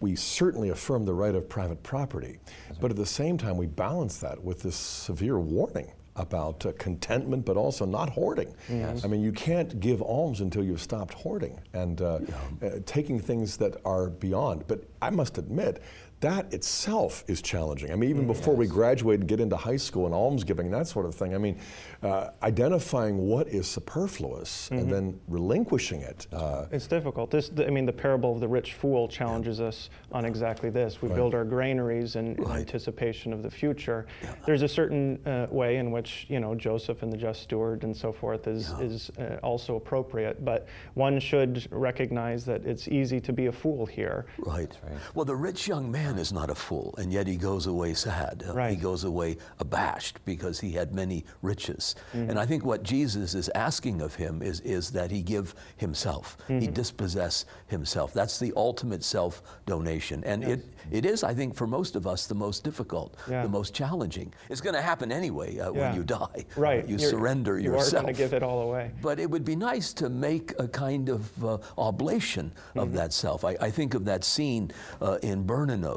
we 0.01 0.15
certainly 0.15 0.69
affirm 0.69 1.03
the 1.03 1.13
right 1.13 1.35
of 1.35 1.49
private 1.49 1.83
property, 1.83 2.37
but 2.79 2.89
at 2.89 2.95
the 2.95 3.05
same 3.05 3.37
time, 3.37 3.57
we 3.57 3.65
balance 3.65 4.19
that 4.19 4.41
with 4.41 4.61
this 4.61 4.77
severe 4.77 5.37
warning 5.37 5.91
about 6.19 6.65
uh, 6.65 6.73
contentment, 6.77 7.45
but 7.45 7.57
also 7.57 7.85
not 7.85 8.09
hoarding. 8.09 8.53
Yes. 8.69 9.03
I 9.03 9.07
mean, 9.07 9.21
you 9.21 9.31
can't 9.31 9.79
give 9.79 10.01
alms 10.01 10.41
until 10.41 10.63
you've 10.63 10.81
stopped 10.81 11.13
hoarding 11.13 11.59
and 11.73 12.01
uh, 12.01 12.19
yeah. 12.61 12.67
uh, 12.67 12.79
taking 12.85 13.19
things 13.19 13.57
that 13.57 13.77
are 13.85 14.09
beyond. 14.09 14.65
But 14.67 14.83
I 15.01 15.09
must 15.09 15.37
admit, 15.37 15.81
that 16.21 16.53
itself 16.53 17.23
is 17.27 17.41
challenging. 17.41 17.91
I 17.91 17.95
mean, 17.95 18.09
even 18.09 18.27
before 18.27 18.53
yes. 18.53 18.59
we 18.59 18.67
graduate 18.67 19.21
and 19.21 19.29
get 19.29 19.39
into 19.39 19.55
high 19.55 19.77
school 19.77 20.05
and 20.05 20.13
almsgiving 20.13 20.65
and 20.65 20.73
that 20.73 20.87
sort 20.87 21.05
of 21.05 21.15
thing, 21.15 21.33
I 21.33 21.37
mean, 21.37 21.57
uh, 22.03 22.29
identifying 22.43 23.17
what 23.17 23.47
is 23.47 23.67
superfluous 23.67 24.65
mm-hmm. 24.65 24.79
and 24.79 24.91
then 24.91 25.19
relinquishing 25.27 26.01
it. 26.01 26.27
Uh, 26.33 26.65
it's 26.71 26.87
difficult. 26.87 27.31
This, 27.31 27.51
I 27.57 27.69
mean, 27.69 27.85
the 27.85 27.93
parable 27.93 28.33
of 28.33 28.41
the 28.41 28.47
rich 28.47 28.73
fool 28.73 29.07
challenges 29.07 29.59
yeah. 29.59 29.67
us 29.67 29.89
on 30.11 30.25
exactly 30.25 30.69
this. 30.69 31.01
We 31.01 31.07
right. 31.07 31.15
build 31.15 31.33
our 31.33 31.45
granaries 31.45 32.17
in, 32.17 32.35
right. 32.35 32.55
in, 32.55 32.59
anticipation 32.59 33.31
of 33.31 33.41
the 33.41 33.49
future. 33.49 34.05
Yeah. 34.21 34.35
There's 34.45 34.61
a 34.61 34.67
certain 34.67 35.25
uh, 35.25 35.47
way 35.49 35.77
in 35.77 35.89
which, 35.89 36.25
you 36.27 36.41
know, 36.41 36.53
Joseph 36.53 37.01
and 37.01 37.13
the 37.13 37.17
just 37.17 37.43
steward 37.43 37.83
and 37.83 37.95
so 37.95 38.11
forth 38.11 38.47
is, 38.47 38.73
yeah. 38.77 38.85
is 38.85 39.11
uh, 39.17 39.37
also 39.41 39.77
appropriate, 39.77 40.43
but 40.43 40.67
one 40.95 41.19
should 41.19 41.65
recognize 41.71 42.43
that 42.45 42.65
it's 42.65 42.89
easy 42.89 43.21
to 43.21 43.31
be 43.31 43.45
a 43.45 43.51
fool 43.51 43.85
here. 43.85 44.25
Right. 44.39 44.77
right. 44.83 44.97
Well, 45.15 45.25
the 45.25 45.35
rich 45.35 45.67
young 45.67 45.89
man 45.89 46.08
man 46.09 46.19
is 46.19 46.33
not 46.33 46.49
a 46.49 46.55
fool, 46.55 46.93
and 46.97 47.11
yet 47.11 47.27
he 47.27 47.35
goes 47.35 47.67
away 47.67 47.93
sad. 47.93 48.43
Right. 48.53 48.71
He 48.71 48.75
goes 48.75 49.03
away 49.03 49.37
abashed 49.59 50.23
because 50.25 50.59
he 50.59 50.71
had 50.71 50.93
many 50.93 51.25
riches. 51.41 51.95
Mm-hmm. 52.13 52.31
And 52.31 52.39
I 52.39 52.45
think 52.45 52.65
what 52.65 52.83
Jesus 52.83 53.35
is 53.35 53.49
asking 53.55 54.01
of 54.01 54.15
him 54.15 54.41
is, 54.41 54.59
is 54.61 54.91
that 54.91 55.11
he 55.11 55.21
give 55.21 55.55
himself, 55.77 56.37
mm-hmm. 56.43 56.59
he 56.59 56.67
dispossess 56.67 57.45
himself. 57.67 58.13
That's 58.13 58.39
the 58.39 58.53
ultimate 58.55 59.03
self 59.03 59.41
donation. 59.65 60.23
And 60.23 60.41
yes. 60.41 60.51
it, 60.51 60.65
it 60.91 61.05
is, 61.05 61.23
I 61.23 61.33
think, 61.33 61.55
for 61.55 61.67
most 61.67 61.95
of 61.95 62.07
us, 62.07 62.25
the 62.25 62.35
most 62.35 62.63
difficult, 62.63 63.15
yeah. 63.29 63.43
the 63.43 63.49
most 63.49 63.73
challenging. 63.73 64.33
It's 64.49 64.61
going 64.61 64.75
to 64.75 64.81
happen 64.81 65.11
anyway 65.11 65.59
uh, 65.59 65.71
yeah. 65.71 65.79
when 65.79 65.95
you 65.95 66.03
die. 66.03 66.45
Right. 66.55 66.87
You 66.87 66.97
You're, 66.97 67.09
surrender 67.09 67.59
you 67.59 67.71
yourself. 67.71 67.91
You 67.91 67.97
are 67.97 68.01
going 68.01 68.15
to 68.15 68.21
give 68.21 68.33
it 68.33 68.43
all 68.43 68.61
away. 68.61 68.91
But 69.01 69.19
it 69.19 69.29
would 69.29 69.45
be 69.45 69.55
nice 69.55 69.93
to 69.93 70.09
make 70.09 70.53
a 70.59 70.67
kind 70.67 71.09
of 71.09 71.45
uh, 71.45 71.57
oblation 71.77 72.51
of 72.75 72.87
mm-hmm. 72.87 72.97
that 72.97 73.13
self. 73.13 73.43
I, 73.43 73.55
I, 73.61 73.69
think 73.69 73.93
of 73.93 74.05
that 74.05 74.23
scene 74.23 74.71
uh, 75.01 75.17
in 75.21 75.43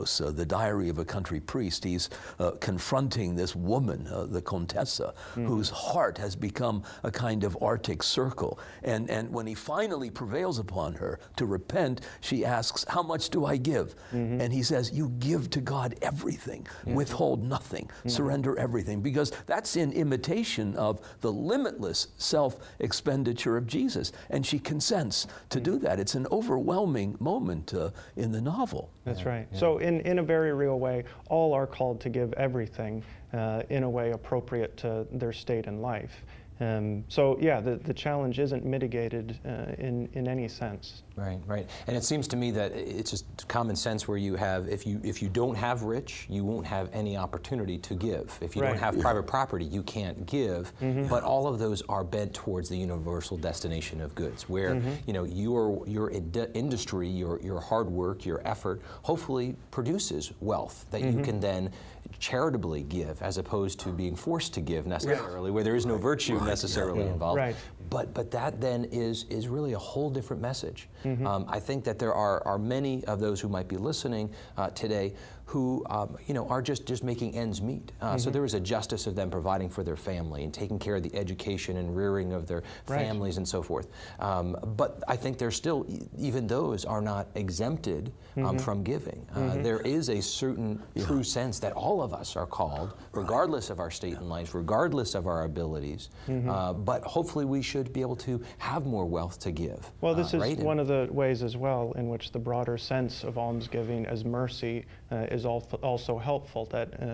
Bernanos 0.03 0.24
uh, 0.24 0.30
the 0.30 0.46
Diary 0.46 0.88
of 0.88 0.98
a 0.98 1.05
Country 1.05 1.40
Priest. 1.40 1.84
He's 1.84 2.11
uh, 2.38 2.53
confronting 2.53 3.34
this 3.34 3.55
woman, 3.55 4.07
uh, 4.09 4.24
the 4.24 4.42
Contessa, 4.42 5.14
mm-hmm. 5.30 5.46
whose 5.46 5.70
heart 5.70 6.18
has 6.18 6.36
become 6.36 6.82
a 7.03 7.11
kind 7.11 7.44
of 7.44 7.57
Arctic 7.61 8.03
circle. 8.03 8.59
And, 8.82 9.11
and 9.11 9.32
when 9.32 9.46
he 9.46 9.55
finally 9.55 10.11
prevails 10.11 10.59
upon 10.59 10.94
her 10.94 11.18
to 11.36 11.46
repent, 11.46 12.03
she 12.20 12.44
asks, 12.44 12.84
How 12.88 13.03
much 13.03 13.30
do 13.30 13.44
I 13.46 13.57
give? 13.57 13.94
Mm-hmm. 14.12 14.40
And 14.40 14.53
he 14.53 14.62
says, 14.62 14.92
You 14.92 15.11
give 15.18 15.50
to 15.50 15.61
God 15.61 15.94
everything, 16.03 16.66
withhold 16.86 17.42
nothing, 17.42 17.86
mm-hmm. 17.86 18.09
surrender 18.09 18.59
everything, 18.59 19.00
because 19.00 19.32
that's 19.46 19.76
in 19.76 19.92
imitation 19.92 20.74
of 20.76 21.00
the 21.20 21.32
limitless 21.32 22.09
self 22.16 22.59
expenditure 22.78 23.57
of 23.57 23.66
Jesus. 23.66 24.12
And 24.30 24.44
she 24.44 24.59
consents 24.59 25.26
to 25.50 25.61
do 25.61 25.78
that. 25.78 26.00
It's 26.00 26.14
an 26.14 26.26
overwhelming 26.30 27.16
moment 27.20 27.74
uh, 27.74 27.90
in 28.16 28.32
the 28.32 28.40
novel. 28.40 28.90
That's 29.05 29.20
yeah. 29.20 29.28
right. 29.28 29.48
Yeah. 29.53 29.59
So, 29.59 29.78
in, 29.78 29.91
in 30.01 30.18
a 30.18 30.22
very 30.22 30.53
real 30.53 30.78
way, 30.78 31.05
all 31.28 31.53
are 31.53 31.66
called 31.66 32.01
to 32.01 32.09
give 32.09 32.32
everything 32.34 33.03
uh, 33.32 33.62
in 33.70 33.82
a 33.82 33.90
way 33.90 34.11
appropriate 34.11 34.76
to 34.78 35.07
their 35.12 35.32
state 35.32 35.66
in 35.66 35.80
life. 35.80 36.24
Um, 36.61 37.05
so 37.09 37.38
yeah, 37.40 37.61
the, 37.61 37.76
the 37.76 37.94
challenge 37.94 38.38
isn't 38.38 38.64
mitigated 38.64 39.38
uh, 39.44 39.72
in, 39.78 40.09
in 40.12 40.28
any 40.28 40.46
sense. 40.48 41.03
Right, 41.16 41.40
right. 41.46 41.68
And 41.86 41.96
it 41.96 42.05
seems 42.05 42.26
to 42.28 42.36
me 42.36 42.50
that 42.53 42.72
it's 42.72 43.11
just 43.11 43.48
common 43.48 43.76
sense 43.76 44.07
where 44.09 44.16
you 44.16 44.34
have, 44.36 44.68
if 44.68 44.86
you, 44.86 45.00
if 45.05 45.20
you 45.20 45.28
don't 45.28 45.55
have 45.57 45.82
rich, 45.82 46.26
you 46.30 46.44
won't 46.44 46.66
have 46.66 46.88
any 46.92 47.16
opportunity 47.16 47.76
to 47.78 47.94
give. 47.94 48.38
If 48.40 48.55
you 48.57 48.62
Right. 48.62 48.68
don't 48.68 48.78
have 48.78 48.98
private 49.00 49.26
property, 49.26 49.64
you 49.64 49.82
can't 49.82 50.24
give. 50.26 50.72
But 51.09 51.22
all 51.24 51.46
of 51.48 51.59
those 51.59 51.82
are 51.88 52.05
bent 52.05 52.32
towards 52.32 52.68
the 52.68 52.76
universal 52.76 53.36
destination 53.36 54.00
of 54.00 54.14
goods, 54.14 54.48
where 54.48 54.80
you 55.07 55.12
know 55.12 55.24
your 55.24 55.86
your 55.86 56.11
ind- 56.11 56.48
industry, 56.55 57.09
your 57.09 57.40
your 57.40 57.61
hard 57.61 57.90
work, 57.90 58.24
your 58.24 58.40
effort, 58.46 58.80
hopefully 59.03 59.57
produces 59.70 60.32
wealth 60.40 60.86
that 60.90 61.03
you 61.03 61.20
can 61.22 61.40
then 61.40 61.70
charitably 62.18 62.82
give, 62.84 63.20
as 63.22 63.38
opposed 63.38 63.80
to 63.80 63.88
being 63.90 64.14
forced 64.14 64.53
to 64.55 64.61
give 64.61 64.86
necessarily, 64.86 65.50
where 65.50 65.64
there 65.64 65.74
is 65.76 65.86
no 65.86 65.96
virtue 65.96 66.38
necessarily 66.45 67.03
involved. 67.03 67.38
Right. 67.38 67.57
But 67.90 68.14
but 68.14 68.30
that 68.30 68.61
then 68.61 68.84
is 68.86 69.24
is 69.28 69.49
really 69.49 69.74
a 69.74 69.78
whole 69.78 70.11
different 70.11 70.40
message. 70.40 70.88
Um, 71.05 71.45
I 71.49 71.61
think 71.61 71.84
that 71.84 71.99
there 71.99 72.14
are 72.14 72.47
are 72.47 72.59
many 72.59 73.05
of 73.05 73.20
those 73.20 73.40
who 73.40 73.49
might 73.49 73.68
be 73.68 73.76
listening 73.76 74.30
uh, 74.57 74.70
today 74.70 75.14
who 75.53 75.84
um, 75.90 76.16
you 76.26 76.32
know 76.32 76.48
are 76.48 76.62
just 76.62 76.86
just 76.86 77.05
making 77.05 77.34
ends 77.36 77.61
meet. 77.61 77.92
Uh, 78.00 78.16
So 78.16 78.30
there 78.30 78.44
is 78.46 78.55
a 78.55 78.61
justice 78.61 79.07
of 79.07 79.14
them 79.14 79.30
providing 79.30 79.68
for 79.68 79.82
their 79.84 79.96
family 79.96 80.44
and 80.44 80.53
taking 80.55 80.78
care 80.78 80.96
of 80.96 81.03
the 81.03 81.14
education 81.14 81.76
and 81.76 81.94
rearing 81.94 82.32
of 82.32 82.46
their 82.46 82.62
Right. 82.88 83.00
families 83.07 83.36
and 83.36 83.46
so 83.46 83.62
forth. 83.62 83.88
Um, 84.18 84.57
but 84.76 85.03
I 85.09 85.16
think 85.16 85.36
there's 85.36 85.57
still 85.57 85.84
even 86.18 86.46
those 86.46 86.86
are 86.86 87.03
not 87.03 87.26
exempted 87.34 88.12
um, 88.38 88.59
from 88.59 88.82
giving. 88.82 89.26
Uh, 89.36 89.57
there 89.68 89.80
is 89.80 90.09
a 90.09 90.22
certain 90.22 90.80
true 91.07 91.22
sense 91.22 91.59
that 91.59 91.72
all 91.74 92.00
of 92.03 92.14
us 92.14 92.34
are 92.34 92.46
called, 92.46 92.94
regardless 93.12 93.68
of 93.68 93.78
our 93.78 93.90
state 93.90 94.14
in 94.14 94.28
life, 94.30 94.55
regardless 94.55 95.14
of 95.14 95.26
our 95.26 95.44
abilities. 95.44 96.09
Uh, 96.28 96.72
but 96.72 97.03
hopefully 97.05 97.44
we 97.44 97.61
should 97.61 97.92
be 97.92 98.00
able 98.00 98.16
to 98.16 98.40
have 98.57 98.86
more 98.86 99.05
wealth 99.05 99.38
to 99.40 99.50
give. 99.53 99.80
Well, 100.00 100.14
this 100.14 100.32
uh, 100.32 100.38
is 100.38 100.42
right? 100.42 100.57
And- 100.57 100.66
one 100.66 100.78
of 100.80 100.86
the 100.86 101.09
ways 101.11 101.42
as 101.42 101.57
well 101.59 101.92
in 101.96 102.09
which 102.09 102.32
the 102.32 102.38
broader 102.38 102.78
sense 102.78 103.22
of 103.22 103.36
almsgiving 103.36 104.07
as 104.07 104.24
mercy 104.24 104.86
uh, 105.11 105.26
is 105.45 105.78
also 105.82 106.18
helpful. 106.18 106.66
That 106.66 106.88
uh, 107.01 107.07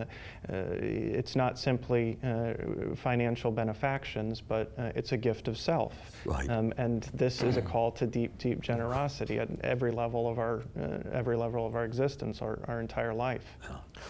uh, 0.52 0.56
it's 0.80 1.36
not 1.36 1.58
simply 1.58 2.18
uh, 2.22 2.94
financial 2.94 3.50
benefactions, 3.50 4.40
but 4.40 4.72
uh, 4.78 4.92
it's 4.94 5.12
a 5.12 5.16
gift 5.16 5.48
of 5.48 5.58
self. 5.58 5.94
Right. 6.24 6.48
Um, 6.50 6.72
and 6.76 7.04
this 7.14 7.42
is 7.42 7.56
a 7.56 7.62
call 7.62 7.90
to 7.92 8.06
deep, 8.06 8.36
deep 8.38 8.60
generosity 8.60 9.38
at 9.38 9.48
every 9.62 9.90
level 9.90 10.28
of 10.28 10.38
our 10.38 10.62
uh, 10.80 10.98
every 11.12 11.36
level 11.36 11.66
of 11.66 11.74
our 11.74 11.84
existence, 11.84 12.42
our, 12.42 12.58
our 12.68 12.80
entire 12.80 13.14
life. 13.14 13.44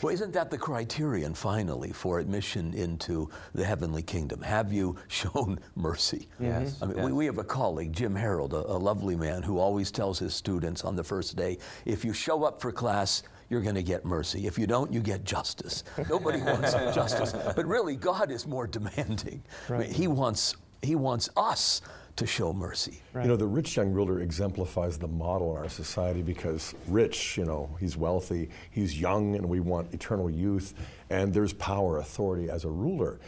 Well, 0.03 0.13
isn't 0.13 0.33
that 0.33 0.51
the 0.51 0.59
criterion 0.59 1.35
finally 1.35 1.93
for 1.93 2.19
admission 2.19 2.75
into 2.75 3.31
the 3.55 3.65
heavenly 3.65 4.03
kingdom? 4.03 4.43
Have 4.43 4.73
you 4.73 4.97
shown 5.09 5.59
mercy? 5.75 6.29
Yes, 6.39 6.81
I 6.83 6.87
mean, 6.87 6.97
yes. 6.97 7.07
we, 7.07 7.13
we 7.13 7.27
have 7.27 7.39
a 7.39 7.45
colleague, 7.45 7.93
Jim 7.93 8.15
Harold, 8.15 8.55
a, 8.55 8.59
a 8.59 8.79
lovely 8.79 9.17
man 9.17 9.43
who 9.43 9.59
always 9.59 9.91
tells 9.91 10.19
his 10.19 10.35
students 10.35 10.85
on 10.85 10.97
the 10.97 11.05
first 11.05 11.37
day 11.37 11.59
if 11.85 12.05
you 12.05 12.13
show 12.13 12.45
up 12.45 12.61
for 12.61 12.73
class, 12.73 13.23
you're 13.51 13.63
going 13.63 13.75
to 13.75 13.83
get 13.83 14.05
mercy. 14.05 14.47
If 14.47 14.59
you 14.59 14.67
don't, 14.67 14.93
you 14.93 15.01
get 15.01 15.25
justice. 15.25 15.85
Nobody 16.09 16.41
wants 16.43 16.73
justice. 16.95 17.33
But 17.33 17.67
really, 17.67 17.97
God 17.97 18.31
is 18.31 18.47
more 18.47 18.67
demanding. 18.67 19.43
I 19.69 19.79
mean, 19.79 19.91
he, 19.91 20.07
wants, 20.07 20.57
he 20.83 20.95
wants 20.95 21.31
us 21.37 21.81
to 22.17 22.27
show 22.27 22.53
mercy. 22.53 23.01
Right. 23.13 23.23
You 23.23 23.29
know, 23.29 23.37
the 23.37 23.47
rich 23.47 23.77
young 23.77 23.93
ruler 23.93 24.21
exemplifies 24.21 24.99
the 24.99 25.07
model 25.09 25.57
in 25.57 25.63
our 25.63 25.69
society 25.69 26.21
because 26.21 26.75
rich, 26.89 27.39
you 27.39 27.45
know, 27.45 27.71
he's 27.79 27.97
wealthy, 27.97 28.51
he's 28.71 29.01
young, 29.01 29.37
and 29.37 29.49
we 29.49 29.61
want 29.61 29.95
eternal 29.95 30.29
youth, 30.29 30.75
and 31.11 31.33
there's 31.33 31.53
power, 31.53 31.99
authority 31.99 32.51
as 32.51 32.65
a 32.65 32.69
ruler. 32.69 33.21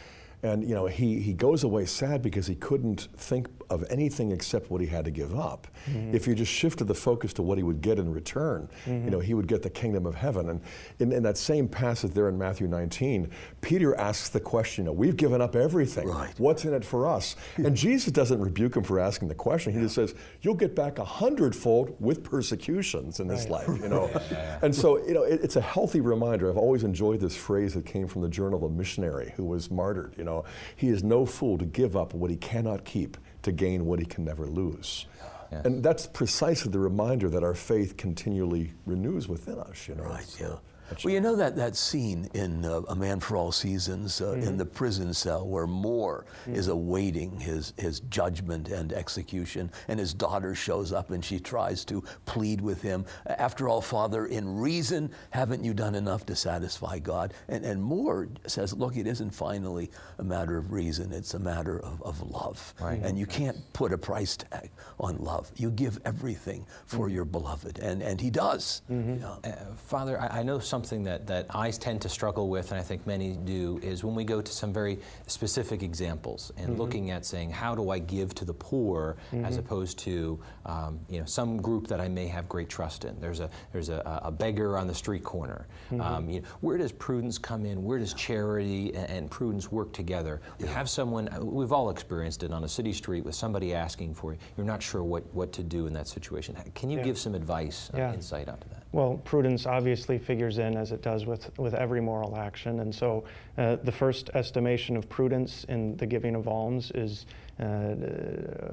And, 0.43 0.67
you 0.67 0.75
know, 0.75 0.87
he, 0.87 1.19
he 1.19 1.33
goes 1.33 1.63
away 1.63 1.85
sad 1.85 2.21
because 2.21 2.47
he 2.47 2.55
couldn't 2.55 3.07
think 3.15 3.47
of 3.71 3.85
anything 3.89 4.31
except 4.31 4.69
what 4.69 4.81
he 4.81 4.87
had 4.87 5.05
to 5.05 5.11
give 5.11 5.37
up. 5.37 5.67
Mm-hmm. 5.89 6.13
If 6.13 6.27
you 6.27 6.35
just 6.35 6.51
shifted 6.51 6.87
the 6.87 6.95
focus 6.95 7.33
to 7.33 7.41
what 7.41 7.57
he 7.57 7.63
would 7.63 7.81
get 7.81 7.97
in 7.97 8.11
return, 8.11 8.69
you 8.85 8.93
mm-hmm. 8.93 9.09
know, 9.09 9.19
he 9.19 9.33
would 9.33 9.47
get 9.47 9.63
the 9.63 9.69
kingdom 9.69 10.05
of 10.05 10.15
heaven. 10.15 10.49
And 10.49 10.61
in, 10.99 11.11
in 11.11 11.23
that 11.23 11.37
same 11.37 11.67
passage 11.67 12.11
there 12.11 12.27
in 12.29 12.37
Matthew 12.37 12.67
19, 12.67 13.29
Peter 13.61 13.95
asks 13.95 14.29
the 14.29 14.39
question, 14.39 14.83
you 14.83 14.85
know, 14.85 14.93
we've 14.93 15.15
given 15.15 15.41
up 15.41 15.55
everything. 15.55 16.07
Right. 16.07 16.33
What's 16.37 16.65
in 16.65 16.73
it 16.73 16.83
for 16.83 17.07
us? 17.07 17.35
And 17.57 17.75
Jesus 17.75 18.11
doesn't 18.11 18.39
rebuke 18.39 18.75
him 18.75 18.83
for 18.83 18.99
asking 18.99 19.27
the 19.27 19.35
question. 19.35 19.73
He 19.73 19.79
just 19.79 19.95
says, 19.95 20.15
"You'll 20.41 20.55
get 20.55 20.75
back 20.75 20.99
a 20.99 21.05
hundredfold 21.05 21.95
with 21.99 22.23
persecutions 22.23 23.19
in 23.19 23.27
this 23.27 23.47
life." 23.47 23.67
You 23.67 23.89
know, 23.89 24.09
and 24.61 24.75
so 24.75 25.05
you 25.05 25.13
know, 25.13 25.23
it, 25.23 25.41
it's 25.43 25.55
a 25.55 25.61
healthy 25.61 26.01
reminder. 26.01 26.49
I've 26.49 26.57
always 26.57 26.83
enjoyed 26.83 27.19
this 27.19 27.35
phrase 27.35 27.75
that 27.75 27.85
came 27.85 28.07
from 28.07 28.21
the 28.21 28.29
Journal 28.29 28.65
of 28.65 28.71
a 28.71 28.75
Missionary 28.75 29.33
who 29.35 29.45
was 29.45 29.69
martyred. 29.69 30.15
You 30.17 30.23
know, 30.23 30.45
he 30.75 30.89
is 30.89 31.03
no 31.03 31.25
fool 31.25 31.57
to 31.57 31.65
give 31.65 31.95
up 31.95 32.13
what 32.13 32.31
he 32.31 32.37
cannot 32.37 32.85
keep 32.85 33.17
to 33.43 33.51
gain 33.51 33.85
what 33.85 33.99
he 33.99 34.05
can 34.05 34.23
never 34.25 34.45
lose. 34.47 35.05
Yeah. 35.51 35.61
And 35.65 35.83
that's 35.83 36.07
precisely 36.07 36.71
the 36.71 36.79
reminder 36.79 37.29
that 37.29 37.43
our 37.43 37.53
faith 37.55 37.97
continually 37.97 38.71
renews 38.85 39.27
within 39.27 39.59
us. 39.59 39.87
You 39.87 39.95
know, 39.95 40.03
Right, 40.03 40.23
So 40.23 40.45
yeah. 40.45 40.55
Well, 41.03 41.13
you 41.13 41.21
know 41.21 41.35
that, 41.35 41.55
that 41.55 41.75
scene 41.75 42.29
in 42.33 42.65
uh, 42.65 42.81
A 42.89 42.95
Man 42.95 43.19
for 43.19 43.37
All 43.37 43.51
Seasons 43.51 44.21
uh, 44.21 44.33
in 44.33 44.57
the 44.57 44.65
prison 44.65 45.13
cell 45.13 45.47
where 45.47 45.67
More 45.67 46.25
is 46.47 46.67
awaiting 46.67 47.39
his, 47.39 47.73
his 47.77 48.01
judgment 48.01 48.69
and 48.69 48.93
execution, 48.93 49.71
and 49.87 49.99
his 49.99 50.13
daughter 50.13 50.53
shows 50.55 50.91
up 50.91 51.11
and 51.11 51.23
she 51.23 51.39
tries 51.39 51.85
to 51.85 52.03
plead 52.25 52.61
with 52.61 52.81
him. 52.81 53.05
After 53.25 53.69
all, 53.69 53.81
Father, 53.81 54.25
in 54.25 54.57
reason, 54.57 55.11
haven't 55.31 55.63
you 55.63 55.73
done 55.73 55.95
enough 55.95 56.25
to 56.27 56.35
satisfy 56.35 56.99
God? 56.99 57.33
And, 57.47 57.65
and 57.65 57.81
More 57.81 58.27
says, 58.47 58.73
Look, 58.73 58.97
it 58.97 59.07
isn't 59.07 59.31
finally 59.31 59.89
a 60.17 60.23
matter 60.23 60.57
of 60.57 60.71
reason, 60.71 61.11
it's 61.11 61.33
a 61.33 61.39
matter 61.39 61.79
of, 61.79 62.01
of 62.03 62.21
love. 62.29 62.73
Right. 62.79 62.99
And 63.01 63.17
you 63.17 63.25
can't 63.25 63.57
put 63.73 63.93
a 63.93 63.97
price 63.97 64.37
tag 64.37 64.69
on 64.99 65.17
love. 65.17 65.51
You 65.55 65.71
give 65.71 65.99
everything 66.05 66.65
for 66.85 67.09
your 67.09 67.25
beloved, 67.25 67.79
and, 67.79 68.01
and 68.01 68.19
he 68.19 68.29
does. 68.29 68.81
Yeah. 68.89 69.35
Uh, 69.43 69.51
Father, 69.75 70.19
I, 70.19 70.39
I 70.39 70.43
know 70.43 70.59
something 70.81 71.03
that, 71.03 71.27
that 71.27 71.45
I 71.51 71.69
tend 71.69 72.01
to 72.01 72.09
struggle 72.09 72.49
with, 72.49 72.71
and 72.71 72.79
I 72.79 72.83
think 72.83 73.05
many 73.05 73.33
do, 73.33 73.79
is 73.83 74.03
when 74.03 74.15
we 74.15 74.23
go 74.23 74.41
to 74.41 74.51
some 74.51 74.73
very 74.73 74.97
specific 75.27 75.83
examples 75.83 76.51
and 76.57 76.79
looking 76.79 77.11
at 77.11 77.23
saying, 77.23 77.51
how 77.51 77.75
do 77.75 77.91
I 77.91 77.99
give 77.99 78.33
to 78.35 78.45
the 78.45 78.53
poor, 78.53 79.17
as 79.43 79.57
opposed 79.57 79.99
to 79.99 80.39
um, 80.65 80.99
you 81.09 81.19
know 81.19 81.25
some 81.25 81.61
group 81.61 81.87
that 81.87 81.99
I 82.01 82.07
may 82.07 82.27
have 82.27 82.49
great 82.49 82.69
trust 82.69 83.05
in. 83.05 83.19
There's 83.19 83.39
a 83.39 83.49
there's 83.71 83.89
a, 83.89 84.21
a 84.23 84.31
beggar 84.31 84.77
on 84.77 84.87
the 84.87 84.93
street 84.95 85.23
corner. 85.23 85.67
Um, 85.99 86.29
you 86.29 86.41
know, 86.41 86.47
where 86.61 86.77
does 86.77 86.91
prudence 86.91 87.37
come 87.37 87.65
in? 87.65 87.83
Where 87.83 87.99
does 87.99 88.13
charity 88.13 88.93
and, 88.95 89.09
and 89.09 89.31
prudence 89.31 89.71
work 89.71 89.93
together? 89.93 90.41
We 90.59 90.67
have 90.67 90.89
someone 90.89 91.29
uh, 91.29 91.43
we've 91.43 91.71
all 91.71 91.89
experienced 91.89 92.43
it 92.43 92.51
on 92.51 92.63
a 92.63 92.67
city 92.67 92.93
street 92.93 93.23
with 93.23 93.35
somebody 93.35 93.73
asking 93.73 94.15
for 94.15 94.33
you. 94.33 94.39
You're 94.57 94.65
not 94.65 94.81
sure 94.81 95.03
what, 95.03 95.23
what 95.33 95.51
to 95.53 95.63
do 95.63 95.87
in 95.87 95.93
that 95.93 96.07
situation. 96.07 96.55
Can 96.75 96.89
you 96.89 96.97
Yeah. 96.97 97.03
give 97.03 97.17
some 97.17 97.35
advice, 97.35 97.89
uh, 97.93 97.97
Yeah. 97.97 98.13
insight 98.13 98.47
onto 98.49 98.67
that? 98.69 98.80
Well, 98.93 99.21
prudence 99.23 99.65
obviously 99.65 100.17
figures 100.17 100.57
in 100.57 100.75
as 100.75 100.91
it 100.91 101.01
does 101.01 101.25
with, 101.25 101.57
with 101.57 101.73
every 101.73 102.01
moral 102.01 102.35
action. 102.35 102.81
And 102.81 102.93
so 102.93 103.23
uh, 103.57 103.77
the 103.77 103.91
first 103.91 104.29
estimation 104.33 104.97
of 104.97 105.07
prudence 105.07 105.63
in 105.69 105.95
the 105.95 106.05
giving 106.05 106.35
of 106.35 106.47
alms 106.47 106.91
is 106.93 107.25
uh, 107.61 107.95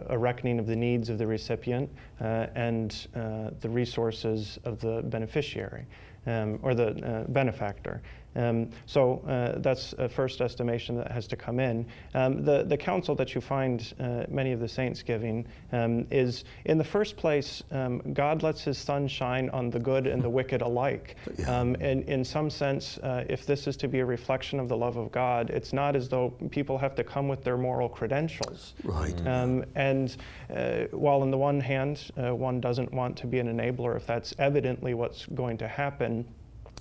a 0.09 0.19
reckoning 0.19 0.59
of 0.59 0.67
the 0.67 0.75
needs 0.75 1.09
of 1.09 1.19
the 1.19 1.27
recipient 1.27 1.89
uh, 2.21 2.47
and 2.57 3.07
uh, 3.15 3.51
the 3.61 3.69
resources 3.69 4.59
of 4.65 4.81
the 4.81 5.03
beneficiary 5.05 5.87
um, 6.27 6.59
or 6.63 6.75
the 6.75 6.89
uh, 7.07 7.25
benefactor. 7.29 8.03
Um, 8.39 8.71
so 8.87 9.19
uh, 9.27 9.59
that's 9.59 9.93
a 9.99 10.09
first 10.09 10.41
estimation 10.41 10.97
that 10.97 11.11
has 11.11 11.27
to 11.29 11.37
come 11.37 11.59
in. 11.59 11.87
Um, 12.15 12.45
the, 12.45 12.63
the 12.63 12.77
counsel 12.77 13.15
that 13.17 13.35
you 13.35 13.41
find 13.41 13.93
uh, 13.99 14.25
many 14.29 14.53
of 14.53 14.61
the 14.61 14.69
saints 14.69 15.03
giving 15.03 15.47
um, 15.73 16.07
is, 16.11 16.45
in 16.65 16.79
the 16.79 16.85
first 16.85 17.17
place, 17.17 17.63
um, 17.73 18.01
God 18.13 18.43
lets 18.43 18.63
His 18.63 18.79
sun 18.79 19.09
shine 19.09 19.51
on 19.51 19.71
the 19.71 19.81
good 19.81 20.07
and 20.07 20.23
the 20.23 20.31
wicked 20.31 20.63
alike. 20.63 21.17
Um, 21.49 21.77
and 21.81 22.03
in 22.03 22.25
some 22.25 22.51
sense, 22.51 22.99
uh, 22.99 23.25
if 23.27 23.47
this 23.47 23.67
is 23.67 23.77
to 23.79 23.89
be 23.89 24.01
a 24.01 24.05
reflection 24.05 24.61
of 24.61 24.69
the 24.69 24.77
love 24.77 24.97
of 24.99 25.11
God, 25.11 25.49
it's 25.49 25.73
not 25.73 25.97
as 25.97 26.09
though 26.09 26.31
people 26.51 26.77
have 26.77 26.95
to 26.97 27.05
come 27.05 27.27
with 27.27 27.43
their 27.43 27.57
moral 27.57 27.89
credentials. 27.89 28.75
Right. 28.85 29.19
Um, 29.27 29.65
and 29.75 30.15
uh, 30.55 30.85
while 30.91 31.23
on 31.23 31.31
the 31.31 31.39
one 31.39 31.61
hand, 31.61 32.11
uh, 32.17 32.35
one 32.35 32.61
doesn't 32.61 32.93
want 32.93 33.17
to 33.19 33.27
be 33.27 33.39
an 33.39 33.49
enabler 33.49 33.97
if 33.97 34.07
that's 34.07 34.35
evidently 34.39 34.93
what's 34.95 35.25
going 35.27 35.57
to 35.59 35.69
happen, 35.69 36.27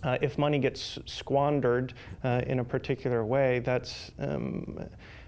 uh, 0.04 0.18
if 0.22 0.38
money 0.38 0.60
gets 0.60 1.00
squandered 1.06 1.94
uh, 2.24 2.42
in 2.48 2.60
a 2.60 2.64
particular 2.64 3.26
way, 3.26 3.60
that's 3.60 4.12
um, 4.20 4.80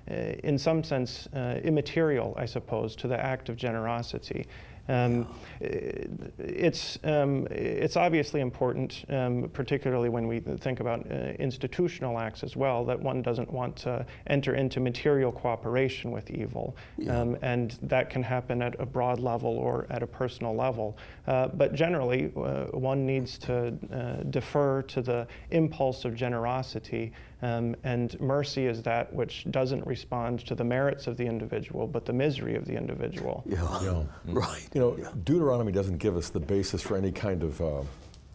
uh, 0.10 0.14
in 0.44 0.58
some 0.58 0.84
sense 0.84 1.28
uh, 1.36 1.60
immaterial, 1.64 2.34
I 2.38 2.46
suppose, 2.46 2.96
to 2.98 3.08
the 3.08 3.20
act 3.20 3.50
of 3.50 3.56
generosity. 3.56 4.48
Um, 4.90 5.28
it's, 5.62 6.98
um, 7.04 7.48
it's 7.52 7.96
obviously 7.96 8.42
important, 8.42 9.06
um, 9.10 9.50
particularly 9.54 10.10
when 10.10 10.28
we 10.28 10.40
think 10.40 10.80
about 10.80 11.06
uh, 11.12 11.34
institutional 11.38 12.18
acts 12.18 12.44
as 12.44 12.56
well, 12.56 12.84
that 12.86 13.00
one 13.00 13.22
doesn't 13.22 13.52
want 13.52 13.76
to 13.78 14.06
enter 14.28 14.56
into 14.56 14.80
material 14.80 15.32
cooperation 15.32 16.12
with 16.12 16.32
evil. 16.32 16.76
Um, 17.08 17.38
and 17.42 17.78
that 17.84 18.10
can 18.10 18.24
happen 18.24 18.62
at 18.62 18.80
a 18.80 18.86
broad 18.86 19.20
level 19.20 19.58
or 19.58 19.86
at 19.90 20.02
a 20.02 20.08
personal 20.08 20.56
level. 20.56 20.98
Uh, 21.28 21.48
but 21.48 21.74
generally, 21.74 22.32
uh, 22.36 22.66
one 22.66 23.06
needs 23.06 23.38
to 23.40 23.74
uh, 23.94 24.24
defer 24.30 24.82
to 24.84 25.02
the 25.02 25.28
impulse 25.52 26.06
of 26.06 26.16
generosity 26.16 27.14
Um, 27.42 27.76
and 27.84 28.20
mercy 28.20 28.66
is 28.66 28.82
that 28.84 29.14
which 29.14 29.46
doesn't 29.50 29.86
respond 29.88 30.46
to 30.48 30.56
the 30.56 30.64
merits 30.64 31.08
of 31.08 31.16
the 31.16 31.26
individual, 31.26 31.88
but 31.88 32.06
the 32.06 32.14
misery 32.14 32.56
of 32.56 32.66
the 32.66 32.76
individual. 32.76 33.44
Yeah. 33.46 33.84
Yeah. 33.84 34.04
Right. 34.26 34.68
You 34.74 34.82
know, 34.82 35.12
Deuteronomy 35.24 35.72
doesn't 35.72 35.98
give 35.98 36.18
us 36.18 36.30
the 36.30 36.40
basis 36.40 36.82
for 36.82 36.98
any 36.98 37.12
kind 37.12 37.44
of 37.44 37.62
uh, 37.62 37.84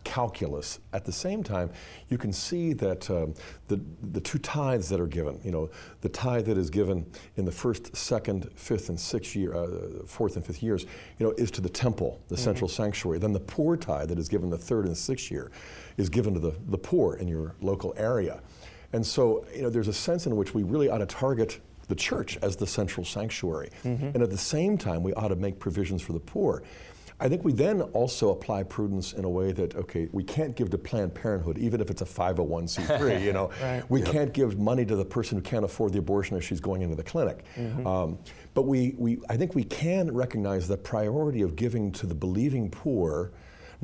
calculus. 0.05 0.78
At 0.92 1.05
the 1.05 1.12
same 1.12 1.42
time, 1.42 1.70
you 2.09 2.18
can 2.18 2.32
see 2.32 2.72
that 2.74 3.11
um, 3.11 3.34
the, 3.68 3.80
the 4.12 4.20
two 4.20 4.38
tithes 4.38 4.88
that 4.90 5.00
are 5.00 5.07
given, 5.07 5.40
you 5.42 5.50
know, 5.50 5.70
the 6.02 6.09
tithe 6.09 6.46
that 6.46 6.57
is 6.57 6.70
given 6.70 7.05
in 7.36 7.44
the 7.44 7.52
first, 7.52 7.96
second, 7.96 8.50
fifth, 8.55 8.90
and 8.90 9.00
sixth 9.00 9.34
year, 9.34 9.55
uh, 9.55 10.07
fourth 10.07 10.36
and 10.36 10.44
fifth 10.44 10.62
years, 10.62 10.86
you 11.18 11.26
know, 11.26 11.32
is 11.32 11.50
to 11.52 11.61
the 11.61 11.68
temple, 11.68 12.20
the 12.28 12.36
central 12.36 12.68
sanctuary. 12.68 13.18
Then 13.18 13.32
the 13.32 13.40
poor 13.40 13.76
tithe 13.76 14.09
that 14.09 14.18
is 14.18 14.28
given 14.28 14.50
the 14.50 14.59
third 14.59 14.86
and 14.86 14.96
sixth 14.96 15.30
year 15.30 15.50
is 15.96 16.09
given 16.09 16.34
to 16.34 16.40
the, 16.40 16.55
the 16.68 16.78
poor 16.78 17.16
in 17.16 17.26
your 17.26 17.55
local 17.61 17.94
area. 17.96 18.40
And 18.95 19.05
so, 19.05 19.45
you 19.55 19.62
know, 19.62 19.70
there's 19.70 19.88
a 19.88 19.92
sense 19.92 20.26
in 20.26 20.36
which 20.36 20.55
we 20.55 20.62
really 20.62 20.88
ought 20.88 20.99
to 20.99 21.07
target 21.07 21.61
the 21.88 21.97
church 21.97 22.38
as 22.42 22.55
the 22.55 22.66
central 22.66 23.05
sanctuary. 23.05 23.70
And 24.14 24.22
at 24.22 24.30
the 24.30 24.38
same 24.38 24.78
time, 24.78 25.03
we 25.03 25.12
ought 25.14 25.28
to 25.28 25.36
make 25.36 25.59
provisions 25.59 26.01
for 26.01 26.12
the 26.12 26.20
poor. 26.20 26.62
I 27.20 27.28
think 27.28 27.45
we 27.45 27.53
then 27.53 27.82
also 27.82 28.30
apply 28.30 28.64
prudence 28.64 29.12
in 29.12 29.24
a 29.24 29.28
way 29.28 29.51
that, 29.53 29.74
okay, 29.74 30.09
we 30.12 30.22
can't 30.22 30.55
give 30.55 30.70
to 30.70 30.78
Planned 30.78 31.14
Parenthood, 31.14 31.59
even 31.59 31.80
if 31.80 31.90
it's 31.90 32.03
a 32.03 32.05
501c3, 32.05 33.22
you 33.26 33.32
know. 33.32 33.51
We 33.88 34.01
can't 34.01 34.32
give 34.32 34.59
money 34.61 34.84
to 34.84 34.95
the 34.95 35.05
person 35.05 35.38
who 35.38 35.42
can't 35.42 35.64
afford 35.64 35.92
the 35.92 35.99
abortion 35.99 36.36
as 36.36 36.45
she's 36.45 36.61
going 36.61 36.82
into 36.82 36.95
the 36.97 37.05
clinic. 37.05 37.45
Um, 37.86 38.18
but 38.55 38.62
we, 38.62 38.95
we, 38.97 39.18
I 39.28 39.36
think 39.36 39.57
we 39.57 39.64
can 39.64 40.12
recognize 40.14 40.68
the 40.68 40.76
priority 40.76 41.42
of 41.42 41.57
giving 41.57 41.90
to 41.92 42.07
the 42.07 42.14
believing 42.14 42.70
poor 42.70 43.32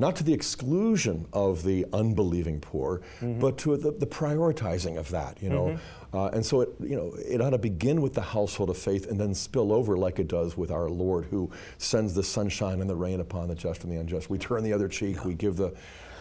not 0.01 0.15
to 0.17 0.23
the 0.23 0.33
exclusion 0.33 1.27
of 1.31 1.63
the 1.63 1.85
unbelieving 1.93 2.59
poor, 2.59 3.01
but 3.21 3.57
to 3.59 3.77
the, 3.77 3.91
the 3.91 4.07
prioritizing 4.07 4.97
of 4.97 5.09
that, 5.11 5.41
you 5.41 5.49
know. 5.49 5.79
Uh, 6.11 6.27
and 6.33 6.43
so 6.45 6.61
it, 6.61 6.69
you 6.79 6.95
know, 6.95 7.13
it 7.25 7.39
ought 7.39 7.51
to 7.51 7.57
begin 7.57 8.01
with 8.01 8.13
the 8.15 8.21
household 8.21 8.69
of 8.69 8.77
faith 8.77 9.09
and 9.09 9.19
then 9.19 9.33
spill 9.33 9.71
over 9.71 9.95
like 9.95 10.17
it 10.19 10.27
does 10.27 10.57
with 10.57 10.71
our 10.71 10.89
Lord 10.89 11.25
who 11.25 11.49
sends 11.77 12.13
the 12.15 12.23
sunshine 12.23 12.81
and 12.81 12.89
the 12.89 12.95
rain 12.95 13.19
upon 13.21 13.47
the 13.47 13.55
just 13.55 13.83
and 13.83 13.93
the 13.93 13.97
unjust. 13.97 14.29
We 14.29 14.39
turn 14.39 14.63
the 14.63 14.73
other 14.73 14.89
cheek, 14.89 15.23
we 15.23 15.35
give 15.35 15.55
the, 15.55 15.71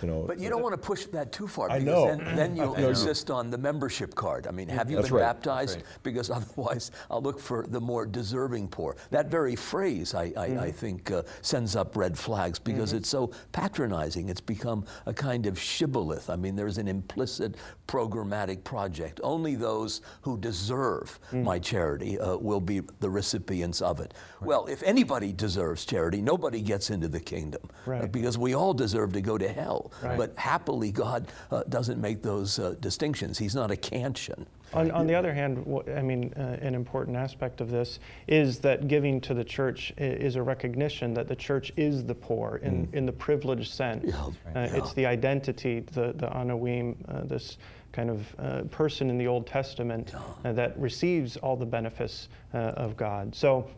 you 0.02 0.08
know. 0.08 0.24
But 0.26 0.38
you 0.38 0.48
don't 0.48 0.62
want 0.62 0.72
to 0.74 0.78
push 0.78 1.06
that 1.06 1.32
too 1.32 1.46
far 1.46 1.70
I 1.70 1.78
because 1.78 1.86
know. 1.86 2.06
then, 2.24 2.36
then 2.36 2.56
you'll 2.56 2.74
insist 2.74 3.30
on 3.30 3.50
the 3.50 3.58
membership 3.58 4.14
card. 4.14 4.46
I 4.46 4.50
mean, 4.50 4.68
have 4.68 4.90
you 4.90 4.96
That's 4.96 5.08
been 5.08 5.18
right. 5.18 5.22
baptized? 5.24 5.82
Because 6.02 6.30
otherwise, 6.38 6.90
I'll 7.10 7.22
look 7.22 7.38
for 7.40 7.66
the 7.68 7.80
more 7.80 8.06
deserving 8.06 8.68
poor. 8.68 8.96
That 9.10 9.26
very 9.30 9.56
phrase, 9.56 10.14
I, 10.14 10.32
I, 10.36 10.44
I 10.66 10.70
think, 10.70 11.10
uh, 11.10 11.22
sends 11.42 11.76
up 11.76 11.96
red 11.96 12.16
flags 12.18 12.58
because 12.58 12.92
it's 12.92 13.08
so 13.08 13.32
patronizing. 13.52 14.28
It's 14.28 14.40
become 14.40 14.84
a 15.06 15.12
kind 15.12 15.46
of 15.46 15.58
shibboleth. 15.58 16.30
I 16.30 16.36
mean, 16.36 16.56
there's 16.56 16.78
an 16.78 16.88
implicit 16.88 17.56
programmatic 17.88 18.64
project. 18.64 19.20
Only 19.22 19.54
those 19.56 20.00
who 20.22 20.38
deserve 20.38 21.18
my 21.32 21.58
charity 21.58 22.18
uh, 22.18 22.36
will 22.36 22.60
be 22.60 22.80
the 23.00 23.10
recipients 23.10 23.82
of 23.82 24.00
it. 24.00 24.14
Well, 24.40 24.66
if 24.66 24.82
anybody 24.82 25.32
deserves 25.32 25.84
charity, 25.84 26.22
nobody 26.22 26.60
gets 26.62 26.90
into 26.90 27.08
the 27.08 27.20
kingdom 27.20 27.62
uh, 27.64 27.90
Right. 27.90 28.12
because 28.12 28.38
we 28.38 28.54
all 28.54 28.72
deserve 28.72 29.12
to 29.14 29.20
go 29.20 29.36
to 29.36 29.48
hell. 29.48 29.89
Right. 30.02 30.16
But 30.16 30.32
happily, 30.36 30.92
God 30.92 31.28
uh, 31.50 31.62
doesn't 31.68 32.00
make 32.00 32.22
those 32.22 32.58
uh, 32.58 32.74
distinctions. 32.80 33.38
He's 33.38 33.54
not 33.54 33.70
a 33.70 33.76
Kantian. 33.76 34.46
On, 34.72 34.90
on 34.92 35.06
the 35.08 35.14
other 35.16 35.34
hand, 35.34 35.66
I 35.96 36.00
mean, 36.00 36.32
uh, 36.36 36.56
an 36.60 36.76
important 36.76 37.16
aspect 37.16 37.60
of 37.60 37.70
this 37.70 37.98
is 38.28 38.60
that 38.60 38.86
giving 38.86 39.20
to 39.22 39.34
the 39.34 39.42
church 39.42 39.92
is 39.98 40.36
a 40.36 40.42
recognition 40.42 41.12
that 41.14 41.26
the 41.26 41.34
church 41.34 41.72
is 41.76 42.04
the 42.04 42.14
poor 42.14 42.60
in, 42.62 42.88
in 42.92 43.04
the 43.04 43.12
privileged 43.12 43.72
sense. 43.72 44.04
Yeah, 44.06 44.26
Uh, 44.54 44.68
It's 44.78 44.92
the 44.94 45.06
identity, 45.06 45.80
the, 45.80 46.12
the 46.12 46.28
Anawim, 46.28 46.94
uh, 47.08 47.24
this 47.24 47.58
kind 47.90 48.10
of 48.10 48.34
uh, 48.38 48.62
person 48.70 49.10
in 49.10 49.18
the 49.18 49.26
Old 49.26 49.48
Testament 49.48 50.14
uh, 50.44 50.52
that 50.52 50.78
receives 50.78 51.36
all 51.36 51.56
the 51.56 51.66
benefits 51.66 52.28
uh, 52.54 52.58
of 52.58 52.96
God. 52.96 53.34
So 53.34 53.68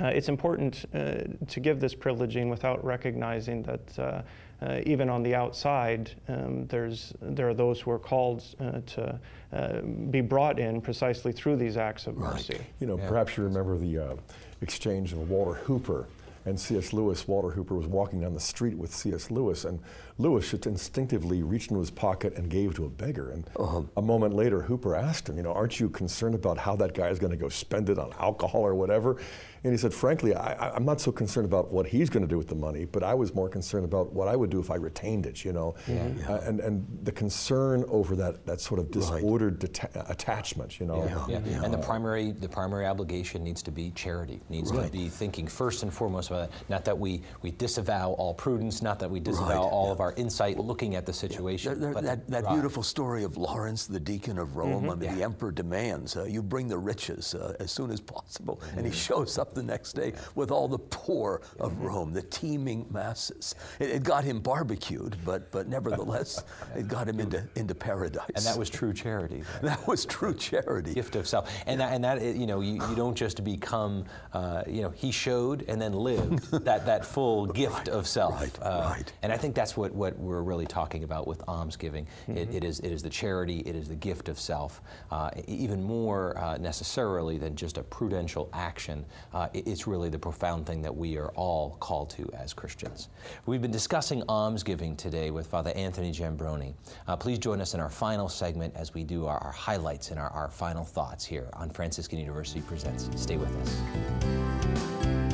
uh, 0.00 0.06
it's 0.06 0.28
important 0.28 0.84
uh, 0.94 1.24
to 1.48 1.58
give 1.60 1.80
this 1.80 1.96
privileging 1.96 2.48
without 2.48 2.84
recognizing 2.84 3.64
that 3.64 4.24
uh, 4.60 4.80
even 4.84 5.08
on 5.08 5.22
the 5.22 5.34
outside, 5.34 6.10
um, 6.28 6.66
there's, 6.66 7.12
there 7.20 7.48
are 7.48 7.54
those 7.54 7.80
who 7.80 7.90
are 7.90 7.98
called 7.98 8.42
uh, 8.60 8.80
to 8.86 9.20
uh, 9.52 9.80
be 10.10 10.20
brought 10.20 10.58
in 10.58 10.80
precisely 10.80 11.32
through 11.32 11.56
these 11.56 11.76
acts 11.76 12.06
of 12.06 12.16
mercy. 12.16 12.60
You 12.80 12.88
know, 12.88 12.98
perhaps 12.98 13.36
you 13.36 13.44
remember 13.44 13.76
the 13.76 13.98
uh, 13.98 14.16
exchange 14.60 15.12
of 15.12 15.30
Walter 15.30 15.54
Hooper 15.60 16.08
and 16.44 16.58
C.S. 16.58 16.92
Lewis. 16.92 17.28
Walter 17.28 17.50
Hooper 17.50 17.74
was 17.74 17.86
walking 17.86 18.20
down 18.20 18.34
the 18.34 18.40
street 18.40 18.76
with 18.76 18.92
C.S. 18.92 19.30
Lewis, 19.30 19.64
and 19.64 19.78
Lewis 20.20 20.50
just 20.50 20.66
instinctively 20.66 21.42
reached 21.44 21.70
into 21.70 21.78
his 21.80 21.90
pocket 21.90 22.34
and 22.36 22.50
gave 22.50 22.74
to 22.74 22.84
a 22.84 22.88
beggar. 22.88 23.30
And 23.30 23.48
a 23.96 24.02
moment 24.02 24.34
later, 24.34 24.62
Hooper 24.62 24.96
asked 24.96 25.28
him, 25.28 25.36
"You 25.36 25.44
know, 25.44 25.52
aren't 25.52 25.78
you 25.78 25.88
concerned 25.88 26.34
about 26.34 26.58
how 26.58 26.74
that 26.76 26.92
guy 26.92 27.08
is 27.08 27.20
going 27.20 27.30
to 27.30 27.36
go 27.36 27.48
spend 27.48 27.88
it 27.88 27.98
on 27.98 28.12
alcohol 28.18 28.62
or 28.62 28.74
whatever?" 28.74 29.16
And 29.64 29.72
he 29.72 29.76
said, 29.78 29.92
"Frankly, 29.92 30.34
I, 30.34 30.52
I- 30.54 30.74
I'm 30.76 30.84
not 30.84 31.00
so 31.00 31.10
concerned 31.12 31.44
about 31.46 31.72
what 31.72 31.86
he's 31.86 32.08
going 32.10 32.22
to 32.22 32.28
do 32.28 32.38
with 32.38 32.46
the 32.48 32.54
money, 32.54 32.84
but 32.84 33.02
I 33.02 33.14
was 33.14 33.34
more 33.34 33.48
concerned 33.48 33.84
about 33.84 34.12
what 34.12 34.28
I 34.28 34.36
would 34.36 34.50
do 34.50 34.60
if 34.60 34.70
I 34.70 34.76
retained 34.76 35.26
it. 35.26 35.44
You 35.44 35.52
know, 35.52 35.74
Uh, 35.88 36.40
and 36.44 36.60
and 36.60 36.86
the 37.04 37.12
concern 37.12 37.84
over 37.88 38.16
that 38.16 38.44
that 38.46 38.60
sort 38.60 38.80
of 38.80 38.90
disordered 38.90 39.60
deta- 39.60 40.08
attachment. 40.10 40.80
You 40.80 40.86
know." 40.86 41.04
Yeah. 41.28 41.38
And 41.64 41.72
the 41.72 41.78
primary 41.78 42.32
the 42.32 42.48
primary 42.48 42.86
obligation 42.86 43.44
needs 43.44 43.62
to 43.62 43.70
be 43.70 43.92
charity. 43.92 44.40
Needs 44.48 44.72
to 44.72 44.88
be 44.90 45.08
thinking 45.08 45.46
first 45.46 45.82
and 45.84 45.92
foremost 45.92 46.30
about 46.30 46.50
that. 46.50 46.68
Not 46.68 46.84
that 46.86 46.98
we, 46.98 47.22
we 47.42 47.50
disavow 47.52 48.12
all 48.12 48.34
prudence, 48.34 48.82
not 48.82 48.98
that 48.98 49.10
we 49.10 49.20
disavow 49.20 49.48
Right. 49.64 49.72
all 49.72 49.92
of 49.92 50.00
our 50.00 50.07
insight 50.16 50.58
looking 50.58 50.94
at 50.94 51.06
the 51.06 51.12
situation. 51.12 51.92
But 51.92 52.04
that 52.04 52.28
that 52.28 52.44
right. 52.44 52.52
beautiful 52.54 52.82
story 52.82 53.24
of 53.24 53.36
Lawrence, 53.36 53.86
the 53.86 54.00
deacon 54.00 54.38
of 54.38 54.56
Rome. 54.56 54.90
I 54.90 54.94
mean, 54.94 55.16
the 55.16 55.22
emperor 55.24 55.52
demands 55.52 56.16
uh, 56.16 56.24
you 56.24 56.42
bring 56.42 56.68
the 56.68 56.78
riches 56.78 57.34
uh, 57.34 57.56
as 57.60 57.70
soon 57.72 57.90
as 57.90 58.00
possible, 58.00 58.60
and 58.76 58.86
he 58.86 58.92
shows 58.92 59.38
up 59.38 59.54
the 59.54 59.62
next 59.62 59.92
day 59.94 60.12
with 60.34 60.50
all 60.50 60.68
the 60.68 60.78
poor 60.78 61.42
of 61.58 61.78
Rome, 61.80 62.12
the 62.12 62.22
teeming 62.22 62.86
masses. 62.90 63.54
It, 63.78 63.90
it 63.90 64.02
got 64.02 64.24
him 64.24 64.40
barbecued, 64.40 65.16
but 65.24 65.50
but 65.50 65.68
nevertheless, 65.68 66.42
it 66.76 66.88
got 66.88 67.08
him 67.08 67.20
into 67.20 67.42
into 67.56 67.74
paradise. 67.74 68.30
And 68.34 68.44
that 68.44 68.56
was 68.58 68.70
true 68.70 68.92
charity. 68.92 69.42
that 69.62 69.86
was 69.86 70.04
true 70.06 70.34
charity. 70.34 70.94
gift 70.94 71.16
of 71.16 71.26
self 71.26 71.50
and 71.66 71.80
that, 71.80 71.92
and 71.92 72.04
that 72.04 72.22
you 72.22 72.46
know 72.46 72.60
you, 72.60 72.74
you 72.88 72.96
don't 72.96 73.16
just 73.16 73.44
become 73.44 74.04
uh, 74.32 74.62
you 74.66 74.82
know 74.82 74.90
he 74.90 75.10
showed 75.10 75.64
and 75.68 75.80
then 75.80 75.92
lived 75.92 76.50
that 76.64 76.86
that 76.86 77.04
full 77.04 77.46
gift 77.46 77.88
of 77.88 78.06
self 78.06 78.40
right, 78.40 78.58
Uh, 78.62 78.94
right. 78.96 79.12
and 79.22 79.32
I 79.32 79.36
think 79.36 79.54
that's 79.54 79.76
what, 79.76 79.92
what 79.98 80.18
we're 80.18 80.42
really 80.42 80.66
talking 80.66 81.04
about 81.04 81.26
with 81.26 81.42
almsgiving. 81.48 82.06
It, 82.28 82.54
it 82.54 82.64
is 82.64 82.80
it 82.80 82.90
is 82.92 83.02
the 83.02 83.10
charity 83.10 83.58
it 83.60 83.74
is 83.74 83.88
the 83.88 83.94
gift 83.96 84.28
of 84.28 84.38
self 84.38 84.80
uh, 85.10 85.30
even 85.46 85.82
more 85.82 86.38
uh, 86.38 86.56
necessarily 86.58 87.36
than 87.38 87.56
just 87.56 87.76
a 87.78 87.82
prudential 87.82 88.48
action. 88.52 89.04
Uh, 89.34 89.48
it- 89.52 89.66
it's 89.68 89.86
really 89.86 90.08
the 90.08 90.18
profound 90.18 90.66
thing 90.66 90.80
that 90.82 90.96
we 90.96 91.18
are 91.18 91.28
all 91.34 91.76
called 91.80 92.08
to 92.10 92.30
as 92.32 92.54
Christians. 92.54 93.08
We've 93.46 93.60
been 93.60 93.70
discussing 93.70 94.22
almsgiving 94.28 94.96
today 94.96 95.30
with 95.30 95.46
Father 95.46 95.72
Anthony 95.76 96.10
Giambrone. 96.12 96.72
Uh, 97.06 97.16
please 97.16 97.38
join 97.38 97.60
us 97.60 97.74
in 97.74 97.80
our 97.80 97.90
final 97.90 98.28
segment 98.28 98.74
as 98.76 98.94
we 98.94 99.04
do 99.04 99.26
our, 99.26 99.38
our 99.38 99.52
highlights 99.52 100.10
and 100.10 100.18
our, 100.18 100.30
our 100.30 100.48
final 100.50 100.84
thoughts 100.84 101.24
here 101.24 101.48
on 101.54 101.68
Franciscan 101.70 102.18
University 102.18 102.60
Presents. 102.62 103.10
Stay 103.20 103.36
with 103.36 103.54
us. 103.62 105.27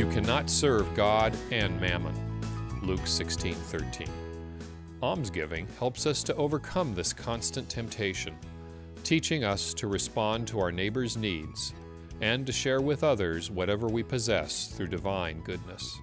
You 0.00 0.08
cannot 0.08 0.48
serve 0.48 0.94
God 0.94 1.36
and 1.50 1.78
mammon. 1.78 2.14
Luke 2.82 3.06
16:13. 3.06 4.08
Almsgiving 5.02 5.66
helps 5.78 6.06
us 6.06 6.22
to 6.22 6.34
overcome 6.36 6.94
this 6.94 7.12
constant 7.12 7.68
temptation, 7.68 8.34
teaching 9.04 9.44
us 9.44 9.74
to 9.74 9.88
respond 9.88 10.48
to 10.48 10.58
our 10.58 10.72
neighbor's 10.72 11.18
needs 11.18 11.74
and 12.22 12.46
to 12.46 12.50
share 12.52 12.80
with 12.80 13.04
others 13.04 13.50
whatever 13.50 13.88
we 13.88 14.02
possess 14.02 14.68
through 14.68 14.86
divine 14.86 15.42
goodness. 15.42 15.98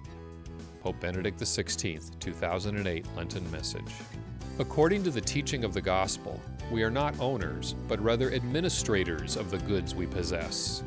Pope 0.80 1.00
Benedict 1.00 1.40
XVI, 1.40 2.20
2008 2.20 3.04
Lenten 3.16 3.50
Message. 3.50 3.92
According 4.60 5.02
to 5.02 5.10
the 5.10 5.20
teaching 5.20 5.64
of 5.64 5.74
the 5.74 5.82
Gospel, 5.82 6.40
we 6.70 6.84
are 6.84 6.90
not 6.90 7.18
owners, 7.18 7.74
but 7.88 8.00
rather 8.00 8.32
administrators 8.32 9.36
of 9.36 9.50
the 9.50 9.58
goods 9.58 9.92
we 9.92 10.06
possess. 10.06 10.84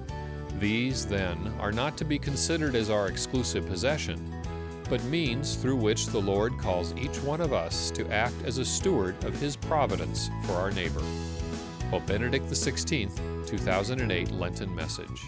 These, 0.61 1.07
then, 1.07 1.51
are 1.59 1.71
not 1.71 1.97
to 1.97 2.05
be 2.05 2.19
considered 2.19 2.75
as 2.75 2.91
our 2.91 3.07
exclusive 3.07 3.65
possession, 3.65 4.43
but 4.91 5.03
means 5.05 5.55
through 5.55 5.77
which 5.77 6.05
the 6.05 6.21
Lord 6.21 6.55
calls 6.59 6.95
each 6.95 7.17
one 7.23 7.41
of 7.41 7.51
us 7.51 7.89
to 7.89 8.07
act 8.11 8.35
as 8.45 8.59
a 8.59 8.65
steward 8.65 9.23
of 9.23 9.33
His 9.39 9.55
providence 9.55 10.29
for 10.43 10.53
our 10.53 10.69
neighbor. 10.69 11.01
Pope 11.89 12.05
Benedict 12.05 12.45
XVI, 12.45 13.09
2008 13.47 14.31
Lenten 14.33 14.75
Message. 14.75 15.23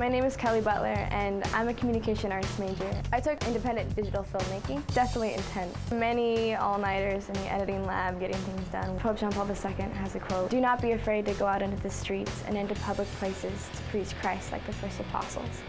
My 0.00 0.08
name 0.08 0.24
is 0.24 0.34
Kelly 0.34 0.62
Butler, 0.62 1.06
and 1.10 1.44
I'm 1.52 1.68
a 1.68 1.74
communication 1.74 2.32
arts 2.32 2.58
major. 2.58 2.90
I 3.12 3.20
took 3.20 3.46
independent 3.46 3.94
digital 3.94 4.24
filmmaking. 4.24 4.82
Definitely 4.94 5.34
intense. 5.34 5.76
Many 5.92 6.54
all-nighters 6.54 7.28
in 7.28 7.34
the 7.34 7.52
editing 7.52 7.84
lab 7.84 8.18
getting 8.18 8.38
things 8.38 8.66
done. 8.68 8.98
Pope 8.98 9.18
John 9.18 9.30
Paul 9.30 9.46
II 9.46 9.54
has 9.96 10.14
a 10.14 10.20
quote, 10.20 10.48
Do 10.48 10.58
not 10.58 10.80
be 10.80 10.92
afraid 10.92 11.26
to 11.26 11.34
go 11.34 11.44
out 11.44 11.60
into 11.60 11.76
the 11.82 11.90
streets 11.90 12.42
and 12.46 12.56
into 12.56 12.74
public 12.76 13.08
places 13.18 13.68
to 13.76 13.82
preach 13.90 14.16
Christ 14.22 14.52
like 14.52 14.64
the 14.66 14.72
first 14.72 14.98
apostles. 15.00 15.60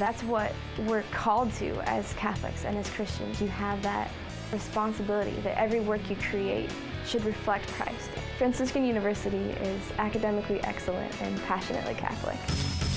That's 0.00 0.24
what 0.24 0.52
we're 0.88 1.04
called 1.12 1.52
to 1.58 1.80
as 1.88 2.12
Catholics 2.14 2.64
and 2.64 2.76
as 2.76 2.90
Christians. 2.90 3.40
You 3.40 3.46
have 3.46 3.80
that 3.84 4.10
responsibility 4.52 5.36
that 5.42 5.56
every 5.56 5.78
work 5.78 6.00
you 6.10 6.16
create 6.16 6.72
should 7.06 7.24
reflect 7.24 7.68
Christ. 7.68 8.10
Franciscan 8.36 8.84
University 8.84 9.50
is 9.62 9.80
academically 9.98 10.60
excellent 10.64 11.22
and 11.22 11.40
passionately 11.44 11.94
Catholic. 11.94 12.89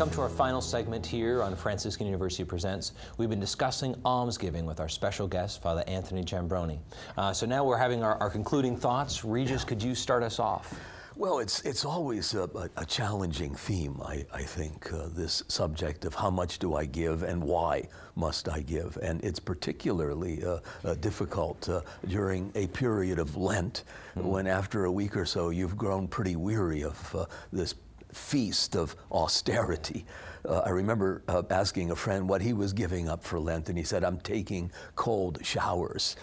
Come 0.00 0.08
to 0.08 0.22
our 0.22 0.30
final 0.30 0.62
segment 0.62 1.04
here 1.04 1.42
on 1.42 1.54
Franciscan 1.54 2.06
University 2.06 2.42
Presents. 2.42 2.92
We've 3.18 3.28
been 3.28 3.38
discussing 3.38 3.94
almsgiving 4.06 4.64
with 4.64 4.80
our 4.80 4.88
special 4.88 5.28
guest, 5.28 5.60
Father 5.60 5.84
Anthony 5.86 6.24
Giambrone. 6.24 6.78
Uh, 7.18 7.34
so 7.34 7.44
now 7.44 7.64
we're 7.64 7.76
having 7.76 8.02
our, 8.02 8.14
our 8.14 8.30
concluding 8.30 8.78
thoughts. 8.78 9.26
Regis, 9.26 9.62
could 9.62 9.82
you 9.82 9.94
start 9.94 10.22
us 10.22 10.38
off? 10.38 10.74
Well, 11.16 11.40
it's, 11.40 11.60
it's 11.66 11.84
always 11.84 12.32
a, 12.32 12.44
a, 12.44 12.70
a 12.78 12.86
challenging 12.86 13.54
theme, 13.54 14.00
I, 14.02 14.24
I 14.32 14.42
think, 14.42 14.90
uh, 14.90 15.08
this 15.10 15.42
subject 15.48 16.06
of 16.06 16.14
how 16.14 16.30
much 16.30 16.58
do 16.58 16.76
I 16.76 16.86
give 16.86 17.22
and 17.22 17.44
why 17.44 17.86
must 18.16 18.48
I 18.48 18.60
give. 18.60 18.96
And 19.02 19.22
it's 19.22 19.38
particularly 19.38 20.42
uh, 20.42 20.60
uh, 20.82 20.94
difficult 20.94 21.68
uh, 21.68 21.82
during 22.08 22.52
a 22.54 22.68
period 22.68 23.18
of 23.18 23.36
Lent 23.36 23.84
mm-hmm. 24.16 24.26
when, 24.26 24.46
after 24.46 24.86
a 24.86 24.90
week 24.90 25.14
or 25.14 25.26
so, 25.26 25.50
you've 25.50 25.76
grown 25.76 26.08
pretty 26.08 26.36
weary 26.36 26.84
of 26.84 27.14
uh, 27.14 27.26
this 27.52 27.74
feast 28.12 28.76
of 28.76 28.96
austerity. 29.10 30.04
Uh, 30.48 30.60
I 30.60 30.70
remember 30.70 31.22
uh, 31.28 31.42
asking 31.50 31.90
a 31.90 31.96
friend 31.96 32.28
what 32.28 32.40
he 32.40 32.52
was 32.52 32.72
giving 32.72 33.08
up 33.08 33.22
for 33.22 33.38
Lent, 33.38 33.68
and 33.68 33.76
he 33.76 33.84
said, 33.84 34.04
I'm 34.04 34.18
taking 34.20 34.72
cold 34.96 35.38
showers. 35.44 36.16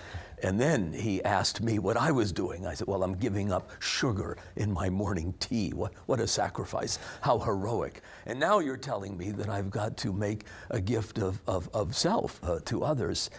And 0.43 0.59
then 0.59 0.93
he 0.93 1.23
asked 1.23 1.61
me 1.61 1.79
what 1.79 1.97
I 1.97 2.11
was 2.11 2.31
doing. 2.31 2.67
I 2.67 2.75
said, 2.75 2.87
Well, 2.87 3.01
I'm 3.01 3.15
giving 3.15 3.51
up 3.51 3.71
sugar 3.79 4.37
in 4.55 4.71
my 4.71 4.87
morning 4.87 5.33
tea. 5.39 5.71
What, 5.71 5.93
what 6.05 6.19
a 6.19 6.27
sacrifice. 6.27 6.99
How 7.21 7.39
heroic. 7.39 8.01
And 8.27 8.39
now 8.39 8.59
you're 8.59 8.77
telling 8.77 9.17
me 9.17 9.31
that 9.31 9.49
I've 9.49 9.71
got 9.71 9.97
to 9.97 10.13
make 10.13 10.45
a 10.69 10.79
gift 10.79 11.17
of, 11.17 11.41
of, 11.47 11.69
of 11.73 11.95
self 11.95 12.39
uh, 12.43 12.59
to 12.65 12.83
others. 12.83 13.31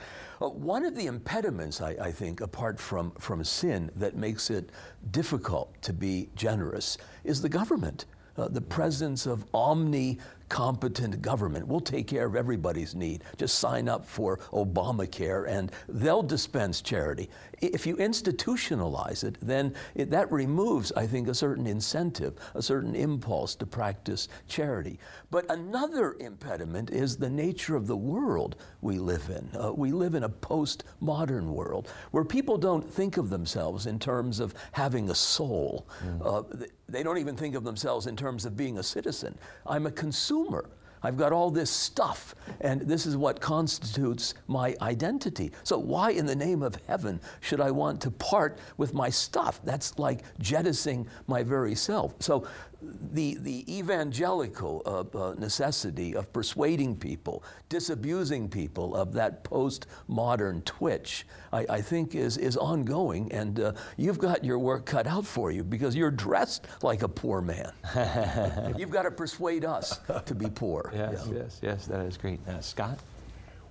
Uh, 0.42 0.48
one 0.48 0.84
of 0.84 0.96
the 0.96 1.06
impediments, 1.06 1.80
I, 1.80 1.90
I, 1.90 2.10
think, 2.10 2.40
apart 2.40 2.80
from, 2.80 3.12
from 3.12 3.44
sin, 3.44 3.90
that 3.94 4.16
makes 4.16 4.50
it 4.50 4.70
difficult 5.12 5.80
to 5.82 5.92
be 5.92 6.30
generous 6.34 6.98
is 7.22 7.40
the 7.40 7.48
government. 7.48 8.06
Uh, 8.38 8.48
the 8.48 8.60
presence 8.60 9.26
of 9.26 9.44
omni 9.52 10.18
competent 10.48 11.20
government 11.20 11.66
will 11.66 11.80
take 11.80 12.06
care 12.06 12.26
of 12.26 12.34
everybody's 12.34 12.94
need. 12.94 13.22
Just 13.36 13.58
sign 13.58 13.88
up 13.88 14.06
for 14.06 14.38
Obamacare 14.52 15.48
and 15.48 15.70
they'll 15.88 16.22
dispense 16.22 16.80
charity. 16.80 17.28
If 17.60 17.86
you 17.86 17.96
institutionalize 17.96 19.24
it, 19.24 19.36
then 19.42 19.74
it, 19.94 20.10
that 20.10 20.30
removes, 20.30 20.92
I 20.92 21.06
think, 21.06 21.28
a 21.28 21.34
certain 21.34 21.66
incentive, 21.66 22.34
a 22.54 22.62
certain 22.62 22.94
impulse 22.94 23.54
to 23.56 23.66
practice 23.66 24.28
charity. 24.46 24.98
But 25.30 25.50
another 25.50 26.16
impediment 26.20 26.90
is 26.90 27.16
the 27.16 27.30
nature 27.30 27.76
of 27.76 27.86
the 27.86 27.96
world 27.96 28.56
we 28.80 28.98
live 28.98 29.28
in. 29.28 29.60
Uh, 29.60 29.72
we 29.72 29.92
live 29.92 30.14
in 30.14 30.24
a 30.24 30.28
postmodern 30.28 31.46
world 31.46 31.88
where 32.12 32.24
people 32.24 32.56
don't 32.56 32.88
think 32.88 33.16
of 33.16 33.28
themselves 33.28 33.86
in 33.86 33.98
terms 33.98 34.40
of 34.40 34.54
having 34.72 35.10
a 35.10 35.14
soul. 35.14 35.86
Mm. 36.02 36.24
Uh, 36.24 36.66
they 36.88 37.02
don't 37.02 37.18
even 37.18 37.36
think 37.36 37.54
of 37.54 37.64
themselves 37.64 38.06
in 38.06 38.16
terms 38.16 38.44
of 38.44 38.56
being 38.56 38.78
a 38.78 38.82
citizen. 38.82 39.36
I'm 39.66 39.86
a 39.86 39.90
consumer. 39.90 40.68
I've 41.02 41.16
got 41.16 41.32
all 41.32 41.50
this 41.50 41.70
stuff, 41.70 42.34
and 42.60 42.80
this 42.80 43.06
is 43.06 43.16
what 43.16 43.40
constitutes 43.40 44.34
my 44.48 44.74
identity. 44.82 45.52
So, 45.62 45.78
why 45.78 46.10
in 46.10 46.26
the 46.26 46.34
name 46.34 46.62
of 46.62 46.76
heaven 46.86 47.20
should 47.40 47.60
I 47.60 47.70
want 47.70 48.00
to 48.02 48.10
part 48.10 48.58
with 48.78 48.94
my 48.94 49.08
stuff? 49.08 49.60
That's 49.64 49.98
like 49.98 50.22
jettisoning 50.40 51.06
my 51.26 51.42
very 51.42 51.74
self. 51.74 52.14
So, 52.18 52.46
the, 52.80 53.36
the 53.40 53.76
evangelical 53.76 54.82
uh, 54.86 55.18
uh, 55.18 55.34
necessity 55.34 56.14
of 56.14 56.32
persuading 56.32 56.96
people, 56.96 57.42
disabusing 57.68 58.48
people 58.48 58.94
of 58.94 59.12
that 59.14 59.42
postmodern 59.42 60.64
twitch, 60.64 61.26
I, 61.52 61.66
I 61.68 61.80
think 61.80 62.14
is, 62.14 62.36
is 62.36 62.56
ongoing. 62.56 63.32
And 63.32 63.58
uh, 63.58 63.72
you've 63.96 64.18
got 64.18 64.44
your 64.44 64.58
work 64.58 64.86
cut 64.86 65.06
out 65.06 65.26
for 65.26 65.50
you 65.50 65.64
because 65.64 65.96
you're 65.96 66.10
dressed 66.10 66.66
like 66.82 67.02
a 67.02 67.08
poor 67.08 67.40
man. 67.40 67.72
you've 68.78 68.90
got 68.90 69.02
to 69.02 69.10
persuade 69.10 69.64
us 69.64 70.00
to 70.26 70.34
be 70.34 70.48
poor. 70.48 70.92
Yes, 70.94 71.26
yeah. 71.26 71.34
yes, 71.34 71.58
yes, 71.62 71.86
that 71.86 72.00
is 72.06 72.16
great. 72.16 72.40
Uh, 72.46 72.60
Scott? 72.60 72.98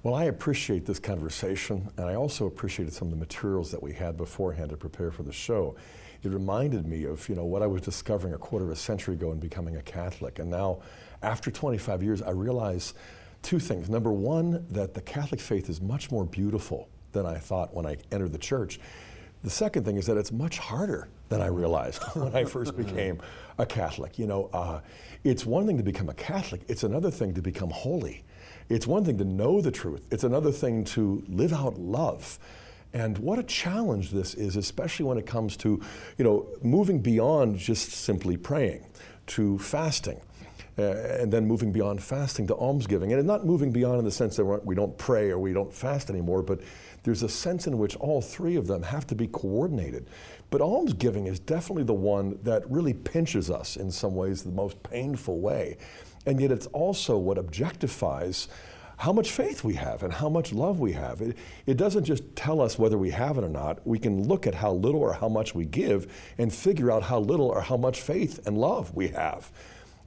Well, 0.04 0.16
I 0.16 0.26
appreciate 0.26 0.86
this 0.86 1.00
conversation, 1.00 1.90
and 1.98 2.06
I 2.06 2.16
also 2.16 2.46
appreciated 2.46 2.94
some 2.94 3.08
of 3.08 3.12
the 3.12 3.20
materials 3.20 3.72
that 3.72 3.82
we 3.82 3.94
had 3.94 4.16
beforehand 4.16 4.70
to 4.70 4.78
prepare 4.78 5.12
for 5.12 5.24
the 5.24 5.34
show 5.34 5.76
it 6.24 6.30
reminded 6.30 6.88
me 6.88 7.04
of 7.06 7.28
you 7.30 7.36
know 7.36 7.46
what 7.46 7.62
I 7.62 7.68
was 7.68 7.82
discovering 7.82 8.34
a 8.34 8.38
quarter 8.38 8.66
of 8.66 8.72
a 8.72 8.76
century 8.76 9.16
ago 9.16 9.32
in 9.32 9.40
becoming 9.40 9.76
a 9.78 9.82
Catholic. 9.82 10.40
And 10.40 10.50
now, 10.50 10.80
after 11.22 11.52
25 11.52 12.04
years, 12.04 12.22
I 12.22 12.32
realize 12.32 12.94
two 13.42 13.60
things. 13.60 13.90
Number 13.90 14.12
one, 14.12 14.66
that 14.72 14.94
the 14.94 15.02
Catholic 15.02 15.40
faith 15.40 15.70
is 15.70 15.82
much 15.82 16.12
more 16.12 16.26
beautiful 16.26 16.90
than 17.12 17.26
I 17.26 17.38
thought 17.38 17.74
when 17.74 17.86
I 17.86 17.98
entered 18.12 18.34
the 18.34 18.40
church. 18.40 18.80
The 19.44 19.50
second 19.50 19.86
thing 19.86 19.98
is 19.98 20.08
that 20.08 20.18
it's 20.18 20.32
much 20.32 20.58
harder 20.58 21.08
than 21.30 21.42
I 21.42 21.48
realized 21.48 22.04
when 22.14 22.36
I 22.36 22.44
first 22.44 22.76
became 22.84 23.22
a 23.58 23.66
Catholic. 23.66 24.20
You 24.20 24.28
know, 24.28 24.50
uh, 24.54 24.82
it's 25.24 25.46
one 25.46 25.68
thing 25.68 25.78
to 25.78 25.84
become 25.84 26.10
a 26.10 26.14
Catholic; 26.14 26.62
it's 26.68 26.84
another 26.84 27.12
thing 27.12 27.34
to 27.36 27.42
become 27.42 27.70
holy. 27.70 28.24
It's 28.70 28.86
one 28.86 29.06
thing 29.06 29.18
to 29.20 29.24
know 29.24 29.62
the 29.62 29.72
truth. 29.72 30.06
It's 30.12 30.24
another 30.24 30.52
thing 30.52 30.84
to 30.86 31.24
live 31.30 31.54
out 31.54 31.80
love. 31.80 32.38
And 32.94 33.18
what 33.18 33.38
a 33.40 33.44
challenge 33.44 34.12
this 34.12 34.34
is, 34.34 34.56
especially 34.56 35.06
when 35.06 35.18
it 35.18 35.26
comes 35.26 35.58
to, 35.58 35.82
you 36.18 36.24
know, 36.24 36.48
moving 36.62 37.00
beyond 37.00 37.58
just 37.58 37.92
simply 37.92 38.38
praying 38.38 38.86
to 39.28 39.60
fasting. 39.60 40.22
Uh, 40.80 40.92
and 41.20 41.34
then 41.34 41.44
moving 41.48 41.72
beyond 41.72 42.04
fasting 42.04 42.46
to 42.46 42.54
almsgiving. 42.54 43.12
And 43.12 43.26
not 43.26 43.44
moving 43.44 43.72
beyond 43.72 43.98
in 43.98 44.06
the 44.06 44.12
sense 44.12 44.36
that 44.36 44.46
we 44.46 44.76
don't 44.76 44.96
pray 45.00 45.32
or 45.32 45.40
we 45.40 45.52
don't 45.52 45.74
fast 45.74 46.12
anymore, 46.12 46.44
but 46.44 46.60
there's 47.02 47.24
a 47.24 47.30
sense 47.30 47.66
in 47.66 47.80
which 47.80 47.96
all 47.96 48.22
three 48.22 48.58
of 48.58 48.68
them 48.68 48.84
have 48.84 49.08
to 49.08 49.16
be 49.16 49.26
coordinated. 49.28 50.08
But 50.52 50.62
almsgiving 50.62 51.26
is 51.26 51.40
definitely 51.40 51.86
the 51.86 51.94
one 51.96 52.38
that 52.44 52.70
really 52.70 52.94
pinches 52.94 53.50
us 53.50 53.76
in 53.76 53.90
some 53.90 54.14
ways, 54.14 54.44
the 54.44 54.52
most 54.52 54.84
painful 54.84 55.40
way. 55.40 55.78
And 56.28 56.40
yet 56.40 56.52
it's 56.52 56.68
also 56.68 57.18
what 57.18 57.38
objectifies 57.38 58.48
how 58.98 59.14
much 59.14 59.32
faith 59.32 59.64
we 59.64 59.76
have 59.76 60.02
and 60.04 60.12
how 60.12 60.28
much 60.28 60.52
love 60.52 60.80
we 60.80 60.94
have. 60.94 61.22
It, 61.22 61.38
it 61.66 61.78
doesn't 61.78 62.04
just 62.04 62.36
tell 62.36 62.60
us 62.60 62.80
whether 62.80 62.98
we 62.98 63.12
have 63.12 63.38
it 63.38 63.44
or 63.44 63.50
not. 63.50 63.86
We 63.86 64.00
can 64.00 64.28
look 64.28 64.48
at 64.48 64.56
how 64.56 64.74
little 64.74 65.02
or 65.02 65.14
how 65.14 65.30
much 65.30 65.54
we 65.54 65.66
give 65.66 66.12
and 66.38 66.54
figure 66.54 66.92
out 66.92 67.04
how 67.04 67.20
little 67.20 67.48
or 67.48 67.62
how 67.62 67.78
much 67.78 68.02
faith 68.02 68.46
and 68.48 68.58
love 68.58 68.94
we 68.96 69.10
have. 69.10 69.52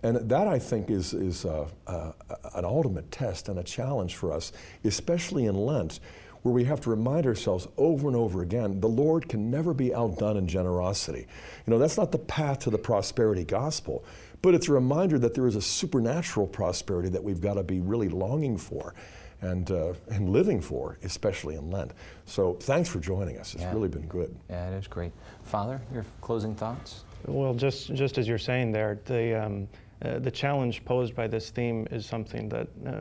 And 0.03 0.17
that, 0.31 0.49
I 0.49 0.59
think, 0.59 0.91
is, 0.91 1.13
is 1.13 1.45
uh, 1.45 1.69
uh, 1.87 2.13
an 2.55 2.65
ultimate 2.65 3.11
test 3.13 3.49
and 3.49 3.59
a 3.59 3.63
challenge 3.63 4.17
for 4.17 4.33
us, 4.33 4.53
especially 4.83 5.47
in 5.47 5.55
Lent, 5.55 6.01
where 6.43 6.55
we 6.55 6.65
have 6.65 6.81
to 6.81 6.91
remind 6.91 7.27
ourselves 7.27 7.69
over 7.77 8.09
and 8.09 8.17
over 8.17 8.43
again 8.43 8.81
the 8.81 8.89
Lord 8.89 9.29
can 9.29 9.51
never 9.51 9.75
be 9.75 9.95
outdone 9.95 10.37
in 10.37 10.49
generosity. 10.49 11.27
You 11.67 11.71
know, 11.71 11.79
that's 11.79 11.99
not 11.99 12.13
the 12.13 12.19
path 12.19 12.61
to 12.61 12.71
the 12.71 12.79
prosperity 12.79 13.45
gospel. 13.45 14.05
But 14.43 14.55
it's 14.55 14.69
a 14.69 14.73
reminder 14.73 15.19
that 15.19 15.35
there 15.35 15.47
is 15.47 15.57
a 15.57 15.63
supernatural 15.63 16.47
prosperity 16.47 17.09
that 17.11 17.23
we've 17.23 17.41
got 17.41 17.55
to 17.55 17.63
be 17.63 17.81
really 17.81 18.09
longing 18.09 18.57
for 18.57 18.95
and, 19.43 19.71
uh, 19.71 19.95
and 20.11 20.31
living 20.31 20.61
for, 20.61 20.99
especially 21.03 21.57
in 21.57 21.71
Lent. 21.71 21.93
So 22.27 22.55
thanks 22.55 22.89
for 22.89 23.01
joining 23.01 23.39
us. 23.39 23.55
It's 23.55 23.63
yeah. 23.63 23.73
really 23.73 23.89
been 23.89 24.07
good. 24.07 24.35
Yeah, 24.49 24.71
it 24.71 24.79
is 24.79 24.87
great. 24.87 25.13
Father, 25.45 25.81
your 25.93 26.05
closing 26.21 26.55
thoughts? 26.55 27.05
Well, 27.27 27.55
just, 27.55 27.95
just 27.95 28.19
as 28.19 28.27
you're 28.27 28.39
saying 28.39 28.73
there, 28.73 28.99
the, 29.05 29.45
um, 29.45 29.69
uh, 30.03 30.19
the 30.19 30.31
challenge 30.31 30.85
posed 30.85 31.15
by 31.15 31.27
this 31.27 31.51
theme 31.51 31.87
is 31.91 32.07
something 32.07 32.49
that 32.49 32.69
uh, 32.87 32.93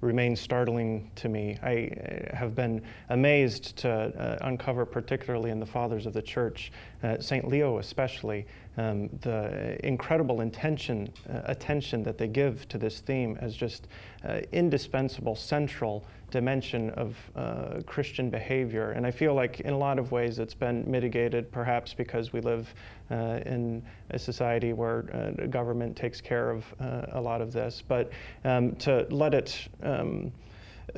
remains 0.00 0.40
startling 0.40 1.10
to 1.16 1.28
me. 1.28 1.58
I 1.62 1.88
uh, 2.32 2.36
have 2.36 2.54
been 2.54 2.82
amazed 3.08 3.76
to 3.78 3.90
uh, 3.90 4.46
uncover, 4.46 4.84
particularly 4.84 5.50
in 5.50 5.58
the 5.58 5.66
fathers 5.66 6.06
of 6.06 6.12
the 6.12 6.22
church, 6.22 6.70
uh, 7.02 7.18
St. 7.18 7.48
Leo 7.48 7.78
especially, 7.78 8.46
um, 8.76 9.08
the 9.22 9.78
incredible 9.86 10.40
intention, 10.40 11.12
uh, 11.28 11.40
attention 11.44 12.02
that 12.02 12.18
they 12.18 12.28
give 12.28 12.68
to 12.68 12.78
this 12.78 13.00
theme 13.00 13.38
as 13.40 13.56
just 13.56 13.88
uh, 14.26 14.40
indispensable, 14.52 15.34
central 15.34 16.04
dimension 16.30 16.90
of 16.90 17.16
uh, 17.36 17.80
Christian 17.86 18.30
behavior. 18.30 18.90
And 18.90 19.06
I 19.06 19.10
feel 19.10 19.34
like 19.34 19.60
in 19.60 19.72
a 19.72 19.78
lot 19.78 19.98
of 19.98 20.12
ways 20.12 20.38
it's 20.38 20.54
been 20.54 20.90
mitigated, 20.90 21.50
perhaps 21.52 21.94
because 21.94 22.32
we 22.32 22.40
live 22.40 22.74
uh, 23.10 23.40
in 23.46 23.82
a 24.10 24.18
society 24.18 24.72
where 24.72 25.04
uh, 25.14 25.46
government 25.46 25.96
takes 25.96 26.20
care 26.20 26.50
of 26.50 26.74
uh, 26.80 27.06
a 27.12 27.20
lot 27.20 27.40
of 27.40 27.52
this. 27.52 27.82
But 27.86 28.10
um, 28.44 28.74
to 28.76 29.06
let 29.10 29.34
it 29.34 29.68
um, 29.82 30.32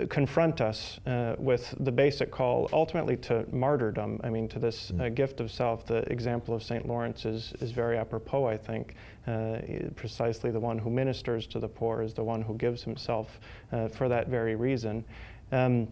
confront 0.08 0.60
us 0.60 1.00
uh, 1.06 1.34
with 1.38 1.74
the 1.80 1.90
basic 1.90 2.30
call 2.30 2.68
ultimately 2.72 3.16
to 3.16 3.44
martyrdom. 3.50 4.20
I 4.22 4.30
mean, 4.30 4.48
to 4.48 4.58
this 4.58 4.90
uh, 4.90 4.94
mm. 4.94 5.14
gift 5.14 5.40
of 5.40 5.50
self. 5.50 5.86
The 5.86 5.98
example 6.10 6.54
of 6.54 6.62
St. 6.62 6.86
Lawrence 6.86 7.24
is, 7.24 7.52
is 7.60 7.70
very 7.72 7.96
apropos, 7.96 8.46
I 8.46 8.56
think. 8.56 8.94
Uh, 9.26 9.58
precisely 9.96 10.50
the 10.50 10.60
one 10.60 10.78
who 10.78 10.90
ministers 10.90 11.46
to 11.48 11.58
the 11.58 11.68
poor 11.68 12.02
is 12.02 12.14
the 12.14 12.24
one 12.24 12.42
who 12.42 12.54
gives 12.54 12.82
himself 12.82 13.40
uh, 13.72 13.88
for 13.88 14.08
that 14.08 14.28
very 14.28 14.56
reason. 14.56 15.04
Um, 15.52 15.88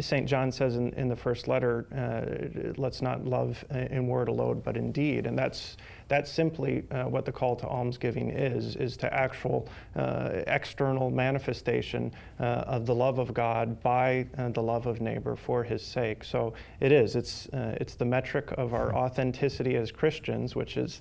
St. 0.00 0.26
John 0.26 0.50
says 0.50 0.76
in, 0.76 0.92
in 0.94 1.08
the 1.08 1.14
first 1.14 1.46
letter, 1.46 1.86
uh, 1.94 2.72
let's 2.76 3.02
not 3.02 3.24
love 3.24 3.64
in 3.70 4.08
word 4.08 4.28
alone, 4.28 4.62
but 4.64 4.76
in 4.76 4.90
deed. 4.90 5.26
And 5.26 5.38
that's 5.38 5.76
that's 6.10 6.30
simply 6.30 6.82
uh, 6.90 7.04
what 7.04 7.24
the 7.24 7.30
call 7.30 7.54
to 7.54 7.66
almsgiving 7.68 8.30
is, 8.30 8.74
is 8.74 8.96
to 8.96 9.14
actual 9.14 9.68
uh, 9.94 10.42
external 10.48 11.08
manifestation 11.08 12.12
uh, 12.40 12.64
of 12.66 12.84
the 12.84 12.94
love 12.94 13.20
of 13.20 13.32
God 13.32 13.80
by 13.80 14.26
uh, 14.36 14.48
the 14.48 14.60
love 14.60 14.86
of 14.86 15.00
neighbor 15.00 15.36
for 15.36 15.62
his 15.62 15.86
sake. 15.86 16.24
So 16.24 16.52
it 16.80 16.90
is, 16.90 17.14
it's, 17.14 17.46
uh, 17.50 17.76
it's 17.80 17.94
the 17.94 18.04
metric 18.04 18.52
of 18.58 18.74
our 18.74 18.92
authenticity 18.92 19.76
as 19.76 19.92
Christians, 19.92 20.56
which 20.56 20.76
is, 20.76 21.00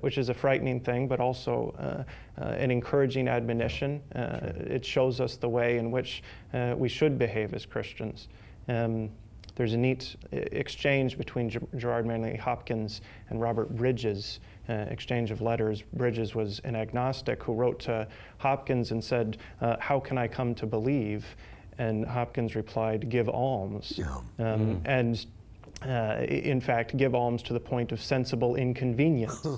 which 0.00 0.16
is 0.16 0.28
a 0.28 0.34
frightening 0.34 0.80
thing, 0.80 1.08
but 1.08 1.18
also 1.18 2.06
an 2.36 2.70
encouraging 2.70 3.26
admonition. 3.26 4.00
it 4.14 4.84
shows 4.84 5.20
us 5.20 5.36
the 5.36 5.48
way 5.48 5.76
in 5.76 5.90
which 5.90 6.22
we 6.76 6.88
should 6.88 7.18
behave 7.18 7.52
as 7.52 7.66
Christians. 7.66 8.28
Um, 8.68 9.10
there's 9.60 9.74
a 9.74 9.76
neat 9.76 10.16
exchange 10.32 11.18
between 11.18 11.50
Gerard 11.76 12.06
Manley 12.06 12.34
Hopkins 12.34 13.02
and 13.28 13.42
Robert 13.42 13.68
Bridges, 13.76 14.40
uh, 14.70 14.72
exchange 14.72 15.30
of 15.30 15.42
letters. 15.42 15.82
Bridges 15.92 16.34
was 16.34 16.60
an 16.60 16.74
agnostic 16.74 17.42
who 17.42 17.52
wrote 17.52 17.78
to 17.80 18.08
Hopkins 18.38 18.90
and 18.90 19.04
said, 19.04 19.36
uh, 19.60 19.76
How 19.78 20.00
can 20.00 20.16
I 20.16 20.28
come 20.28 20.54
to 20.54 20.64
believe? 20.64 21.36
And 21.76 22.06
Hopkins 22.06 22.56
replied, 22.56 23.10
Give 23.10 23.28
alms. 23.28 23.98
Yeah. 23.98 24.06
Um, 24.38 24.76
mm. 24.76 24.80
And 24.86 25.26
uh, 25.86 26.24
in 26.26 26.60
fact, 26.60 26.96
give 26.96 27.14
alms 27.14 27.42
to 27.42 27.52
the 27.52 27.60
point 27.60 27.92
of 27.92 28.02
sensible 28.02 28.56
inconvenience. 28.56 29.46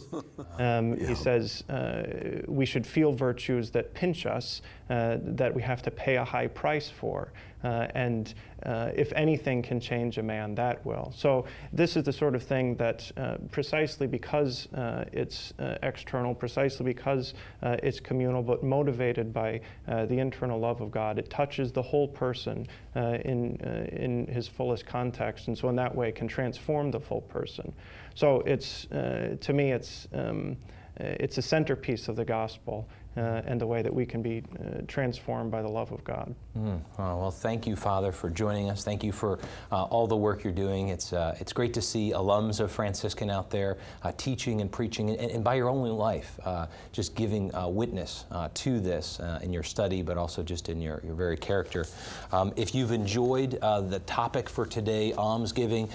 Um, 0.59 0.95
yeah. 0.95 1.09
He 1.09 1.15
says 1.15 1.65
uh, 1.71 2.03
we 2.47 2.67
should 2.67 2.87
feel 2.87 3.13
virtues 3.13 3.71
that 3.71 3.95
pinch 3.95 4.27
us, 4.27 4.61
uh, 4.91 5.17
that 5.23 5.53
we 5.55 5.63
have 5.63 5.81
to 5.83 5.91
pay 5.91 6.17
a 6.17 6.25
high 6.25 6.47
price 6.47 6.91
for. 6.91 7.33
Uh, 7.65 7.87
and 7.95 8.35
uh, 8.65 8.91
if 8.95 9.13
anything 9.15 9.63
can 9.63 9.81
change 9.81 10.19
a 10.19 10.23
man, 10.23 10.55
that 10.55 10.85
will. 10.85 11.13
So, 11.17 11.47
this 11.73 11.97
is 11.97 12.05
the 12.05 12.13
sort 12.13 12.35
of 12.35 12.43
thing 12.43 12.77
that 12.77 13.11
uh, 13.17 13.37
precisely 13.51 14.07
because 14.07 14.73
uh, 14.73 15.05
it's 15.13 15.53
uh, 15.59 15.79
external, 15.83 16.35
precisely 16.35 16.85
because 16.85 17.35
uh, 17.63 17.77
it's 17.83 18.01
communal, 18.01 18.43
but 18.43 18.63
motivated 18.63 19.33
by 19.33 19.61
the 19.87 20.19
internal 20.19 20.59
love 20.59 20.81
of 20.81 20.91
God, 20.91 21.19
it 21.19 21.31
touches 21.31 21.73
the 21.73 21.83
whole 21.83 22.09
person 22.09 22.67
in, 22.95 23.57
in 23.93 24.27
his 24.27 24.49
fullest 24.49 24.87
context. 24.87 25.49
And 25.49 25.57
so, 25.57 25.69
in 25.69 25.77
that 25.77 25.95
way, 25.95 26.13
can 26.13 26.29
transform 26.29 26.91
the 26.91 27.01
full 27.01 27.23
person. 27.23 27.73
So, 28.15 28.41
it's, 28.41 28.87
to 28.87 29.53
me, 29.53 29.73
it's, 29.73 30.09
um, 30.13 30.57
it's 30.97 31.39
a 31.39 31.43
centerpiece 31.43 32.09
of 32.09 32.17
the 32.17 32.25
gospel 32.25 32.89
uh, 33.17 33.43
and 33.47 33.61
the 33.61 33.67
way 33.67 33.83
that 33.83 33.93
we 33.93 34.07
can 34.07 34.23
be 34.23 34.43
uh, 34.59 34.81
transformed 34.87 35.51
by 35.51 35.61
the 35.61 35.69
love 35.69 35.93
of 35.93 36.03
God. 36.03 36.35
Mm. 36.57 36.81
Oh, 36.99 37.19
well, 37.19 37.31
thank 37.31 37.67
you, 37.67 37.77
Father, 37.77 38.11
for 38.11 38.31
joining 38.31 38.71
us. 38.71 38.85
Thank 38.85 39.05
you 39.05 39.13
for 39.13 39.39
uh, 39.71 39.85
all 39.85 40.07
the 40.07 40.17
work 40.17 40.45
you're 40.45 40.53
doing. 40.53 40.89
It's, 40.89 41.13
uh, 41.13 41.37
it's 41.39 41.53
great 41.53 41.75
to 41.75 41.83
see 41.83 42.13
alums 42.13 42.61
of 42.61 42.71
Franciscan 42.71 43.29
out 43.29 43.51
there 43.51 43.77
uh, 44.03 44.13
teaching 44.17 44.61
and 44.63 44.73
preaching, 44.73 45.11
and, 45.11 45.31
and, 45.31 45.45
by 45.45 45.57
your 45.57 45.69
own 45.69 45.83
life, 45.91 46.39
uh, 46.45 46.67
just 46.93 47.15
giving 47.15 47.51
witness 47.75 48.25
to 48.55 48.81
this 48.81 49.21
in 49.43 49.53
your 49.53 49.63
study, 49.63 50.03
but 50.03 50.17
also 50.17 50.43
just 50.43 50.69
in 50.69 50.81
your, 50.81 51.01
your 51.05 51.15
very 51.15 51.37
character. 51.37 51.85
Um, 52.31 52.53
if 52.57 52.75
you've 52.75 52.93
enjoyed 52.93 53.53
the 53.61 54.01
topic 54.07 54.49
for 54.49 54.65
today, 54.65 55.13
almsgiving, 55.15 55.89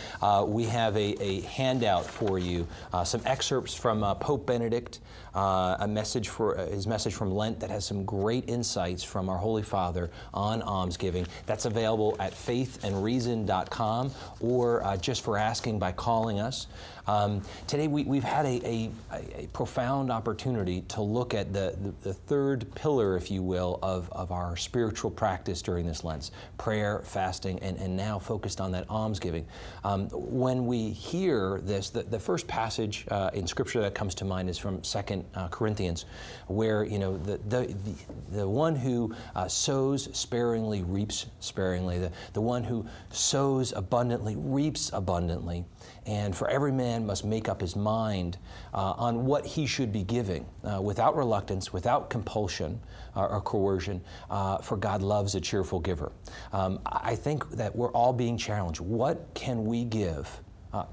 we 0.45 0.65
have 0.65 0.95
a, 0.97 1.23
a, 1.23 1.41
handout 1.41 2.05
for 2.05 2.37
you, 2.37 2.67
some 3.03 3.21
excerpts 3.25 3.73
from 3.73 4.01
Pope 4.19 4.45
Benedict, 4.45 4.99
a 5.37 5.87
message 5.87 6.29
for 6.29 6.55
his 6.57 6.85
message 6.85 6.97
message 6.97 7.13
from 7.13 7.31
Lent 7.31 7.59
that 7.59 7.69
has 7.69 7.85
some 7.85 8.03
great 8.05 8.49
insights 8.49 9.03
from 9.03 9.29
our 9.29 9.37
Holy 9.37 9.61
Father 9.61 10.09
on 10.33 10.63
almsgiving. 10.63 11.27
That's 11.45 11.65
available 11.65 12.15
at 12.19 12.33
faithandreason.com 12.33 14.11
or 14.41 14.83
uh, 14.83 14.97
just 14.97 15.23
for 15.23 15.37
asking 15.37 15.77
by 15.77 15.91
calling 15.91 16.39
us. 16.39 16.65
Um, 17.07 17.41
today, 17.67 17.87
we, 17.87 18.03
have 18.17 18.23
had 18.23 18.45
a, 18.45 18.67
a, 18.67 18.91
a, 19.13 19.47
profound 19.53 20.11
opportunity 20.11 20.81
to 20.89 21.01
look 21.01 21.33
at 21.33 21.53
the, 21.53 21.73
the, 21.81 21.93
the, 22.09 22.13
third 22.13 22.67
pillar, 22.75 23.15
if 23.15 23.31
you 23.31 23.41
will, 23.41 23.79
of, 23.81 24.11
of 24.11 24.33
our 24.33 24.57
spiritual 24.57 25.09
practice 25.09 25.61
during 25.61 25.85
this 25.85 26.03
Lent 26.03 26.31
prayer, 26.57 27.01
fasting, 27.05 27.59
and, 27.59 27.77
and 27.77 27.95
now 27.95 28.19
focused 28.19 28.59
on 28.59 28.73
that 28.73 28.89
almsgiving. 28.89 29.45
Um, 29.85 30.09
when 30.09 30.65
we 30.65 30.89
hear 30.89 31.61
this, 31.63 31.91
the, 31.91 32.03
the 32.03 32.19
first 32.19 32.45
passage 32.45 33.05
uh, 33.09 33.29
in 33.33 33.47
Scripture 33.47 33.79
that 33.81 33.95
comes 33.95 34.13
to 34.15 34.25
mind 34.25 34.49
is 34.49 34.57
from 34.57 34.83
Second 34.83 35.26
uh, 35.35 35.47
Corinthians, 35.49 36.05
where 36.47 36.83
you 36.83 36.99
know 36.99 37.17
the, 37.17 37.37
the, 37.49 37.67
the, 37.67 38.37
the 38.37 38.47
one 38.47 38.75
who 38.75 39.13
uh, 39.35 39.47
sows 39.47 40.09
sparingly 40.17 40.83
reaps 40.83 41.27
sparingly, 41.39 41.97
the, 41.99 42.11
the 42.33 42.41
one 42.41 42.63
who 42.63 42.85
sows 43.11 43.73
abundantly 43.73 44.35
reaps 44.37 44.91
abundantly 44.93 45.65
and 46.07 46.35
for 46.35 46.49
every 46.49 46.71
man 46.71 47.05
must 47.05 47.25
make 47.25 47.49
up 47.49 47.61
his 47.61 47.75
mind 47.75 48.37
uh, 48.73 48.93
on 48.97 49.25
what 49.25 49.45
he 49.45 49.65
should 49.65 49.91
be 49.91 50.03
giving 50.03 50.45
uh, 50.63 50.81
without 50.81 51.15
reluctance, 51.15 51.73
without 51.73 52.09
compulsion 52.09 52.79
uh, 53.15 53.25
or 53.25 53.41
coercion, 53.41 54.01
uh, 54.29 54.57
for 54.59 54.77
God 54.77 55.01
loves 55.01 55.35
a 55.35 55.41
cheerful 55.41 55.79
giver. 55.79 56.11
Um, 56.53 56.79
I 56.85 57.15
think 57.15 57.49
that 57.51 57.75
we're 57.75 57.91
all 57.91 58.13
being 58.13 58.37
challenged. 58.37 58.79
What 58.79 59.27
can 59.33 59.65
we 59.65 59.83
give 59.83 60.41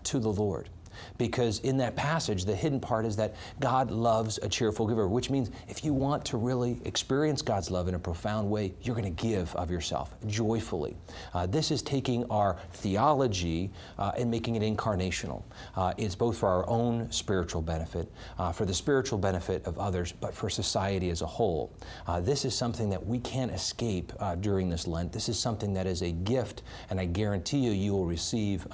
to 0.05 0.19
the 0.19 0.33
Lord? 0.33 0.71
Because 1.19 1.61
in 1.61 1.77
that 1.79 1.97
passage, 1.97 2.45
the 2.45 2.55
hidden 2.55 2.81
part 2.81 3.07
is 3.07 3.17
that 3.17 3.35
God 3.61 3.91
loves 3.91 4.39
a 4.43 4.49
cheerful 4.49 4.87
giver, 4.87 5.09
which 5.09 5.31
means 5.31 5.51
if 5.69 5.85
you 5.85 5.93
want 5.93 6.25
to 6.27 6.37
really 6.37 6.81
experience 6.85 7.43
God's 7.43 7.71
love 7.71 7.89
in 7.89 7.95
a 7.95 7.99
profound 7.99 8.51
way, 8.51 8.75
you're 8.83 8.97
going 8.97 9.15
to 9.15 9.23
give 9.23 9.55
of 9.57 9.71
yourself 9.71 10.15
joyfully. 10.27 10.97
Uh, 11.33 11.47
this 11.47 11.71
is 11.71 11.83
taking 11.83 12.25
our 12.31 12.57
theology 12.73 13.71
uh, 13.99 14.13
and 14.17 14.31
making 14.31 14.57
it 14.57 14.63
incarnational. 14.63 15.43
Uh, 15.77 15.93
it's 15.97 16.15
both 16.15 16.39
for 16.39 16.49
our 16.49 16.69
own 16.69 17.11
spiritual 17.11 17.63
benefit, 17.63 18.11
uh, 18.39 18.53
for 18.53 18.65
the 18.65 18.75
spiritual 18.75 19.19
benefit 19.19 19.65
of 19.67 19.79
others, 19.79 20.13
but 20.13 20.35
for 20.35 20.51
society 20.51 21.11
as 21.11 21.23
a 21.23 21.27
whole. 21.27 21.73
Uh, 22.07 22.21
this 22.21 22.45
is 22.45 22.55
something 22.55 22.91
that 22.91 23.05
we 23.05 23.19
can't 23.19 23.53
escape 23.53 24.13
uh, 24.21 24.35
during 24.37 24.69
this 24.69 24.87
Lent. 24.87 25.13
This 25.13 25.29
is 25.29 25.39
something 25.39 25.73
that 25.75 25.87
is 25.87 26.03
a 26.03 26.11
gift, 26.11 26.63
and 26.91 27.01
I 27.01 27.07
guarantee 27.07 27.59
you, 27.59 27.71
you 27.71 27.93
will 27.93 28.07
receive 28.07 28.67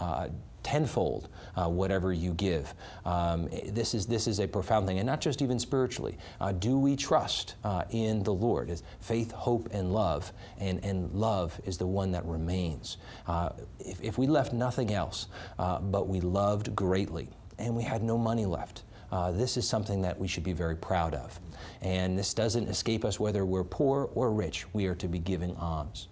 tenfold 0.62 1.28
uh, 1.60 1.68
whatever 1.68 2.12
you 2.12 2.32
give. 2.34 2.74
Um, 3.04 3.48
this, 3.66 3.94
is, 3.94 4.06
this 4.06 4.26
is 4.26 4.40
a 4.40 4.48
profound 4.48 4.86
thing, 4.86 4.98
and 4.98 5.06
not 5.06 5.20
just 5.20 5.42
even 5.42 5.58
spiritually. 5.58 6.16
Uh, 6.40 6.52
do 6.52 6.78
we 6.78 6.96
trust 6.96 7.56
uh, 7.64 7.84
in 7.90 8.22
the 8.22 8.32
Lord? 8.32 8.70
It's 8.70 8.82
faith, 9.00 9.32
hope, 9.32 9.68
and 9.72 9.92
love, 9.92 10.32
and, 10.58 10.84
and 10.84 11.12
love 11.12 11.60
is 11.64 11.78
the 11.78 11.86
one 11.86 12.12
that 12.12 12.24
remains. 12.24 12.96
Uh, 13.26 13.50
if, 13.78 14.00
if 14.00 14.18
we 14.18 14.26
left 14.26 14.52
nothing 14.52 14.92
else, 14.92 15.26
uh, 15.58 15.80
but 15.80 16.08
we 16.08 16.20
loved 16.20 16.74
greatly, 16.74 17.28
and 17.58 17.76
we 17.76 17.82
had 17.82 18.02
no 18.02 18.16
money 18.16 18.46
left, 18.46 18.84
uh, 19.12 19.32
this 19.32 19.56
is 19.56 19.68
something 19.68 20.02
that 20.02 20.18
we 20.18 20.28
should 20.28 20.44
be 20.44 20.52
very 20.52 20.76
proud 20.76 21.14
of. 21.14 21.40
And 21.82 22.18
this 22.18 22.32
doesn't 22.32 22.68
escape 22.68 23.04
us 23.04 23.18
whether 23.18 23.44
we're 23.44 23.64
poor 23.64 24.08
or 24.14 24.32
rich. 24.32 24.66
We 24.72 24.86
are 24.86 24.94
to 24.96 25.08
be 25.08 25.18
giving 25.18 25.56
alms. 25.56 26.08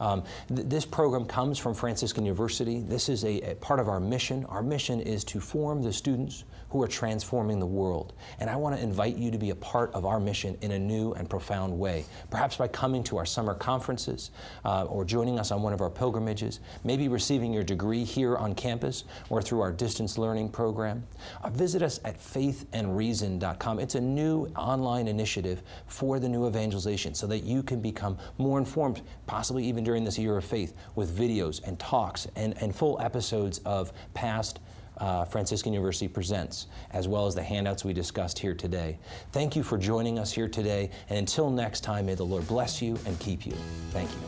Um, 0.00 0.22
th 0.48 0.68
this 0.68 0.84
program 0.84 1.24
comes 1.24 1.58
from 1.58 1.74
Franciscan 1.74 2.24
University. 2.24 2.80
This 2.80 3.08
is 3.08 3.24
a, 3.24 3.52
a, 3.52 3.54
part 3.56 3.80
of 3.80 3.88
our 3.88 4.00
mission. 4.00 4.44
Our 4.46 4.62
mission 4.62 5.00
is 5.00 5.24
to 5.24 5.40
form 5.40 5.82
the 5.82 5.92
students 5.92 6.44
who 6.74 6.82
are 6.82 6.88
transforming 6.88 7.60
the 7.60 7.66
world. 7.66 8.14
And 8.40 8.50
I 8.50 8.56
want 8.56 8.74
to 8.74 8.82
invite 8.82 9.16
you 9.16 9.30
to 9.30 9.38
be 9.38 9.50
a 9.50 9.54
part 9.54 9.92
of 9.94 10.04
our 10.04 10.18
mission 10.18 10.58
in 10.60 10.72
a 10.72 10.78
new 10.78 11.12
and 11.12 11.30
profound 11.30 11.78
way. 11.78 12.04
Perhaps 12.30 12.56
by 12.56 12.66
coming 12.66 13.04
to 13.04 13.16
our 13.16 13.24
summer 13.24 13.54
conferences 13.54 14.32
uh, 14.64 14.82
or 14.86 15.04
joining 15.04 15.38
us 15.38 15.52
on 15.52 15.62
one 15.62 15.72
of 15.72 15.80
our 15.80 15.88
pilgrimages, 15.88 16.58
maybe 16.82 17.06
receiving 17.06 17.52
your 17.52 17.62
degree 17.62 18.02
here 18.02 18.36
on 18.36 18.56
campus 18.56 19.04
or 19.30 19.40
through 19.40 19.60
our 19.60 19.70
distance 19.70 20.18
learning 20.18 20.48
program. 20.48 21.06
Uh, 21.44 21.50
visit 21.50 21.80
us 21.80 22.00
at 22.04 22.18
faithandreason.com. 22.18 23.78
It's 23.78 23.94
a 23.94 24.00
new 24.00 24.46
online 24.56 25.06
initiative 25.06 25.62
for 25.86 26.18
the 26.18 26.28
new 26.28 26.48
evangelization 26.48 27.14
so 27.14 27.28
that 27.28 27.44
you 27.44 27.62
can 27.62 27.80
become 27.80 28.18
more 28.36 28.58
informed, 28.58 29.00
possibly 29.26 29.64
even 29.64 29.83
during 29.84 30.04
this 30.04 30.18
year 30.18 30.36
of 30.36 30.44
faith, 30.44 30.74
with 30.94 31.16
videos 31.16 31.62
and 31.66 31.78
talks 31.78 32.26
and, 32.36 32.60
and 32.60 32.74
full 32.74 33.00
episodes 33.00 33.58
of 33.64 33.92
past 34.14 34.60
uh, 34.98 35.24
Franciscan 35.24 35.72
University 35.72 36.08
presents, 36.08 36.66
as 36.90 37.08
well 37.08 37.26
as 37.26 37.34
the 37.34 37.42
handouts 37.42 37.84
we 37.84 37.92
discussed 37.92 38.38
here 38.38 38.54
today. 38.54 38.98
Thank 39.32 39.56
you 39.56 39.62
for 39.62 39.76
joining 39.78 40.18
us 40.18 40.32
here 40.32 40.48
today, 40.48 40.90
and 41.08 41.18
until 41.18 41.50
next 41.50 41.80
time, 41.80 42.06
may 42.06 42.14
the 42.14 42.24
Lord 42.24 42.46
bless 42.46 42.80
you 42.80 42.98
and 43.06 43.18
keep 43.18 43.46
you. 43.46 43.56
Thank 43.90 44.10
you. 44.10 44.18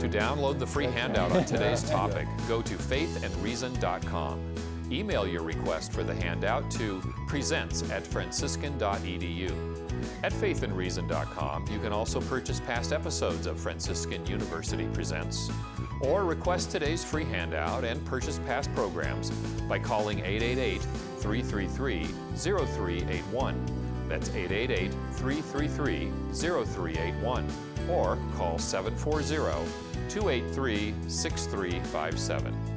To 0.00 0.08
download 0.08 0.58
the 0.58 0.66
free 0.66 0.84
handout 0.84 1.32
on 1.32 1.44
today's 1.46 1.82
topic, 1.90 2.28
go 2.46 2.60
to 2.60 2.74
faithandreason.com. 2.74 4.54
Email 4.90 5.26
your 5.26 5.42
request 5.42 5.92
for 5.92 6.02
the 6.02 6.14
handout 6.14 6.70
to 6.72 7.00
presents 7.26 7.88
at 7.90 8.06
franciscan.edu. 8.06 9.50
At 10.22 10.32
faithandreason.com, 10.32 11.66
you 11.70 11.78
can 11.78 11.92
also 11.92 12.20
purchase 12.20 12.60
past 12.60 12.92
episodes 12.92 13.46
of 13.46 13.58
Franciscan 13.58 14.26
University 14.26 14.86
Presents, 14.92 15.50
or 16.00 16.24
request 16.24 16.70
today's 16.70 17.02
free 17.04 17.24
handout 17.24 17.84
and 17.84 18.04
purchase 18.04 18.38
past 18.46 18.74
programs 18.74 19.30
by 19.68 19.78
calling 19.78 20.18
888 20.20 20.82
333 21.18 22.04
0381. 22.36 24.08
That's 24.08 24.28
888 24.30 24.92
333 25.12 26.12
0381, 26.32 27.46
or 27.88 28.18
call 28.36 28.58
740 28.58 29.28
283 30.08 30.94
6357. 31.08 32.73